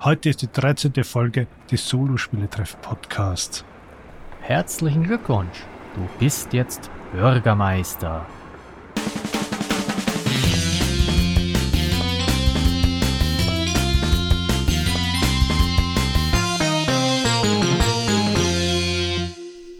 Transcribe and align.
Heute 0.00 0.28
ist 0.28 0.42
die 0.42 0.52
13. 0.52 1.02
Folge 1.02 1.46
des 1.70 1.88
Solo-Spieletreff-Podcasts. 1.88 3.64
Herzlichen 4.40 5.04
Glückwunsch, 5.04 5.64
du 5.94 6.06
bist 6.18 6.52
jetzt 6.52 6.90
Bürgermeister. 7.12 8.26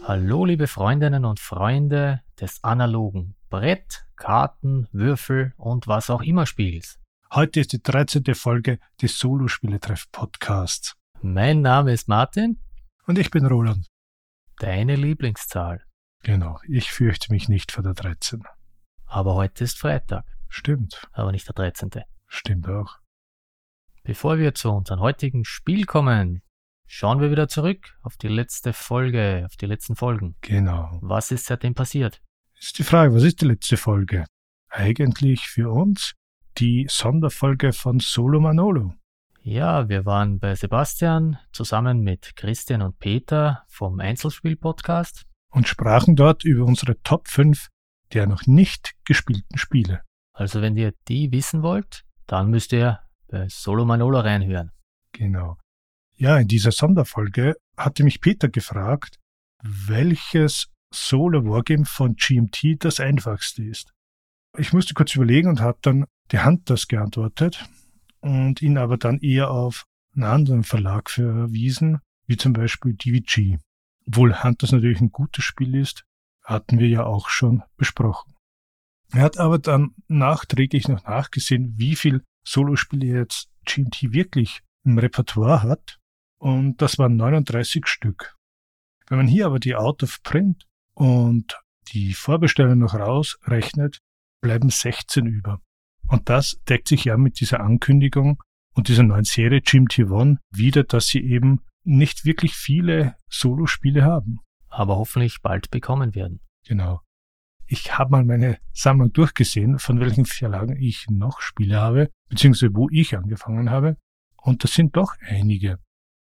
Hallo 0.03 0.45
liebe 0.45 0.67
Freundinnen 0.67 1.25
und 1.25 1.39
Freunde 1.39 2.21
des 2.39 2.63
analogen 2.63 3.35
Brett, 3.49 4.05
Karten, 4.15 4.87
Würfel 4.91 5.53
und 5.57 5.87
was 5.87 6.09
auch 6.09 6.21
immer 6.21 6.45
Spiels. 6.45 6.99
Heute 7.31 7.59
ist 7.59 7.73
die 7.73 7.81
13. 7.81 8.23
Folge 8.35 8.79
des 9.01 9.17
Solo-Spieletreff-Podcasts. 9.17 10.95
Mein 11.21 11.61
Name 11.61 11.91
ist 11.91 12.07
Martin. 12.07 12.61
Und 13.07 13.17
ich 13.17 13.31
bin 13.31 13.45
Roland. 13.45 13.87
Deine 14.59 14.95
Lieblingszahl. 14.95 15.83
Genau, 16.23 16.59
ich 16.67 16.91
fürchte 16.91 17.33
mich 17.33 17.49
nicht 17.49 17.71
vor 17.71 17.83
der 17.83 17.93
13. 17.93 18.43
Aber 19.05 19.33
heute 19.33 19.63
ist 19.63 19.79
Freitag. 19.79 20.23
Stimmt. 20.47 21.07
Aber 21.11 21.31
nicht 21.31 21.47
der 21.47 21.55
13. 21.55 21.89
Stimmt 22.27 22.69
auch. 22.69 22.99
Bevor 24.03 24.37
wir 24.37 24.53
zu 24.53 24.71
unserem 24.71 24.99
heutigen 24.99 25.45
Spiel 25.45 25.85
kommen, 25.85 26.41
schauen 26.85 27.19
wir 27.19 27.31
wieder 27.31 27.47
zurück 27.47 27.97
auf 28.03 28.15
die 28.17 28.27
letzte 28.27 28.71
Folge, 28.71 29.43
auf 29.45 29.57
die 29.57 29.65
letzten 29.65 29.95
Folgen. 29.95 30.35
Genau. 30.41 30.99
Was 31.01 31.31
ist 31.31 31.47
seitdem 31.47 31.73
passiert? 31.73 32.21
Ist 32.59 32.77
die 32.77 32.83
Frage, 32.83 33.13
was 33.13 33.23
ist 33.23 33.41
die 33.41 33.45
letzte 33.45 33.77
Folge? 33.77 34.25
Eigentlich 34.69 35.47
für 35.47 35.71
uns 35.71 36.13
die 36.57 36.87
Sonderfolge 36.89 37.73
von 37.73 37.99
Solo 37.99 38.39
Manolo. 38.39 38.93
Ja, 39.41 39.89
wir 39.89 40.05
waren 40.05 40.39
bei 40.39 40.55
Sebastian 40.55 41.37
zusammen 41.51 42.01
mit 42.01 42.35
Christian 42.35 42.81
und 42.81 42.97
Peter 42.99 43.63
vom 43.67 43.99
Einzelspiel-Podcast 43.99 45.25
und 45.51 45.67
sprachen 45.67 46.15
dort 46.15 46.43
über 46.43 46.65
unsere 46.65 46.99
Top 47.03 47.27
5 47.27 47.69
der 48.13 48.27
noch 48.27 48.45
nicht 48.45 48.93
gespielten 49.05 49.57
Spiele. 49.57 50.03
Also 50.33 50.61
wenn 50.61 50.77
ihr 50.77 50.93
die 51.07 51.31
wissen 51.31 51.63
wollt, 51.63 52.05
dann 52.27 52.49
müsst 52.49 52.71
ihr 52.71 53.01
bei 53.27 53.47
Solo 53.49 53.85
Manolo 53.85 54.19
reinhören. 54.19 54.71
Genau. 55.11 55.57
Ja, 56.15 56.37
in 56.37 56.47
dieser 56.47 56.71
Sonderfolge 56.71 57.55
hatte 57.77 58.03
mich 58.03 58.21
Peter 58.21 58.47
gefragt, 58.47 59.17
welches 59.61 60.71
Solo 60.93 61.43
Wargame 61.43 61.85
von 61.85 62.15
GMT 62.15 62.83
das 62.83 62.99
einfachste 62.99 63.63
ist. 63.63 63.93
Ich 64.57 64.71
musste 64.71 64.93
kurz 64.93 65.15
überlegen 65.15 65.49
und 65.49 65.59
habe 65.59 65.77
dann 65.81 66.05
die 66.31 66.43
Hunters 66.43 66.87
geantwortet 66.87 67.67
und 68.19 68.61
ihn 68.61 68.77
aber 68.77 68.97
dann 68.97 69.19
eher 69.19 69.51
auf 69.51 69.85
einen 70.15 70.23
anderen 70.23 70.63
Verlag 70.63 71.09
verwiesen, 71.09 71.99
wie 72.27 72.37
zum 72.37 72.53
Beispiel 72.53 72.93
DVG. 72.93 73.59
Obwohl 74.07 74.43
Hunters 74.43 74.71
natürlich 74.71 75.01
ein 75.01 75.11
gutes 75.11 75.43
Spiel 75.43 75.75
ist, 75.75 76.03
hatten 76.43 76.79
wir 76.79 76.87
ja 76.87 77.03
auch 77.05 77.29
schon 77.29 77.63
besprochen. 77.77 78.35
Er 79.11 79.21
hat 79.21 79.37
aber 79.37 79.59
dann 79.59 79.95
nachträglich 80.07 80.87
noch 80.87 81.03
nachgesehen, 81.03 81.73
wie 81.77 81.95
viel 81.95 82.23
Solospiele 82.45 83.05
jetzt 83.05 83.49
GMT 83.65 84.13
wirklich 84.13 84.61
im 84.83 84.97
Repertoire 84.97 85.63
hat. 85.63 85.99
Und 86.39 86.81
das 86.81 86.97
waren 86.97 87.15
39 87.15 87.87
Stück. 87.87 88.35
Wenn 89.07 89.17
man 89.17 89.27
hier 89.27 89.45
aber 89.45 89.59
die 89.59 89.75
Out 89.75 90.03
of 90.03 90.21
Print 90.23 90.65
und 90.93 91.59
die 91.93 92.13
Vorbestellung 92.13 92.79
noch 92.79 92.93
rausrechnet, 92.93 93.99
bleiben 94.41 94.69
16 94.69 95.25
über. 95.25 95.61
Und 96.07 96.29
das 96.29 96.59
deckt 96.69 96.87
sich 96.87 97.05
ja 97.05 97.17
mit 97.17 97.39
dieser 97.39 97.61
Ankündigung 97.61 98.41
und 98.73 98.87
dieser 98.89 99.03
neuen 99.03 99.23
Serie 99.23 99.61
Jim 99.65 99.85
T1 99.87 100.37
wieder, 100.51 100.83
dass 100.83 101.07
sie 101.07 101.19
eben 101.19 101.61
nicht 101.83 102.25
wirklich 102.25 102.53
viele 102.53 103.15
Solospiele 103.29 104.03
haben. 104.03 104.39
Aber 104.69 104.97
hoffentlich 104.97 105.41
bald 105.41 105.71
bekommen 105.71 106.15
werden. 106.15 106.41
Genau. 106.67 107.01
Ich 107.67 107.97
habe 107.97 108.11
mal 108.11 108.23
meine 108.23 108.59
Sammlung 108.73 109.11
durchgesehen, 109.11 109.79
von 109.79 109.99
welchen 109.99 110.25
Verlagen 110.25 110.75
ich 110.79 111.07
noch 111.09 111.41
Spiele 111.41 111.77
habe, 111.77 112.11
beziehungsweise 112.29 112.75
wo 112.75 112.89
ich 112.91 113.17
angefangen 113.17 113.71
habe. 113.71 113.97
Und 114.41 114.63
das 114.63 114.73
sind 114.73 114.95
doch 114.95 115.15
einige. 115.21 115.79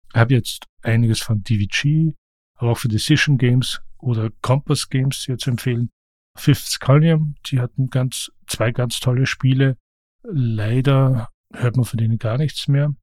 Ich 0.09 0.15
habe 0.15 0.35
jetzt 0.35 0.65
einiges 0.83 1.21
von 1.21 1.43
DVG, 1.43 2.15
aber 2.55 2.71
auch 2.71 2.79
für 2.79 2.89
Decision 2.89 3.37
Games 3.37 3.83
oder 3.99 4.31
Compass 4.41 4.89
Games 4.89 5.25
hier 5.27 5.37
zu 5.37 5.51
empfehlen. 5.51 5.91
Fifth 6.37 6.67
Scullium, 6.67 7.35
die 7.47 7.61
hatten 7.61 7.89
ganz, 7.89 8.31
zwei 8.47 8.73
ganz 8.73 9.01
tolle 9.01 9.27
Spiele. 9.27 9.77
Leider 10.25 11.29
hört 11.53 11.77
man 11.77 11.85
von 11.85 11.99
denen 11.99 12.19
gar 12.19 12.39
nichts 12.39 12.69
mehr. 12.69 12.95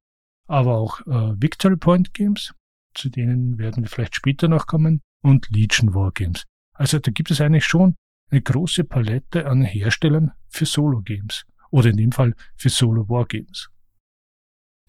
Aber 0.46 0.76
auch 0.76 1.00
äh, 1.06 1.40
Victory 1.40 1.76
Point 1.76 2.12
Games, 2.14 2.52
zu 2.94 3.08
denen 3.08 3.58
werden 3.58 3.82
wir 3.82 3.88
vielleicht 3.88 4.16
später 4.16 4.48
noch 4.48 4.66
kommen, 4.66 5.00
und 5.22 5.48
Legion 5.50 5.94
War 5.94 6.10
Games. 6.12 6.44
Also 6.72 6.98
da 6.98 7.10
gibt 7.10 7.30
es 7.30 7.40
eigentlich 7.40 7.64
schon 7.64 7.94
eine 8.30 8.42
große 8.42 8.84
Palette 8.84 9.46
an 9.46 9.62
Herstellern 9.62 10.32
für 10.48 10.66
Solo-Games. 10.66 11.44
Oder 11.70 11.90
in 11.90 11.96
dem 11.96 12.12
Fall 12.12 12.34
für 12.56 12.68
Solo-War-Games. 12.68 13.70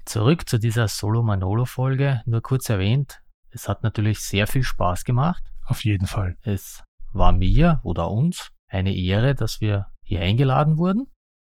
Zurück 0.06 0.50
zu 0.50 0.60
dieser 0.60 0.88
Solo-Manolo-Folge, 0.88 2.24
nur 2.26 2.42
kurz 2.42 2.68
erwähnt, 2.70 3.22
es 3.52 3.70
hat 3.70 3.84
natürlich 3.84 4.20
sehr 4.20 4.48
viel 4.48 4.64
Spaß 4.64 5.04
gemacht. 5.04 5.44
Auf 5.66 5.86
jeden 5.86 6.08
Fall. 6.08 6.38
Es 6.42 6.84
war 7.14 7.32
mir 7.32 7.80
oder 7.84 8.10
uns 8.10 8.52
eine 8.68 8.96
Ehre, 8.96 9.36
dass 9.36 9.62
wir 9.62 9.88
hier 10.04 10.22
eingeladen 10.22 10.78
wurden. 10.78 11.06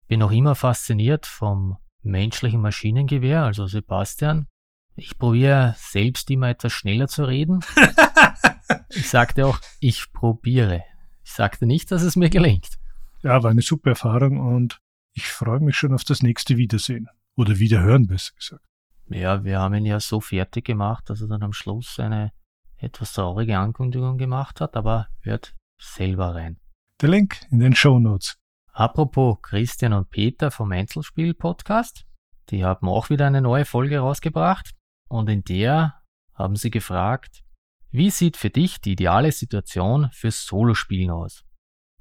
Bin 0.09 0.21
noch 0.21 0.31
immer 0.31 0.55
fasziniert 0.55 1.27
vom 1.27 1.77
menschlichen 2.03 2.61
Maschinengewehr, 2.61 3.43
also 3.43 3.67
Sebastian. 3.67 4.47
Ich 4.95 5.19
probiere 5.19 5.75
selbst 5.79 6.31
immer 6.31 6.49
etwas 6.49 6.73
schneller 6.73 7.09
zu 7.09 7.25
reden. 7.25 7.61
ich 8.91 9.11
sagte 9.11 9.47
auch, 9.47 9.61
ich 9.81 10.13
probiere. 10.13 10.85
Ich 11.25 11.33
sagte 11.33 11.67
nicht, 11.67 11.91
dass 11.91 12.03
es 12.03 12.17
mir 12.17 12.31
gelingt. 12.31 12.79
Ja, 13.23 13.43
war 13.43 13.51
eine 13.51 13.63
super 13.63 13.91
Erfahrung 13.91 14.39
und 14.39 14.81
ich 15.13 15.27
freue 15.27 15.61
mich 15.61 15.77
schon 15.77 15.93
auf 15.93 16.05
das 16.05 16.23
nächste 16.23 16.57
Wiedersehen. 16.57 17.09
Oder 17.37 17.59
Wiederhören, 17.59 18.07
besser 18.07 18.33
gesagt. 18.37 18.65
Ja, 19.09 19.45
wir 19.45 19.59
haben 19.59 19.75
ihn 19.75 19.87
ja 19.87 20.01
so 20.01 20.21
fertig 20.21 20.65
gemacht, 20.65 21.11
dass 21.11 21.21
er 21.21 21.29
dann 21.29 21.43
am 21.43 21.53
Schluss 21.53 21.99
eine 21.99 22.33
etwas 22.79 23.13
traurige 23.13 23.59
Ankündigung 23.59 24.19
gemacht 24.19 24.61
hat, 24.61 24.77
aber 24.77 25.09
hört 25.21 25.55
selber 25.79 26.35
rein. 26.35 26.59
Der 27.01 27.09
Link 27.09 27.41
in 27.51 27.59
den 27.59 27.75
Show 27.75 27.99
Notes. 27.99 28.39
Apropos 28.79 29.39
Christian 29.41 29.95
und 29.95 30.11
Peter 30.11 30.51
vom 30.51 30.71
Einzelspiel 30.71 31.33
Podcast, 31.33 32.05
die 32.51 32.63
haben 32.63 32.91
auch 32.91 33.09
wieder 33.09 33.27
eine 33.27 33.41
neue 33.41 33.65
Folge 33.65 34.01
rausgebracht 34.01 34.75
und 35.09 35.31
in 35.31 35.43
der 35.45 36.03
haben 36.35 36.57
sie 36.57 36.69
gefragt, 36.69 37.43
wie 37.91 38.11
sieht 38.11 38.37
für 38.37 38.51
dich 38.51 38.83
die 38.83 38.93
ideale 38.93 39.33
Situation 39.33 40.11
fürs 40.13 40.45
Solospielen 40.45 41.11
aus? 41.11 41.43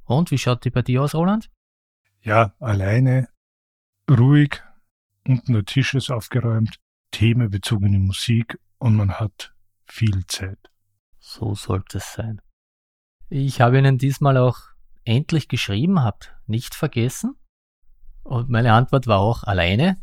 Und 0.04 0.32
wie 0.32 0.38
schaut 0.38 0.66
die 0.66 0.70
bei 0.70 0.82
dir 0.82 1.02
aus, 1.02 1.16
Roland? 1.16 1.50
Ja, 2.20 2.54
alleine, 2.60 3.30
ruhig, 4.12 4.62
unten 5.26 5.54
der 5.54 5.64
Tisch 5.64 5.94
ist 5.94 6.12
aufgeräumt, 6.12 6.76
themenbezogene 7.12 8.00
Musik 8.00 8.60
und 8.80 8.98
man 8.98 9.14
hat 9.14 9.56
viel 9.86 10.26
Zeit. 10.28 10.60
So 11.20 11.56
sollte 11.56 12.00
es 12.00 12.12
sein. 12.12 12.42
Ich 13.30 13.62
habe 13.62 13.78
Ihnen 13.78 13.98
diesmal 13.98 14.36
auch 14.36 14.75
endlich 15.06 15.48
geschrieben, 15.48 16.04
habt 16.04 16.36
nicht 16.48 16.76
vergessen. 16.76 17.36
Und 18.24 18.50
meine 18.50 18.74
Antwort 18.74 19.08
war 19.08 19.20
auch 19.20 19.44
alleine. 19.44 20.02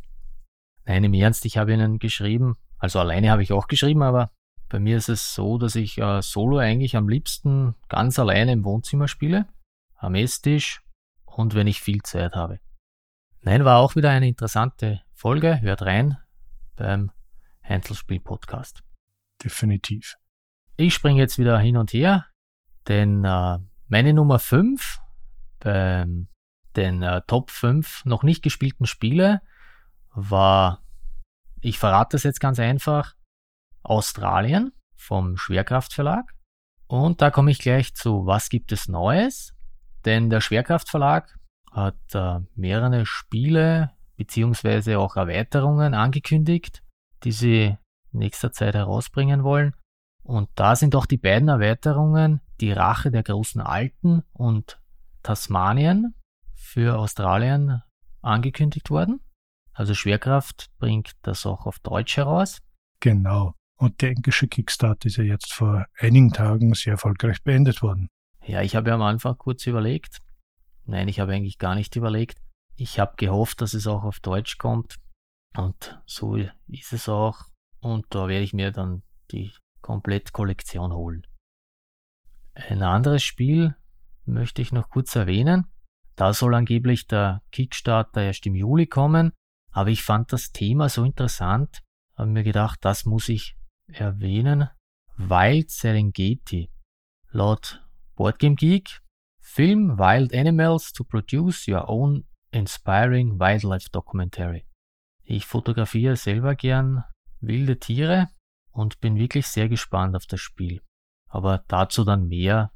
Nein, 0.84 1.04
im 1.04 1.14
Ernst, 1.14 1.44
ich 1.44 1.58
habe 1.58 1.72
Ihnen 1.72 1.98
geschrieben, 1.98 2.56
also 2.78 2.98
alleine 2.98 3.30
habe 3.30 3.42
ich 3.42 3.52
auch 3.52 3.68
geschrieben, 3.68 4.02
aber 4.02 4.32
bei 4.68 4.80
mir 4.80 4.96
ist 4.96 5.08
es 5.08 5.34
so, 5.34 5.58
dass 5.58 5.74
ich 5.74 5.98
äh, 5.98 6.22
Solo 6.22 6.58
eigentlich 6.58 6.96
am 6.96 7.08
liebsten 7.08 7.74
ganz 7.88 8.18
alleine 8.18 8.52
im 8.52 8.64
Wohnzimmer 8.64 9.06
spiele, 9.06 9.46
am 9.96 10.14
Esstisch 10.14 10.82
und 11.24 11.54
wenn 11.54 11.66
ich 11.66 11.80
viel 11.80 12.02
Zeit 12.02 12.34
habe. 12.34 12.58
Nein, 13.42 13.64
war 13.64 13.78
auch 13.78 13.96
wieder 13.96 14.10
eine 14.10 14.28
interessante 14.28 15.02
Folge. 15.12 15.60
Hört 15.60 15.82
rein 15.82 16.16
beim 16.76 17.10
Einzelspiel-Podcast. 17.62 18.82
Definitiv. 19.42 20.16
Ich 20.76 20.94
springe 20.94 21.20
jetzt 21.20 21.38
wieder 21.38 21.58
hin 21.58 21.76
und 21.76 21.92
her, 21.92 22.26
denn 22.88 23.24
äh, 23.24 23.58
meine 23.92 24.14
Nummer 24.14 24.38
5 24.38 25.00
beim 25.60 26.28
den 26.76 27.02
äh, 27.02 27.20
Top 27.26 27.50
5 27.50 28.06
noch 28.06 28.22
nicht 28.22 28.42
gespielten 28.42 28.86
Spiele 28.86 29.42
war, 30.14 30.82
ich 31.60 31.78
verrate 31.78 32.16
das 32.16 32.22
jetzt 32.22 32.40
ganz 32.40 32.58
einfach, 32.58 33.14
Australien 33.82 34.72
vom 34.96 35.36
Schwerkraftverlag. 35.36 36.32
Und 36.86 37.20
da 37.20 37.30
komme 37.30 37.50
ich 37.50 37.58
gleich 37.58 37.94
zu, 37.94 38.24
was 38.24 38.48
gibt 38.48 38.72
es 38.72 38.88
Neues? 38.88 39.52
Denn 40.06 40.30
der 40.30 40.40
Schwerkraftverlag 40.40 41.38
hat 41.70 42.00
äh, 42.14 42.40
mehrere 42.54 43.04
Spiele 43.04 43.90
beziehungsweise 44.16 44.98
auch 44.98 45.16
Erweiterungen 45.16 45.92
angekündigt, 45.92 46.82
die 47.24 47.32
sie 47.32 47.76
in 48.12 48.18
nächster 48.18 48.52
Zeit 48.52 48.74
herausbringen 48.74 49.44
wollen. 49.44 49.74
Und 50.22 50.48
da 50.54 50.76
sind 50.76 50.96
auch 50.96 51.04
die 51.04 51.18
beiden 51.18 51.48
Erweiterungen 51.48 52.40
Die 52.62 52.70
Rache 52.70 53.10
der 53.10 53.24
großen 53.24 53.60
Alten 53.60 54.22
und 54.32 54.80
Tasmanien 55.24 56.14
für 56.54 56.96
Australien 56.96 57.82
angekündigt 58.20 58.88
worden. 58.88 59.20
Also 59.72 59.94
Schwerkraft 59.94 60.70
bringt 60.78 61.10
das 61.22 61.44
auch 61.44 61.66
auf 61.66 61.80
Deutsch 61.80 62.16
heraus. 62.16 62.60
Genau. 63.00 63.54
Und 63.78 64.00
der 64.00 64.10
englische 64.10 64.46
Kickstart 64.46 65.04
ist 65.06 65.16
ja 65.16 65.24
jetzt 65.24 65.52
vor 65.52 65.86
einigen 65.98 66.32
Tagen 66.32 66.72
sehr 66.74 66.92
erfolgreich 66.92 67.42
beendet 67.42 67.82
worden. 67.82 68.06
Ja, 68.44 68.62
ich 68.62 68.76
habe 68.76 68.90
ja 68.90 68.94
am 68.94 69.02
Anfang 69.02 69.36
kurz 69.36 69.66
überlegt. 69.66 70.20
Nein, 70.84 71.08
ich 71.08 71.18
habe 71.18 71.32
eigentlich 71.32 71.58
gar 71.58 71.74
nicht 71.74 71.96
überlegt. 71.96 72.38
Ich 72.76 73.00
habe 73.00 73.14
gehofft, 73.16 73.60
dass 73.60 73.74
es 73.74 73.88
auch 73.88 74.04
auf 74.04 74.20
Deutsch 74.20 74.58
kommt. 74.58 75.00
Und 75.56 76.00
so 76.06 76.36
ist 76.36 76.92
es 76.92 77.08
auch. 77.08 77.46
Und 77.80 78.06
da 78.10 78.28
werde 78.28 78.44
ich 78.44 78.52
mir 78.52 78.70
dann 78.70 79.02
die 79.32 79.50
Komplettkollektion 79.80 80.92
holen. 80.92 81.26
Ein 82.54 82.82
anderes 82.82 83.22
Spiel 83.22 83.76
möchte 84.24 84.62
ich 84.62 84.72
noch 84.72 84.90
kurz 84.90 85.16
erwähnen. 85.16 85.66
Da 86.16 86.32
soll 86.34 86.54
angeblich 86.54 87.06
der 87.06 87.42
Kickstarter 87.50 88.22
erst 88.22 88.46
im 88.46 88.54
Juli 88.54 88.86
kommen. 88.86 89.32
Aber 89.70 89.88
ich 89.90 90.02
fand 90.02 90.32
das 90.32 90.52
Thema 90.52 90.88
so 90.90 91.02
interessant, 91.02 91.80
habe 92.14 92.30
mir 92.30 92.42
gedacht, 92.42 92.78
das 92.82 93.06
muss 93.06 93.28
ich 93.30 93.56
erwähnen. 93.86 94.68
Wild 95.16 95.70
Serengeti. 95.70 96.70
Laut 97.30 97.82
Boardgame 98.14 98.56
Geek, 98.56 99.00
Film 99.40 99.98
Wild 99.98 100.34
Animals 100.34 100.92
to 100.92 101.04
produce 101.04 101.66
your 101.66 101.88
own 101.88 102.24
inspiring 102.50 103.40
wildlife 103.40 103.88
documentary. 103.90 104.66
Ich 105.24 105.46
fotografiere 105.46 106.16
selber 106.16 106.54
gern 106.54 107.04
wilde 107.40 107.78
Tiere 107.78 108.28
und 108.70 109.00
bin 109.00 109.16
wirklich 109.16 109.46
sehr 109.46 109.68
gespannt 109.68 110.14
auf 110.14 110.26
das 110.26 110.40
Spiel. 110.40 110.82
Aber 111.32 111.64
dazu 111.66 112.04
dann 112.04 112.28
mehr, 112.28 112.72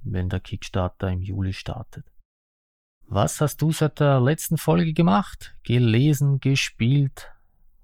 wenn 0.00 0.30
der 0.30 0.40
Kickstarter 0.40 1.10
im 1.10 1.20
Juli 1.20 1.52
startet. 1.52 2.10
Was 3.06 3.42
hast 3.42 3.60
du 3.60 3.70
seit 3.70 4.00
der 4.00 4.18
letzten 4.18 4.56
Folge 4.56 4.94
gemacht? 4.94 5.54
Gelesen, 5.62 6.40
gespielt, 6.40 7.30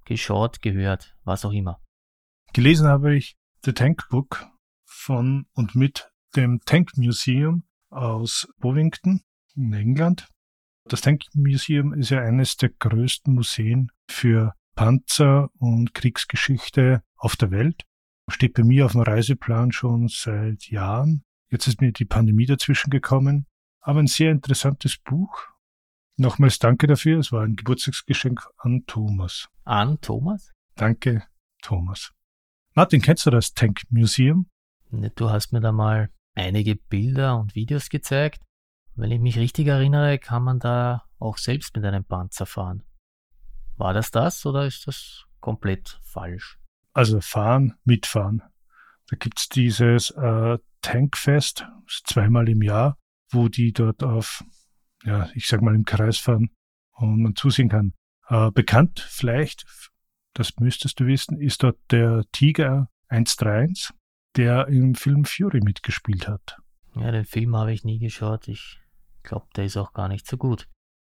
geschaut, 0.06 0.62
gehört, 0.62 1.14
was 1.24 1.44
auch 1.44 1.52
immer. 1.52 1.78
Gelesen 2.54 2.88
habe 2.88 3.14
ich 3.14 3.36
The 3.64 3.74
Tank 3.74 4.08
Book 4.08 4.46
von 4.86 5.46
und 5.52 5.74
mit 5.74 6.10
dem 6.36 6.60
Tank 6.64 6.96
Museum 6.96 7.64
aus 7.90 8.48
Bovington 8.60 9.20
in 9.54 9.74
England. 9.74 10.28
Das 10.86 11.02
Tank 11.02 11.22
Museum 11.34 11.92
ist 11.92 12.08
ja 12.08 12.20
eines 12.22 12.56
der 12.56 12.70
größten 12.70 13.34
Museen 13.34 13.90
für 14.08 14.54
Panzer 14.74 15.50
und 15.58 15.92
Kriegsgeschichte 15.92 17.02
auf 17.16 17.36
der 17.36 17.50
Welt. 17.50 17.84
Steht 18.28 18.54
bei 18.54 18.62
mir 18.62 18.86
auf 18.86 18.92
dem 18.92 19.02
Reiseplan 19.02 19.72
schon 19.72 20.08
seit 20.08 20.70
Jahren. 20.70 21.24
Jetzt 21.50 21.66
ist 21.66 21.80
mir 21.80 21.92
die 21.92 22.04
Pandemie 22.04 22.46
dazwischen 22.46 22.90
gekommen. 22.90 23.46
Aber 23.80 24.00
ein 24.00 24.06
sehr 24.06 24.30
interessantes 24.30 24.96
Buch. 24.96 25.46
Nochmals 26.16 26.58
danke 26.58 26.86
dafür. 26.86 27.18
Es 27.18 27.32
war 27.32 27.42
ein 27.42 27.56
Geburtstagsgeschenk 27.56 28.46
an 28.58 28.84
Thomas. 28.86 29.48
An 29.64 30.00
Thomas? 30.00 30.52
Danke, 30.74 31.24
Thomas. 31.60 32.12
Martin, 32.74 33.02
kennst 33.02 33.26
du 33.26 33.30
das 33.30 33.52
Tank 33.52 33.82
Museum? 33.90 34.48
Ne, 34.90 35.10
du 35.10 35.30
hast 35.30 35.52
mir 35.52 35.60
da 35.60 35.72
mal 35.72 36.10
einige 36.34 36.76
Bilder 36.76 37.38
und 37.38 37.54
Videos 37.54 37.88
gezeigt. 37.88 38.42
Wenn 38.94 39.10
ich 39.10 39.20
mich 39.20 39.38
richtig 39.38 39.66
erinnere, 39.66 40.18
kann 40.18 40.44
man 40.44 40.60
da 40.60 41.04
auch 41.18 41.36
selbst 41.36 41.74
mit 41.76 41.84
einem 41.84 42.04
Panzer 42.04 42.46
fahren. 42.46 42.82
War 43.76 43.92
das 43.92 44.10
das 44.10 44.46
oder 44.46 44.66
ist 44.66 44.86
das 44.86 45.24
komplett 45.40 46.00
falsch? 46.04 46.58
Also 46.94 47.20
fahren, 47.20 47.74
mitfahren. 47.84 48.42
Da 49.08 49.16
gibt's 49.16 49.48
dieses 49.48 50.10
äh, 50.10 50.58
Tankfest, 50.80 51.66
zweimal 52.06 52.48
im 52.48 52.62
Jahr 52.62 52.96
wo 53.34 53.48
die 53.48 53.72
dort 53.72 54.02
auf, 54.02 54.44
ja, 55.02 55.28
ich 55.34 55.46
sag 55.46 55.60
mal 55.60 55.74
im 55.74 55.84
Kreis 55.84 56.18
fahren 56.18 56.50
und 56.92 57.22
man 57.22 57.36
zusehen 57.36 57.68
kann. 57.68 57.92
Äh, 58.28 58.50
bekannt 58.50 59.00
vielleicht, 59.00 59.66
das 60.32 60.56
müsstest 60.58 61.00
du 61.00 61.06
wissen, 61.06 61.38
ist 61.38 61.62
dort 61.62 61.78
der 61.90 62.24
Tiger 62.32 62.88
131, 63.08 63.90
der 64.36 64.68
im 64.68 64.94
Film 64.94 65.24
Fury 65.24 65.60
mitgespielt 65.60 66.26
hat. 66.26 66.58
Ja, 66.94 67.10
den 67.10 67.24
Film 67.24 67.56
habe 67.56 67.72
ich 67.72 67.84
nie 67.84 67.98
geschaut. 67.98 68.48
Ich 68.48 68.80
glaube, 69.22 69.46
der 69.56 69.64
ist 69.64 69.76
auch 69.76 69.92
gar 69.92 70.08
nicht 70.08 70.26
so 70.26 70.36
gut. 70.36 70.68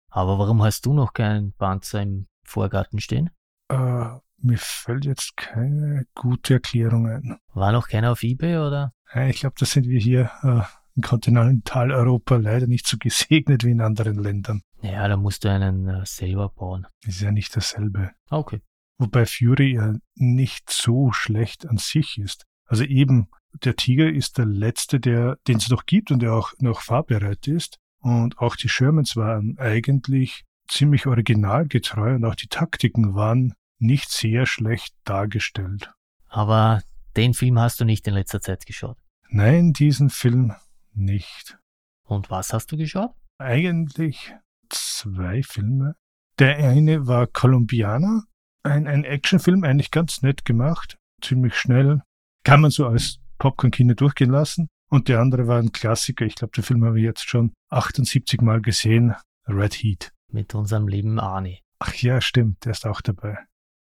Aber 0.10 0.38
warum 0.39 0.62
hast 0.62 0.86
du 0.86 0.94
noch 0.94 1.13
keinen 1.13 1.54
Panzer 1.54 2.01
im 2.01 2.27
Vorgarten 2.44 3.00
stehen? 3.00 3.30
Äh, 3.69 4.10
mir 4.43 4.57
fällt 4.57 5.05
jetzt 5.05 5.38
keine 5.38 6.05
gute 6.15 6.55
Erklärung 6.55 7.07
ein. 7.07 7.38
War 7.53 7.71
noch 7.71 7.88
keiner 7.88 8.11
auf 8.11 8.23
Ebay, 8.23 8.57
oder? 8.57 8.93
Ich 9.27 9.41
glaube, 9.41 9.55
das 9.59 9.71
sind 9.71 9.88
wir 9.88 9.99
hier 9.99 10.31
äh, 10.43 10.61
in 10.95 11.01
Kontinentaleuropa 11.01 12.38
leider 12.38 12.67
nicht 12.67 12.88
so 12.88 12.97
gesegnet 12.99 13.63
wie 13.63 13.71
in 13.71 13.81
anderen 13.81 14.15
Ländern. 14.15 14.61
Ja, 14.81 15.07
da 15.07 15.17
musst 15.17 15.43
du 15.43 15.51
einen 15.51 15.88
äh, 15.88 16.05
selber 16.05 16.49
bauen. 16.49 16.88
Ist 17.05 17.21
ja 17.21 17.31
nicht 17.31 17.55
dasselbe. 17.55 18.11
Okay. 18.29 18.61
Wobei 18.97 19.25
Fury 19.25 19.73
ja 19.75 19.95
nicht 20.15 20.69
so 20.69 21.11
schlecht 21.11 21.67
an 21.67 21.77
sich 21.77 22.17
ist. 22.17 22.45
Also 22.65 22.83
eben, 22.83 23.27
der 23.63 23.75
Tiger 23.75 24.09
ist 24.09 24.38
der 24.38 24.45
letzte, 24.45 24.99
der, 24.99 25.38
den 25.47 25.57
es 25.57 25.69
noch 25.69 25.85
gibt 25.85 26.11
und 26.11 26.21
der 26.21 26.33
auch 26.33 26.53
noch 26.59 26.81
fahrbereit 26.81 27.47
ist. 27.47 27.79
Und 27.99 28.38
auch 28.38 28.55
die 28.55 28.69
Shermans 28.69 29.15
waren 29.15 29.57
eigentlich 29.59 30.45
ziemlich 30.67 31.05
originalgetreu 31.05 32.15
und 32.15 32.25
auch 32.25 32.35
die 32.35 32.47
Taktiken 32.47 33.13
waren 33.13 33.53
nicht 33.81 34.12
sehr 34.12 34.45
schlecht 34.45 34.95
dargestellt. 35.04 35.92
Aber 36.28 36.81
den 37.18 37.33
Film 37.33 37.60
hast 37.60 37.80
du 37.81 37.86
nicht 37.86 38.07
in 38.07 38.13
letzter 38.13 38.42
Zeit 38.42 38.66
geschaut? 38.66 38.98
Nein, 39.30 39.74
diesen 39.74 40.10
Film 40.10 40.54
nicht. 40.94 41.57
Und 42.06 42.30
was 42.30 42.54
hast 42.54 42.72
du 42.72 42.78
geschaut? 42.78 43.12
Eigentlich 43.38 44.33
zwei 44.69 45.44
Filme. 45.44 45.95
Der 46.39 46.57
eine 46.57 47.07
war 47.07 47.28
Colombiana, 47.28 48.24
ein, 48.63 48.88
ein 48.88 49.04
Actionfilm, 49.04 49.63
eigentlich 49.63 49.92
ganz 49.92 50.22
nett 50.22 50.45
gemacht, 50.45 50.98
ziemlich 51.22 51.56
schnell. 51.56 52.01
Kann 52.44 52.62
man 52.62 52.72
so 52.72 52.88
als 52.88 53.19
Popcorn-Kino 53.38 53.94
durchgehen 53.94 54.31
lassen. 54.31 54.68
Und 54.89 55.07
der 55.07 55.19
andere 55.19 55.48
war 55.48 55.60
ein 55.60 55.72
Klassiker. 55.72 56.25
Ich 56.25 56.36
glaube, 56.36 56.51
den 56.51 56.63
Film 56.63 56.84
habe 56.84 57.00
ich 57.00 57.06
jetzt 57.06 57.27
schon 57.27 57.54
78 57.69 58.42
Mal 58.42 58.62
gesehen. 58.62 59.16
Red 59.48 59.75
Heat. 59.75 60.12
Mit 60.31 60.54
unserem 60.54 60.88
lieben 60.88 61.19
Arnie. 61.19 61.62
Ach 61.80 61.94
ja, 61.95 62.22
stimmt, 62.22 62.66
der 62.66 62.74
ist 62.74 62.86
auch 62.86 63.01
dabei. 63.01 63.38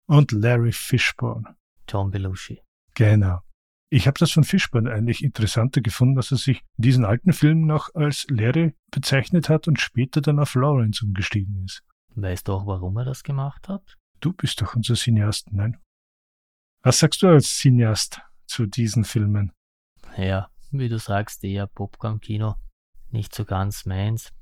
Und 0.10 0.32
Larry 0.32 0.72
Fishburne. 0.72 1.56
John 1.88 2.10
Belushi. 2.10 2.64
Genau. 2.96 3.42
Ich 3.92 4.08
habe 4.08 4.18
das 4.18 4.32
von 4.32 4.44
Fishburne 4.44 4.92
eigentlich 4.92 5.24
interessanter 5.24 5.82
gefunden, 5.82 6.16
dass 6.16 6.32
er 6.32 6.38
sich 6.38 6.64
in 6.78 6.82
diesen 6.82 7.06
alten 7.06 7.32
Filmen 7.32 7.68
noch 7.68 7.94
als 7.94 8.26
Larry 8.28 8.76
bezeichnet 8.90 9.50
hat 9.50 9.68
und 9.68 9.80
später 9.80 10.22
dann 10.22 10.40
auf 10.40 10.56
Lawrence 10.56 11.06
umgestiegen 11.06 11.64
ist. 11.64 11.84
Weißt 12.16 12.48
du 12.48 12.54
auch, 12.54 12.66
warum 12.66 12.98
er 12.98 13.06
das 13.06 13.22
gemacht 13.22 13.70
hat? 13.70 13.98
Du 14.20 14.34
bist 14.34 14.60
doch 14.64 14.76
unser 14.76 14.96
Cineast, 14.96 15.54
nein? 15.54 15.78
Was 16.82 16.98
sagst 16.98 17.22
du 17.22 17.28
als 17.28 17.60
Cineast 17.60 18.20
zu 18.48 18.66
diesen 18.66 19.04
Filmen? 19.04 19.52
Ja, 20.18 20.50
wie 20.72 20.90
du 20.90 20.98
sagst, 20.98 21.44
eher 21.44 21.68
Popcorn-Kino. 21.68 22.56
Nicht 23.12 23.36
so 23.36 23.46
ganz 23.46 23.86
meins. 23.86 24.34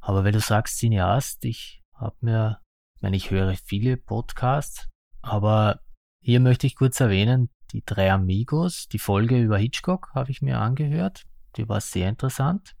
Aber 0.00 0.24
wenn 0.24 0.32
du 0.32 0.40
sagst 0.40 0.78
Cineast, 0.78 1.44
ich 1.44 1.82
hab 1.92 2.22
mir, 2.22 2.62
meine, 3.02 3.18
ich 3.18 3.30
höre 3.30 3.54
viele 3.56 3.98
Podcasts, 3.98 4.88
aber 5.22 5.80
hier 6.20 6.40
möchte 6.40 6.66
ich 6.66 6.76
kurz 6.76 7.00
erwähnen, 7.00 7.48
die 7.72 7.82
drei 7.84 8.12
Amigos, 8.12 8.86
die 8.88 8.98
Folge 8.98 9.40
über 9.40 9.58
Hitchcock 9.58 10.10
habe 10.14 10.30
ich 10.30 10.42
mir 10.42 10.58
angehört. 10.58 11.24
Die 11.56 11.68
war 11.68 11.80
sehr 11.80 12.08
interessant. 12.08 12.74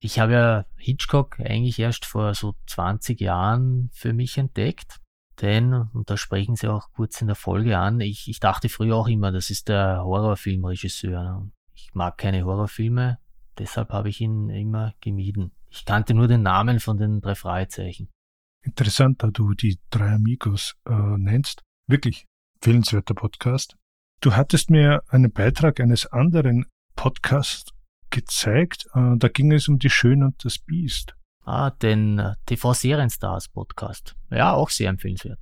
Ich 0.00 0.18
habe 0.18 0.32
ja 0.32 0.64
Hitchcock 0.76 1.40
eigentlich 1.40 1.78
erst 1.78 2.04
vor 2.04 2.34
so 2.34 2.54
20 2.66 3.20
Jahren 3.20 3.90
für 3.92 4.12
mich 4.12 4.36
entdeckt. 4.36 5.00
Denn, 5.40 5.72
und 5.72 6.10
da 6.10 6.16
sprechen 6.16 6.56
sie 6.56 6.68
auch 6.68 6.92
kurz 6.92 7.20
in 7.20 7.26
der 7.26 7.36
Folge 7.36 7.78
an, 7.78 8.00
ich, 8.00 8.28
ich 8.28 8.38
dachte 8.38 8.68
früher 8.68 8.96
auch 8.96 9.08
immer, 9.08 9.32
das 9.32 9.50
ist 9.50 9.68
der 9.68 10.04
Horrorfilmregisseur. 10.04 11.50
Ich 11.74 11.90
mag 11.94 12.18
keine 12.18 12.44
Horrorfilme, 12.44 13.18
deshalb 13.58 13.90
habe 13.90 14.10
ich 14.10 14.20
ihn 14.20 14.48
immer 14.48 14.94
gemieden. 15.00 15.50
Ich 15.70 15.84
kannte 15.84 16.14
nur 16.14 16.28
den 16.28 16.42
Namen 16.42 16.78
von 16.78 16.98
den 16.98 17.20
drei 17.20 17.34
Fragezeichen. 17.34 18.10
Interessant, 18.62 19.22
da 19.22 19.30
du 19.30 19.54
die 19.54 19.80
drei 19.90 20.14
Amigos 20.14 20.76
äh, 20.86 20.92
nennst. 20.92 21.62
Wirklich 21.86 22.24
empfehlenswerter 22.54 23.12
Podcast. 23.12 23.76
Du 24.22 24.34
hattest 24.34 24.70
mir 24.70 25.02
einen 25.08 25.30
Beitrag 25.30 25.80
eines 25.80 26.06
anderen 26.06 26.64
Podcasts 26.96 27.72
gezeigt. 28.08 28.86
Äh, 28.94 29.18
da 29.18 29.28
ging 29.28 29.52
es 29.52 29.68
um 29.68 29.78
die 29.78 29.90
Schön 29.90 30.22
und 30.22 30.42
das 30.46 30.58
Biest. 30.58 31.14
Ah, 31.44 31.72
den 31.72 32.18
äh, 32.18 32.36
TV-Serienstars 32.46 33.48
Podcast. 33.48 34.16
Ja, 34.30 34.54
auch 34.54 34.70
sehr 34.70 34.88
empfehlenswert. 34.88 35.38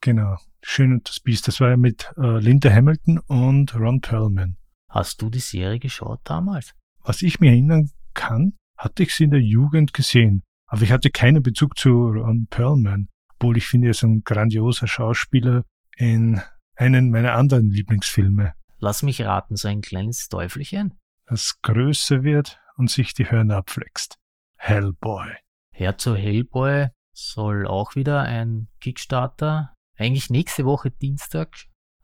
Genau. 0.00 0.36
Schön 0.62 0.92
und 0.92 1.08
das 1.08 1.18
Biest. 1.18 1.48
Das 1.48 1.58
war 1.58 1.70
ja 1.70 1.76
mit 1.76 2.08
äh, 2.16 2.38
Linda 2.38 2.70
Hamilton 2.70 3.18
und 3.26 3.74
Ron 3.74 4.00
Perlman. 4.00 4.58
Hast 4.90 5.20
du 5.22 5.28
die 5.28 5.40
Serie 5.40 5.80
geschaut 5.80 6.20
damals? 6.22 6.72
Was 7.02 7.20
ich 7.20 7.40
mir 7.40 7.50
erinnern 7.50 7.90
kann, 8.14 8.52
hatte 8.78 9.02
ich 9.02 9.12
sie 9.12 9.24
in 9.24 9.30
der 9.32 9.42
Jugend 9.42 9.92
gesehen. 9.92 10.44
Aber 10.68 10.82
ich 10.82 10.92
hatte 10.92 11.10
keinen 11.10 11.42
Bezug 11.42 11.76
zu 11.76 11.90
Ron 11.90 12.46
Perlman. 12.48 13.08
Obwohl 13.34 13.56
ich 13.56 13.66
finde, 13.66 13.88
er 13.88 13.90
ist 13.90 14.04
ein 14.04 14.22
grandioser 14.22 14.86
Schauspieler 14.86 15.64
in 16.00 16.40
einen 16.76 17.10
meiner 17.10 17.34
anderen 17.34 17.70
Lieblingsfilme. 17.70 18.54
Lass 18.78 19.02
mich 19.02 19.20
raten, 19.22 19.56
so 19.56 19.68
ein 19.68 19.82
kleines 19.82 20.28
Teufelchen? 20.28 20.98
Das 21.26 21.60
größer 21.60 22.22
wird 22.22 22.58
und 22.76 22.90
sich 22.90 23.12
die 23.12 23.30
Hörner 23.30 23.58
abflext. 23.58 24.16
Hellboy. 24.56 25.28
Herr 25.72 25.98
zu 25.98 26.16
Hellboy 26.16 26.88
soll 27.12 27.66
auch 27.66 27.94
wieder 27.96 28.22
ein 28.22 28.68
Kickstarter 28.80 29.74
eigentlich 29.96 30.30
nächste 30.30 30.64
Woche 30.64 30.90
Dienstag 30.90 31.54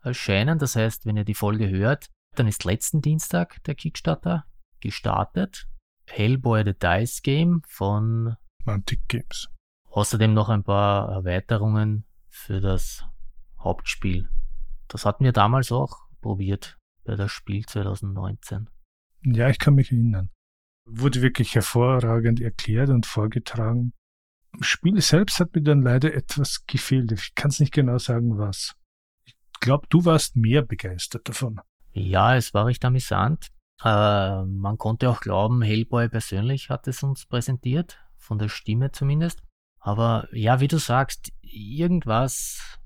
erscheinen. 0.03 0.59
Das 0.59 0.75
heißt, 0.75 1.07
wenn 1.07 1.17
ihr 1.17 1.25
die 1.25 1.33
Folge 1.33 1.67
hört, 1.67 2.07
dann 2.35 2.47
ist 2.47 2.63
letzten 2.63 3.01
Dienstag 3.01 3.63
der 3.63 3.73
Kickstarter 3.73 4.45
gestartet. 4.79 5.67
Hellboy 6.05 6.63
the 6.63 6.73
Dice 6.77 7.23
Game 7.23 7.63
von 7.67 8.35
Mantic 8.63 9.07
Games. 9.07 9.49
Außerdem 9.89 10.35
noch 10.35 10.49
ein 10.49 10.63
paar 10.63 11.09
Erweiterungen 11.09 12.05
für 12.29 12.61
das 12.61 13.03
Hauptspiel. 13.67 14.29
Das 14.87 15.05
hatten 15.05 15.25
wir 15.25 15.33
damals 15.33 15.73
auch 15.73 16.07
probiert 16.21 16.77
bei 17.03 17.15
das 17.15 17.31
Spiel 17.33 17.65
2019. 17.65 18.69
Ja, 19.23 19.49
ich 19.49 19.59
kann 19.59 19.75
mich 19.75 19.91
erinnern. 19.91 20.29
Wurde 20.85 21.21
wirklich 21.21 21.53
hervorragend 21.53 22.39
erklärt 22.39 22.89
und 22.89 23.05
vorgetragen. 23.05 23.91
Im 24.53 24.63
Spiel 24.63 25.01
selbst 25.01 25.41
hat 25.41 25.53
mir 25.53 25.63
dann 25.63 25.81
leider 25.81 26.13
etwas 26.13 26.65
gefehlt. 26.65 27.11
Ich 27.11 27.35
kann 27.35 27.49
es 27.49 27.59
nicht 27.59 27.73
genau 27.73 27.97
sagen, 27.97 28.37
was. 28.37 28.73
Ich 29.25 29.35
glaube, 29.59 29.85
du 29.89 30.05
warst 30.05 30.37
mehr 30.37 30.61
begeistert 30.61 31.27
davon. 31.27 31.59
Ja, 31.91 32.37
es 32.37 32.53
war 32.53 32.67
recht 32.67 32.85
amüsant. 32.85 33.49
Äh, 33.83 34.43
man 34.45 34.77
konnte 34.77 35.09
auch 35.09 35.19
glauben, 35.19 35.61
Hellboy 35.61 36.07
persönlich 36.07 36.69
hat 36.69 36.87
es 36.87 37.03
uns 37.03 37.25
präsentiert, 37.25 37.99
von 38.17 38.39
der 38.39 38.47
Stimme 38.47 38.93
zumindest. 38.93 39.43
Aber 39.79 40.29
ja, 40.31 40.61
wie 40.61 40.69
du 40.69 40.77
sagst, 40.77 41.33
irgendwas 41.41 42.79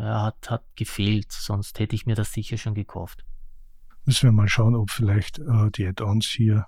ja, 0.00 0.22
hat, 0.22 0.50
hat 0.50 0.64
gefehlt, 0.76 1.30
sonst 1.30 1.78
hätte 1.78 1.94
ich 1.94 2.06
mir 2.06 2.14
das 2.14 2.32
sicher 2.32 2.56
schon 2.56 2.74
gekauft. 2.74 3.24
Müssen 4.04 4.28
wir 4.28 4.32
mal 4.32 4.48
schauen, 4.48 4.74
ob 4.74 4.90
vielleicht 4.90 5.38
äh, 5.38 5.70
die 5.70 5.86
Add-ons 5.86 6.26
hier 6.26 6.66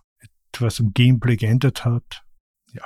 etwas 0.52 0.78
im 0.78 0.92
Gameplay 0.92 1.36
geändert 1.36 1.84
hat. 1.84 2.24
Ja. 2.72 2.84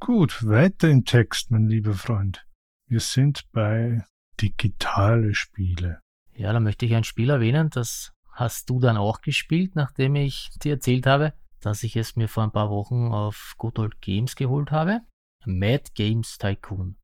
Gut, 0.00 0.44
weiter 0.46 0.88
im 0.88 1.04
Text, 1.04 1.50
mein 1.50 1.68
lieber 1.68 1.94
Freund. 1.94 2.44
Wir 2.86 3.00
sind 3.00 3.44
bei 3.52 4.04
digitale 4.40 5.34
Spiele. 5.34 6.00
Ja, 6.34 6.52
da 6.52 6.60
möchte 6.60 6.86
ich 6.86 6.94
ein 6.94 7.04
Spiel 7.04 7.30
erwähnen, 7.30 7.70
das 7.70 8.12
hast 8.32 8.70
du 8.70 8.80
dann 8.80 8.96
auch 8.96 9.20
gespielt, 9.20 9.76
nachdem 9.76 10.16
ich 10.16 10.50
dir 10.62 10.72
erzählt 10.72 11.06
habe, 11.06 11.34
dass 11.60 11.82
ich 11.82 11.96
es 11.96 12.16
mir 12.16 12.28
vor 12.28 12.42
ein 12.42 12.52
paar 12.52 12.70
Wochen 12.70 13.12
auf 13.12 13.54
Good 13.58 13.78
Old 13.78 14.00
Games 14.00 14.34
geholt 14.34 14.70
habe. 14.70 15.00
Mad 15.44 15.90
Games 15.94 16.38
Tycoon. 16.38 16.96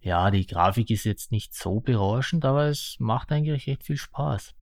Ja, 0.00 0.30
die 0.30 0.46
Grafik 0.46 0.90
ist 0.90 1.04
jetzt 1.04 1.32
nicht 1.32 1.54
so 1.54 1.80
berauschend, 1.80 2.44
aber 2.44 2.66
es 2.66 2.96
macht 2.98 3.32
eigentlich 3.32 3.66
echt 3.68 3.84
viel 3.84 3.96
Spaß. 3.96 4.54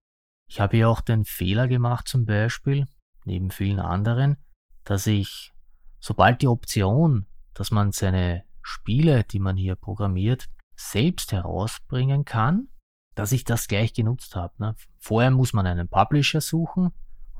Ich 0.49 0.61
habe 0.61 0.78
ja 0.78 0.88
auch 0.88 1.00
den 1.00 1.25
Fehler 1.25 1.69
gemacht 1.69 2.09
zum 2.09 2.25
Beispiel, 2.25 2.87
neben 3.25 3.50
vielen 3.50 3.81
anderen, 3.81 4.37
dass 4.85 5.07
ich, 5.07 5.52
sobald 6.00 6.43
die 6.43 6.49
Option, 6.49 7.26
dass 7.52 7.71
man 7.71 7.93
seine 7.93 8.45
Spiele, 8.62 9.25
die 9.25 9.38
man 9.38 9.57
hier 9.57 9.76
programmiert, 9.76 10.49
selbst 10.76 11.33
herausbringen 11.33 12.25
kann, 12.25 12.69
dass 13.14 13.33
ich 13.33 13.45
das 13.45 13.66
gleich 13.66 13.95
genutzt 13.95 14.37
habe. 14.37 14.55
Ne? 14.59 14.75
Vorher 14.99 15.31
muss 15.31 15.52
man 15.52 15.66
einen 15.66 15.88
Publisher 15.88 16.40
suchen, 16.40 16.93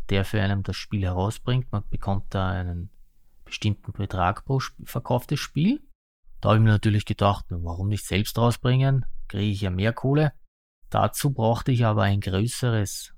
der 0.09 0.25
für 0.25 0.41
einen 0.41 0.63
das 0.63 0.77
Spiel 0.77 1.03
herausbringt. 1.03 1.71
Man 1.71 1.85
bekommt 1.89 2.35
da 2.35 2.49
einen 2.49 2.91
bestimmten 3.45 3.93
Betrag 3.93 4.45
pro 4.45 4.61
verkauftes 4.85 5.39
Spiel. 5.39 5.87
Da 6.41 6.51
habe 6.51 6.59
ich 6.59 6.65
mir 6.65 6.71
natürlich 6.71 7.05
gedacht, 7.05 7.47
warum 7.49 7.89
nicht 7.89 8.05
selbst 8.05 8.39
rausbringen? 8.39 9.05
Kriege 9.29 9.53
ich 9.53 9.61
ja 9.63 9.71
mehr 9.71 9.93
Kohle. 9.93 10.33
Dazu 10.91 11.33
brauchte 11.33 11.73
ich 11.73 11.85
aber 11.85 12.03
ein 12.03 12.21
größeres 12.21 13.15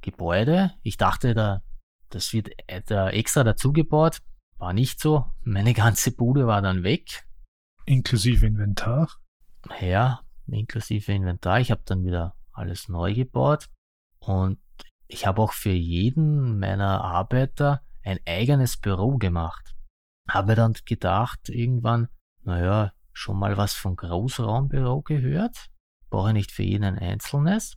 Gebäude. 0.00 0.72
Ich 0.82 0.96
dachte, 0.96 1.34
da, 1.34 1.62
das 2.10 2.32
wird 2.32 2.50
da 2.86 3.10
extra 3.10 3.44
dazugebaut. 3.44 4.18
War 4.58 4.72
nicht 4.72 5.00
so. 5.00 5.24
Meine 5.42 5.74
ganze 5.74 6.12
Bude 6.12 6.46
war 6.46 6.62
dann 6.62 6.82
weg. 6.82 7.26
Inklusive 7.86 8.46
Inventar? 8.46 9.08
Ja, 9.80 10.20
inklusive 10.46 11.12
Inventar. 11.12 11.60
Ich 11.60 11.70
habe 11.70 11.82
dann 11.84 12.04
wieder 12.04 12.36
alles 12.52 12.88
neu 12.88 13.14
gebaut. 13.14 13.68
Und 14.18 14.58
ich 15.08 15.26
habe 15.26 15.42
auch 15.42 15.52
für 15.52 15.72
jeden 15.72 16.58
meiner 16.58 17.02
Arbeiter 17.02 17.82
ein 18.02 18.20
eigenes 18.26 18.76
Büro 18.76 19.16
gemacht. 19.16 19.74
Habe 20.28 20.54
dann 20.54 20.74
gedacht, 20.84 21.48
irgendwann, 21.48 22.08
naja, 22.42 22.92
schon 23.12 23.38
mal 23.38 23.56
was 23.56 23.74
von 23.74 23.96
Großraumbüro 23.96 25.02
gehört? 25.02 25.70
Brauche 26.08 26.32
nicht 26.32 26.52
für 26.52 26.62
jeden 26.62 26.84
ein 26.84 26.98
einzelnes. 26.98 27.76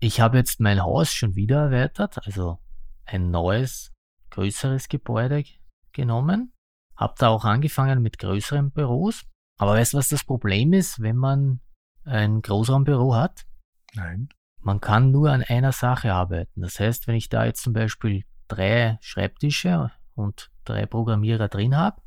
Ich 0.00 0.20
habe 0.20 0.38
jetzt 0.38 0.60
mein 0.60 0.82
Haus 0.82 1.12
schon 1.12 1.34
wieder 1.36 1.64
erweitert, 1.64 2.18
also 2.24 2.58
ein 3.04 3.30
neues, 3.30 3.92
größeres 4.30 4.88
Gebäude 4.88 5.44
genommen. 5.92 6.52
Hab 6.96 7.16
da 7.16 7.28
auch 7.28 7.44
angefangen 7.44 8.02
mit 8.02 8.18
größeren 8.18 8.72
Büros. 8.72 9.24
Aber 9.58 9.72
weißt 9.72 9.92
du, 9.92 9.98
was 9.98 10.08
das 10.08 10.24
Problem 10.24 10.72
ist, 10.72 11.00
wenn 11.00 11.16
man 11.16 11.60
ein 12.04 12.40
Großraumbüro 12.40 13.14
hat? 13.14 13.46
Nein. 13.94 14.28
Man 14.62 14.80
kann 14.80 15.10
nur 15.10 15.30
an 15.30 15.42
einer 15.42 15.72
Sache 15.72 16.12
arbeiten. 16.12 16.60
Das 16.60 16.78
heißt, 16.78 17.06
wenn 17.06 17.14
ich 17.14 17.28
da 17.28 17.44
jetzt 17.44 17.62
zum 17.62 17.72
Beispiel 17.72 18.24
drei 18.48 18.98
Schreibtische 19.00 19.90
und 20.14 20.50
drei 20.64 20.86
Programmierer 20.86 21.48
drin 21.48 21.76
habe, 21.76 22.00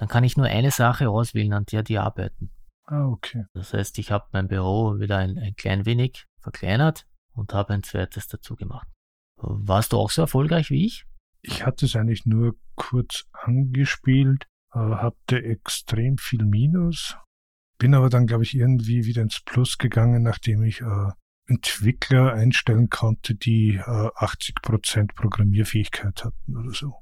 dann 0.00 0.08
kann 0.08 0.24
ich 0.24 0.38
nur 0.38 0.46
eine 0.46 0.70
Sache 0.70 1.10
auswählen, 1.10 1.52
an 1.52 1.66
der 1.66 1.82
die 1.82 1.98
arbeiten. 1.98 2.50
Ah, 2.86 3.04
okay. 3.04 3.44
Das 3.52 3.74
heißt, 3.74 3.98
ich 3.98 4.10
habe 4.10 4.24
mein 4.32 4.48
Büro 4.48 4.98
wieder 4.98 5.18
ein, 5.18 5.36
ein 5.36 5.54
klein 5.56 5.84
wenig 5.84 6.24
verkleinert 6.38 7.06
und 7.34 7.52
habe 7.52 7.74
ein 7.74 7.82
zweites 7.82 8.26
dazu 8.26 8.56
gemacht. 8.56 8.88
Warst 9.36 9.92
du 9.92 9.98
auch 9.98 10.08
so 10.08 10.22
erfolgreich 10.22 10.70
wie 10.70 10.86
ich? 10.86 11.04
Ich 11.42 11.66
hatte 11.66 11.84
es 11.84 11.96
eigentlich 11.96 12.24
nur 12.24 12.54
kurz 12.76 13.26
angespielt, 13.32 14.46
äh, 14.72 14.78
hatte 14.78 15.42
extrem 15.42 16.16
viel 16.16 16.46
Minus, 16.46 17.18
bin 17.76 17.94
aber 17.94 18.08
dann, 18.08 18.26
glaube 18.26 18.44
ich, 18.44 18.54
irgendwie 18.54 19.04
wieder 19.04 19.20
ins 19.20 19.42
Plus 19.44 19.76
gegangen, 19.76 20.22
nachdem 20.22 20.62
ich 20.62 20.80
äh, 20.80 21.10
Entwickler 21.46 22.32
einstellen 22.32 22.88
konnte, 22.88 23.34
die 23.34 23.74
äh, 23.74 23.82
80% 23.82 25.14
Programmierfähigkeit 25.14 26.24
hatten 26.24 26.56
oder 26.56 26.72
so. 26.72 26.94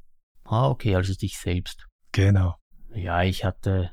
Ah, 0.42 0.68
okay, 0.68 0.96
also 0.96 1.14
dich 1.14 1.38
selbst. 1.38 1.86
Genau. 2.10 2.56
Ja, 2.94 3.22
ich 3.22 3.44
hatte 3.44 3.92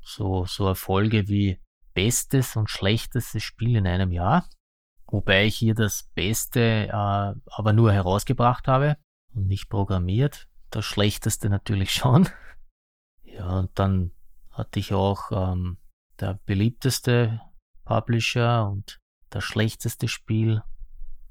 so, 0.00 0.44
so 0.46 0.66
Erfolge 0.66 1.28
wie 1.28 1.58
bestes 1.94 2.56
und 2.56 2.70
schlechtestes 2.70 3.42
Spiel 3.42 3.76
in 3.76 3.86
einem 3.86 4.12
Jahr. 4.12 4.48
Wobei 5.06 5.46
ich 5.46 5.56
hier 5.56 5.74
das 5.74 6.10
Beste 6.14 6.88
äh, 6.88 6.90
aber 6.90 7.72
nur 7.72 7.92
herausgebracht 7.92 8.66
habe 8.66 8.96
und 9.34 9.46
nicht 9.46 9.68
programmiert. 9.68 10.48
Das 10.70 10.84
Schlechteste 10.84 11.48
natürlich 11.48 11.92
schon. 11.94 12.28
Ja, 13.22 13.60
und 13.60 13.78
dann 13.78 14.12
hatte 14.50 14.78
ich 14.78 14.92
auch 14.92 15.30
ähm, 15.32 15.78
der 16.20 16.40
beliebteste 16.46 17.40
Publisher 17.84 18.68
und 18.68 19.00
das 19.30 19.44
schlechteste 19.44 20.08
Spiel. 20.08 20.62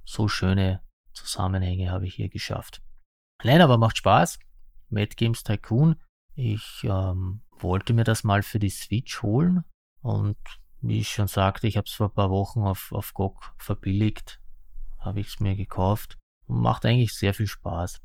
So 0.06 0.28
schöne 0.28 0.82
Zusammenhänge 1.14 1.92
habe 1.92 2.06
ich 2.06 2.16
hier 2.16 2.30
geschafft. 2.30 2.82
Nein, 3.44 3.62
aber 3.62 3.78
macht 3.78 3.98
Spaß. 3.98 4.40
Mad 4.90 5.16
Games 5.16 5.44
Tycoon. 5.44 5.96
Ich 6.36 6.84
ähm, 6.84 7.42
wollte 7.60 7.94
mir 7.94 8.04
das 8.04 8.24
mal 8.24 8.42
für 8.42 8.60
die 8.60 8.70
Switch 8.70 9.22
holen 9.22 9.64
und 10.02 10.38
wie 10.82 11.00
ich 11.00 11.10
schon 11.10 11.28
sagte, 11.28 11.68
ich 11.68 11.78
habe 11.78 11.86
es 11.86 11.94
vor 11.94 12.08
ein 12.10 12.14
paar 12.14 12.30
Wochen 12.30 12.62
auf, 12.62 12.92
auf 12.92 13.14
GOG 13.14 13.54
verbilligt, 13.58 14.42
habe 15.00 15.20
ich 15.20 15.28
es 15.28 15.40
mir 15.40 15.56
gekauft 15.56 16.18
und 16.48 16.60
macht 16.62 16.86
eigentlich 16.86 17.14
sehr 17.14 17.34
viel 17.34 17.48
Spaß. 17.48 18.02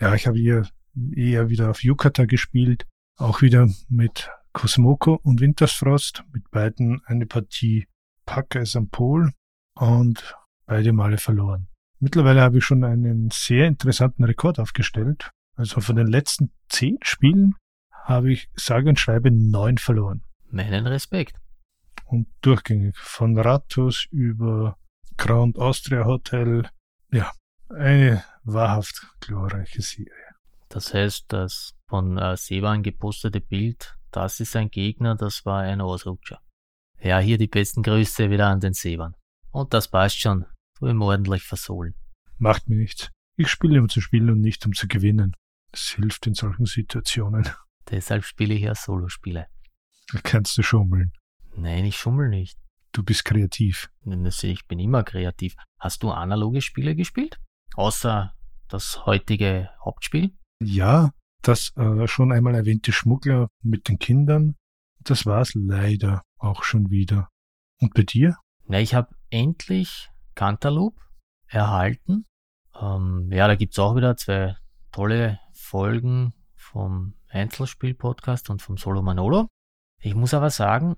Ja, 0.00 0.14
ich 0.14 0.26
habe 0.26 0.38
hier 0.38 0.68
eher 1.14 1.48
wieder 1.48 1.70
auf 1.70 1.82
Yukata 1.82 2.26
gespielt, 2.26 2.86
auch 3.16 3.40
wieder 3.40 3.68
mit 3.88 4.30
Cosmoko 4.52 5.20
und 5.22 5.40
Wintersfrost, 5.40 6.24
mit 6.32 6.50
beiden 6.50 7.00
eine 7.06 7.26
Partie 7.26 7.86
Pack 8.26 8.56
as 8.56 8.76
am 8.76 8.88
Pol 8.88 9.32
und 9.74 10.36
beide 10.66 10.92
Male 10.92 11.18
verloren. 11.18 11.68
Mittlerweile 11.98 12.42
habe 12.42 12.58
ich 12.58 12.64
schon 12.64 12.84
einen 12.84 13.30
sehr 13.30 13.66
interessanten 13.66 14.24
Rekord 14.24 14.58
aufgestellt. 14.58 15.30
Also 15.56 15.80
von 15.80 15.96
den 15.96 16.06
letzten 16.06 16.52
zehn 16.68 16.98
Spielen 17.02 17.54
habe 18.04 18.32
ich 18.32 18.48
sage 18.54 18.88
und 18.88 18.98
schreibe 18.98 19.30
neun 19.30 19.78
verloren. 19.78 20.22
Meinen 20.50 20.86
Respekt. 20.86 21.36
Und 22.06 22.26
durchgängig. 22.42 22.96
Von 22.96 23.38
Rattus 23.38 24.06
über 24.10 24.76
Grand 25.16 25.58
Austria 25.58 26.04
Hotel. 26.04 26.68
Ja, 27.10 27.32
eine 27.68 28.24
wahrhaft 28.44 29.06
glorreiche 29.20 29.82
Serie. 29.82 30.34
Das 30.68 30.92
heißt, 30.94 31.26
das 31.28 31.74
von 31.88 32.18
äh, 32.18 32.36
Sevan 32.36 32.82
gepostete 32.82 33.40
Bild, 33.40 33.96
das 34.10 34.40
ist 34.40 34.56
ein 34.56 34.70
Gegner, 34.70 35.14
das 35.14 35.44
war 35.44 35.62
ein 35.62 35.80
Ausrutscher. 35.80 36.40
Ja, 37.00 37.18
hier 37.18 37.38
die 37.38 37.48
besten 37.48 37.82
Grüße 37.82 38.30
wieder 38.30 38.48
an 38.48 38.60
den 38.60 38.72
Sevan. 38.72 39.14
Und 39.50 39.74
das 39.74 39.88
passt 39.88 40.20
schon. 40.20 40.46
Du 40.78 40.88
ihm 40.88 41.02
ordentlich 41.02 41.42
versohlen. 41.42 41.94
Macht 42.38 42.68
mir 42.68 42.76
nichts. 42.76 43.10
Ich 43.36 43.48
spiele 43.48 43.80
um 43.80 43.88
zu 43.88 44.00
spielen 44.00 44.30
und 44.30 44.40
nicht 44.40 44.64
um 44.66 44.72
zu 44.72 44.88
gewinnen. 44.88 45.34
Es 45.72 45.90
hilft 45.96 46.26
in 46.26 46.34
solchen 46.34 46.66
Situationen. 46.66 47.48
Deshalb 47.90 48.24
spiele 48.24 48.54
ich 48.54 48.62
ja 48.62 48.74
Solospiele. 48.74 49.46
Da 50.12 50.20
kannst 50.22 50.56
du 50.58 50.62
schummeln. 50.62 51.12
Nein, 51.56 51.84
ich 51.84 51.96
schummel 51.96 52.28
nicht. 52.28 52.58
Du 52.92 53.02
bist 53.02 53.24
kreativ. 53.24 53.90
Ich 54.04 54.66
bin 54.66 54.78
immer 54.78 55.02
kreativ. 55.02 55.54
Hast 55.78 56.02
du 56.02 56.10
analoge 56.10 56.60
Spiele 56.60 56.94
gespielt? 56.94 57.38
Außer 57.74 58.34
das 58.68 59.06
heutige 59.06 59.70
Hauptspiel? 59.84 60.36
Ja, 60.62 61.12
das 61.40 61.72
äh, 61.76 62.06
schon 62.06 62.32
einmal 62.32 62.54
erwähnte 62.54 62.92
Schmuggler 62.92 63.48
mit 63.62 63.88
den 63.88 63.98
Kindern 63.98 64.56
Das 65.00 65.26
war's 65.26 65.52
leider 65.54 66.22
auch 66.38 66.62
schon 66.62 66.90
wieder. 66.90 67.28
Und 67.80 67.94
bei 67.94 68.02
dir? 68.02 68.36
Na, 68.66 68.78
ich 68.78 68.94
habe 68.94 69.14
endlich 69.30 70.10
Cantaloupe 70.34 71.00
erhalten. 71.46 72.26
Ähm, 72.80 73.28
ja, 73.32 73.48
da 73.48 73.56
gibt's 73.56 73.78
auch 73.78 73.96
wieder 73.96 74.16
zwei 74.16 74.56
tolle 74.92 75.40
Folgen 75.62 76.34
vom 76.54 77.14
Einzelspiel-Podcast 77.28 78.50
und 78.50 78.60
vom 78.60 78.76
Solo 78.76 79.00
Manolo. 79.00 79.46
Ich 80.00 80.14
muss 80.14 80.34
aber 80.34 80.50
sagen, 80.50 80.96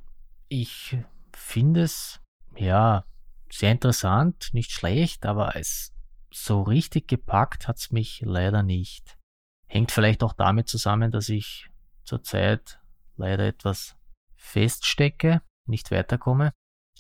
ich 0.49 0.97
finde 1.33 1.83
es, 1.83 2.21
ja, 2.57 3.05
sehr 3.51 3.71
interessant, 3.71 4.51
nicht 4.53 4.73
schlecht, 4.73 5.27
aber 5.27 5.55
es 5.55 5.93
so 6.33 6.63
richtig 6.63 7.07
gepackt 7.07 7.69
hat's 7.69 7.93
mich 7.93 8.23
leider 8.25 8.63
nicht. 8.63 9.17
Hängt 9.67 9.93
vielleicht 9.93 10.23
auch 10.23 10.33
damit 10.33 10.69
zusammen, 10.69 11.13
dass 11.13 11.29
ich 11.29 11.69
zurzeit 12.03 12.81
leider 13.17 13.47
etwas 13.47 13.97
feststecke, 14.35 15.43
nicht 15.67 15.91
weiterkomme. 15.91 16.53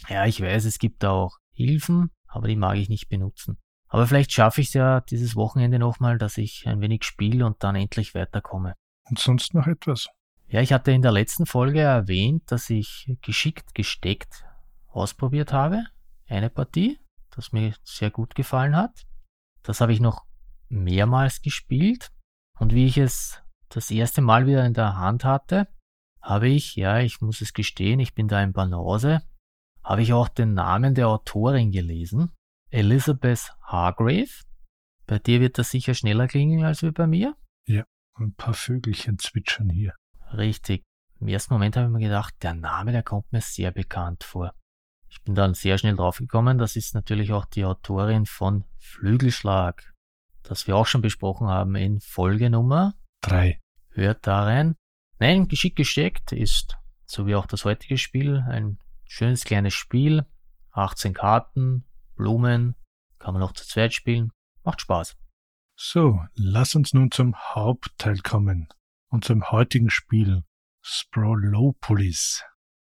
Ja, 0.09 0.26
ich 0.26 0.40
weiß, 0.40 0.66
es 0.66 0.78
gibt 0.78 1.04
auch 1.04 1.38
Hilfen, 1.52 2.11
aber 2.26 2.47
die 2.47 2.56
mag 2.56 2.76
ich 2.76 2.88
nicht 2.88 3.09
benutzen. 3.09 3.59
Aber 3.94 4.08
vielleicht 4.08 4.32
schaffe 4.32 4.60
ich 4.60 4.66
es 4.66 4.74
ja 4.74 5.02
dieses 5.02 5.36
Wochenende 5.36 5.78
nochmal, 5.78 6.18
dass 6.18 6.36
ich 6.36 6.66
ein 6.66 6.80
wenig 6.80 7.04
spiele 7.04 7.46
und 7.46 7.62
dann 7.62 7.76
endlich 7.76 8.12
weiterkomme. 8.12 8.74
Und 9.08 9.20
sonst 9.20 9.54
noch 9.54 9.68
etwas? 9.68 10.08
Ja, 10.48 10.60
ich 10.60 10.72
hatte 10.72 10.90
in 10.90 11.00
der 11.00 11.12
letzten 11.12 11.46
Folge 11.46 11.78
erwähnt, 11.78 12.50
dass 12.50 12.68
ich 12.70 13.08
geschickt 13.22 13.72
gesteckt 13.72 14.44
ausprobiert 14.88 15.52
habe. 15.52 15.84
Eine 16.26 16.50
Partie, 16.50 16.98
das 17.36 17.52
mir 17.52 17.72
sehr 17.84 18.10
gut 18.10 18.34
gefallen 18.34 18.74
hat. 18.74 19.06
Das 19.62 19.80
habe 19.80 19.92
ich 19.92 20.00
noch 20.00 20.24
mehrmals 20.68 21.40
gespielt. 21.40 22.10
Und 22.58 22.74
wie 22.74 22.86
ich 22.86 22.98
es 22.98 23.44
das 23.68 23.92
erste 23.92 24.22
Mal 24.22 24.48
wieder 24.48 24.66
in 24.66 24.74
der 24.74 24.96
Hand 24.96 25.24
hatte, 25.24 25.68
habe 26.20 26.48
ich, 26.48 26.74
ja, 26.74 26.98
ich 26.98 27.20
muss 27.20 27.40
es 27.40 27.52
gestehen, 27.52 28.00
ich 28.00 28.12
bin 28.12 28.26
da 28.26 28.42
in 28.42 28.54
Banause, 28.54 29.22
habe 29.84 30.02
ich 30.02 30.12
auch 30.12 30.26
den 30.26 30.52
Namen 30.54 30.96
der 30.96 31.06
Autorin 31.06 31.70
gelesen. 31.70 32.32
Elizabeth 32.71 33.52
Hargrave. 33.62 34.30
Bei 35.06 35.18
dir 35.18 35.40
wird 35.40 35.59
das 35.59 35.71
sicher 35.71 35.94
schneller 35.94 36.26
klingen 36.28 36.64
als 36.64 36.85
bei 36.94 37.06
mir. 37.06 37.37
Ja, 37.66 37.85
ein 38.14 38.35
paar 38.35 38.54
Vögelchen 38.54 39.18
zwitschern 39.18 39.71
hier. 39.71 39.94
Richtig. 40.33 40.83
Im 41.21 41.28
ersten 41.28 41.54
Moment 41.54 41.76
habe 41.76 41.87
ich 41.87 41.92
mir 41.92 42.00
gedacht, 42.00 42.35
der 42.42 42.54
Name, 42.54 42.92
der 42.92 43.02
kommt 43.02 43.30
mir 43.33 43.40
sehr 43.40 43.71
bekannt 43.71 44.25
vor. 44.25 44.52
Ich 45.09 45.23
bin 45.23 45.35
dann 45.35 45.54
sehr 45.54 45.78
schnell 45.78 45.94
draufgekommen, 45.94 46.59
das 46.59 46.75
ist 46.75 46.94
natürlich 46.94 47.33
auch 47.33 47.44
die 47.44 47.64
Autorin 47.64 48.26
von 48.26 48.64
Flügelschlag, 48.78 49.94
das 50.42 50.66
wir 50.66 50.76
auch 50.76 50.87
schon 50.87 51.02
besprochen 51.02 51.47
haben 51.47 51.76
in 51.76 52.00
Folge 52.00 52.50
Nummer 52.50 52.94
drei. 53.21 53.61
Hört 53.90 54.26
da 54.26 54.42
rein. 54.42 54.75
Nein, 55.18 55.47
geschickt 55.47 55.76
gesteckt 55.76 56.33
ist, 56.33 56.76
so 57.06 57.26
wie 57.26 57.37
auch 57.37 57.47
das 57.47 57.64
heutige 57.64 57.97
Spiel, 57.97 58.44
ein 58.49 58.78
schönes 59.06 59.44
kleines 59.44 59.75
Spiel. 59.75 60.26
18 60.73 61.14
Karten, 61.14 61.85
Blumen, 62.14 62.75
kann 63.18 63.35
man 63.35 63.42
auch 63.42 63.52
zu 63.52 63.66
zweit 63.66 63.94
spielen. 63.94 64.30
Macht 64.64 64.80
Spaß. 64.80 65.16
So, 65.76 66.21
lass 66.35 66.75
uns 66.75 66.94
nun 66.94 67.11
zum 67.11 67.35
Hauptteil 67.37 68.18
kommen. 68.18 68.68
Unserem 69.09 69.50
heutigen 69.50 69.90
Spiel. 69.90 70.44
Sprolopolis. 70.83 72.44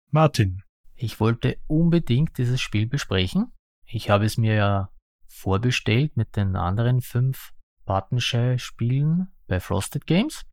Martin. 0.09 0.63
Ich 0.95 1.19
wollte 1.19 1.57
unbedingt 1.67 2.37
dieses 2.37 2.61
Spiel 2.61 2.87
besprechen. 2.87 3.51
Ich 3.85 4.09
habe 4.09 4.25
es 4.25 4.37
mir 4.37 4.53
ja 4.53 4.89
vorbestellt 5.27 6.15
mit 6.15 6.35
den 6.35 6.55
anderen 6.55 7.01
fünf 7.01 7.53
Buttonshare-Spielen 7.85 9.33
bei 9.47 9.59
Frosted 9.59 10.05
Games. 10.05 10.45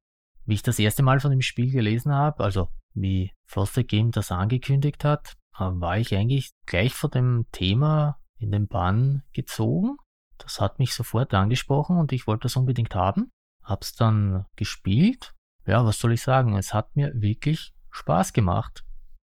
Wie 0.44 0.54
ich 0.54 0.62
das 0.62 0.78
erste 0.78 1.02
Mal 1.02 1.20
von 1.20 1.30
dem 1.30 1.42
Spiel 1.42 1.70
gelesen 1.70 2.12
habe, 2.12 2.42
also 2.42 2.68
wie 2.94 3.32
Frosted 3.46 3.88
Game 3.88 4.10
das 4.10 4.32
angekündigt 4.32 5.04
hat, 5.04 5.36
war 5.58 5.98
ich 5.98 6.14
eigentlich 6.14 6.52
gleich 6.66 6.94
vor 6.94 7.10
dem 7.10 7.46
Thema 7.52 8.18
in 8.38 8.50
den 8.50 8.68
Bann 8.68 9.22
gezogen. 9.32 9.96
Das 10.38 10.60
hat 10.60 10.78
mich 10.78 10.94
sofort 10.94 11.34
angesprochen 11.34 11.98
und 11.98 12.12
ich 12.12 12.26
wollte 12.26 12.42
das 12.42 12.56
unbedingt 12.56 12.94
haben. 12.94 13.30
Hab's 13.62 13.94
dann 13.94 14.46
gespielt. 14.56 15.34
Ja, 15.66 15.84
was 15.84 15.98
soll 15.98 16.12
ich 16.12 16.22
sagen? 16.22 16.56
Es 16.56 16.72
hat 16.72 16.96
mir 16.96 17.12
wirklich 17.14 17.74
Spaß 17.90 18.32
gemacht. 18.32 18.84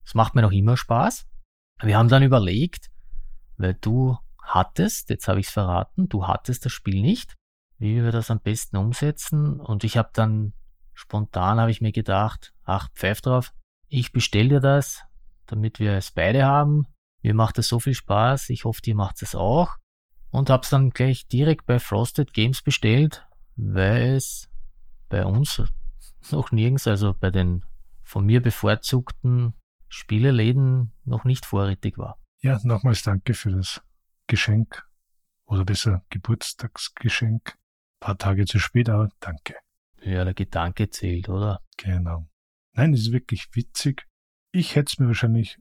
Es 0.05 0.15
macht 0.15 0.35
mir 0.35 0.43
noch 0.43 0.53
immer 0.53 0.77
Spaß. 0.77 1.27
Wir 1.83 1.97
haben 1.97 2.09
dann 2.09 2.23
überlegt, 2.23 2.91
weil 3.57 3.75
du 3.75 4.19
hattest, 4.43 5.11
jetzt 5.11 5.29
habe 5.29 5.41
ich 5.41 5.47
es 5.47 5.53
verraten, 5.53 6.09
du 6.09 6.27
hattest 6.27 6.65
das 6.65 6.73
Spiel 6.73 7.01
nicht, 7.01 7.35
wie 7.79 8.03
wir 8.03 8.11
das 8.13 8.31
am 8.31 8.41
besten 8.41 8.77
umsetzen. 8.77 9.61
Und 9.61 9.85
ich 9.85 9.97
habe 9.97 10.11
dann 10.13 10.55
spontan 10.95 11.61
habe 11.61 11.71
ich 11.71 11.81
mir 11.81 11.93
gedacht, 11.93 12.53
ach, 12.65 12.89
pfeif 12.95 13.21
drauf, 13.21 13.53
ich 13.87 14.13
bestell 14.13 14.49
dir 14.49 14.61
das, 14.61 15.05
damit 15.47 15.79
wir 15.79 15.93
es 15.93 16.11
beide 16.11 16.45
haben. 16.45 16.87
Mir 17.23 17.35
macht 17.35 17.59
es 17.59 17.69
so 17.69 17.81
viel 17.81 17.95
Spaß, 17.95 18.51
ich 18.51 18.65
hoffe, 18.65 18.81
dir 18.81 18.95
macht 18.95 19.23
es 19.23 19.35
auch. 19.35 19.77
Und 20.31 20.51
hab's 20.51 20.71
dann 20.71 20.91
gleich 20.91 21.27
direkt 21.27 21.67
bei 21.67 21.79
Frosted 21.79 22.33
Games 22.33 22.63
bestellt, 22.63 23.27
weil 23.57 24.15
es 24.15 24.49
bei 25.09 25.25
uns 25.25 25.63
noch 26.31 26.53
nirgends, 26.53 26.87
also 26.87 27.15
bei 27.15 27.31
den 27.31 27.65
von 28.03 28.25
mir 28.25 28.43
bevorzugten 28.43 29.55
Spieleläden 29.89 30.93
noch 31.05 31.25
nicht 31.25 31.47
vorrätig 31.47 31.99
war. 31.99 32.19
Ja, 32.41 32.61
nochmals 32.63 33.03
danke 33.03 33.35
für 33.35 33.51
das 33.51 33.83
Geschenk 34.27 34.87
oder 35.47 35.65
besser 35.65 36.05
Geburtstagsgeschenk. 36.11 37.55
Ein 37.55 38.01
paar 38.01 38.19
Tage 38.19 38.45
zu 38.45 38.59
spät, 38.59 38.89
aber 38.89 39.09
danke. 39.21 39.57
Ja, 40.03 40.25
der 40.25 40.35
Gedanke 40.35 40.89
zählt, 40.91 41.29
oder? 41.29 41.61
Genau. 41.77 42.29
Nein, 42.75 42.93
es 42.93 43.01
ist 43.01 43.13
wirklich 43.13 43.49
witzig. 43.55 44.07
Ich 44.53 44.77
hätte 44.77 44.93
es 44.93 44.99
mir 44.99 45.09
wahrscheinlich 45.09 45.59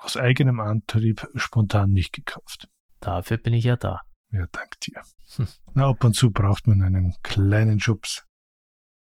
aus 0.00 0.16
eigenem 0.16 0.60
Antrieb 0.60 1.26
spontan 1.34 1.90
nicht 1.90 2.12
gekauft. 2.12 2.68
Dafür 3.00 3.36
bin 3.36 3.54
ich 3.54 3.64
ja 3.64 3.76
da. 3.76 4.00
Ja, 4.32 4.46
dank 4.52 4.80
dir. 4.80 5.02
Hm. 5.36 5.48
Na, 5.74 5.88
ab 5.88 6.04
und 6.04 6.14
zu 6.14 6.30
braucht 6.30 6.66
man 6.66 6.82
einen 6.82 7.14
kleinen 7.22 7.80
Schubs. 7.80 8.24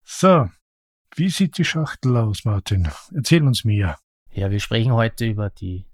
So, 0.03 0.49
wie 1.15 1.29
sieht 1.29 1.57
die 1.57 1.65
Schachtel 1.65 2.17
aus, 2.17 2.45
Martin? 2.45 2.89
Erzähl 3.13 3.43
uns 3.43 3.63
mehr. 3.63 3.97
Ja, 4.31 4.49
wir 4.49 4.59
sprechen 4.59 4.93
heute 4.93 5.25
über 5.25 5.49
die 5.49 5.85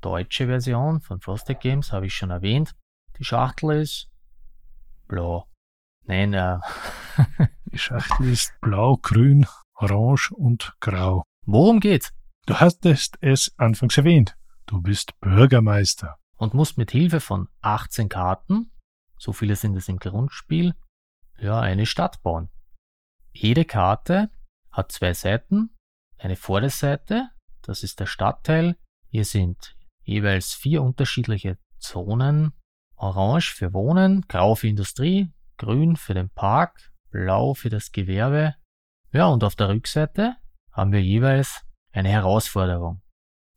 deutsche 0.00 0.46
Version 0.46 1.00
von 1.00 1.20
Frosted 1.20 1.60
Games, 1.60 1.92
habe 1.92 2.06
ich 2.06 2.14
schon 2.14 2.30
erwähnt. 2.30 2.74
Die 3.18 3.24
Schachtel 3.24 3.82
ist 3.82 4.08
blau. 5.08 5.46
Nein, 6.04 6.34
äh. 6.34 6.58
die 7.66 7.78
Schachtel 7.78 8.30
ist 8.30 8.52
blau, 8.60 8.96
grün, 8.96 9.46
orange 9.74 10.32
und 10.32 10.74
grau. 10.80 11.22
Worum 11.46 11.80
geht's? 11.80 12.12
Du 12.46 12.54
hattest 12.54 13.18
es 13.20 13.52
anfangs 13.56 13.96
erwähnt. 13.96 14.36
Du 14.66 14.80
bist 14.80 15.18
Bürgermeister. 15.20 16.18
Und 16.36 16.54
musst 16.54 16.76
mit 16.76 16.90
Hilfe 16.90 17.20
von 17.20 17.48
18 17.60 18.08
Karten, 18.08 18.72
so 19.16 19.32
viele 19.32 19.54
sind 19.54 19.76
es 19.76 19.88
im 19.88 19.98
Grundspiel, 19.98 20.74
ja, 21.38 21.60
eine 21.60 21.86
Stadt 21.86 22.22
bauen. 22.22 22.48
Jede 23.32 23.64
Karte 23.64 24.30
hat 24.70 24.92
zwei 24.92 25.14
Seiten. 25.14 25.70
Eine 26.18 26.36
Vorderseite, 26.36 27.30
das 27.62 27.82
ist 27.82 28.00
der 28.00 28.06
Stadtteil. 28.06 28.76
Hier 29.08 29.24
sind 29.24 29.76
jeweils 30.02 30.52
vier 30.54 30.82
unterschiedliche 30.82 31.58
Zonen. 31.78 32.52
Orange 32.96 33.54
für 33.54 33.72
Wohnen, 33.72 34.22
Grau 34.28 34.54
für 34.54 34.68
Industrie, 34.68 35.32
Grün 35.56 35.96
für 35.96 36.14
den 36.14 36.30
Park, 36.30 36.92
Blau 37.10 37.54
für 37.54 37.68
das 37.68 37.90
Gewerbe. 37.90 38.54
Ja, 39.12 39.26
und 39.26 39.44
auf 39.44 39.56
der 39.56 39.68
Rückseite 39.68 40.36
haben 40.70 40.92
wir 40.92 41.02
jeweils 41.02 41.62
eine 41.92 42.08
Herausforderung. 42.08 43.02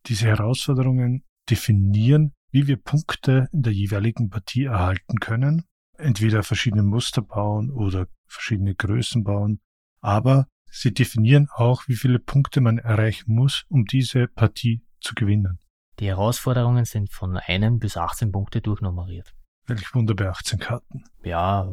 Diese 0.06 0.26
Herausforderungen 0.26 1.24
definieren, 1.50 2.32
wie 2.50 2.66
wir 2.66 2.76
Punkte 2.76 3.48
in 3.52 3.62
der 3.62 3.72
jeweiligen 3.72 4.30
Partie 4.30 4.64
erhalten 4.64 5.18
können. 5.20 5.64
Entweder 5.98 6.42
verschiedene 6.42 6.82
Muster 6.82 7.22
bauen 7.22 7.70
oder 7.70 8.06
verschiedene 8.26 8.74
Größen 8.74 9.24
bauen. 9.24 9.60
Aber 10.00 10.46
sie 10.70 10.92
definieren 10.92 11.48
auch, 11.54 11.88
wie 11.88 11.96
viele 11.96 12.18
Punkte 12.18 12.60
man 12.60 12.78
erreichen 12.78 13.34
muss, 13.34 13.64
um 13.68 13.84
diese 13.84 14.28
Partie 14.28 14.82
zu 15.00 15.14
gewinnen. 15.14 15.58
Die 15.98 16.06
Herausforderungen 16.06 16.84
sind 16.84 17.10
von 17.10 17.36
1 17.36 17.80
bis 17.80 17.96
18 17.96 18.30
Punkte 18.30 18.60
durchnummeriert. 18.60 19.34
Welch 19.66 19.94
Wunder 19.94 20.14
bei 20.14 20.28
18 20.28 20.58
Karten. 20.58 21.04
Ja, 21.24 21.72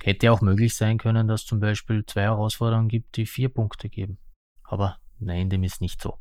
hätte 0.00 0.32
auch 0.32 0.40
möglich 0.40 0.76
sein 0.76 0.98
können, 0.98 1.26
dass 1.26 1.44
zum 1.44 1.60
Beispiel 1.60 2.04
zwei 2.06 2.22
Herausforderungen 2.22 2.88
gibt, 2.88 3.16
die 3.16 3.26
vier 3.26 3.48
Punkte 3.48 3.88
geben. 3.88 4.18
Aber 4.62 4.98
Nein, 5.18 5.48
dem 5.48 5.62
ist 5.62 5.80
nicht 5.80 6.00
so. 6.00 6.18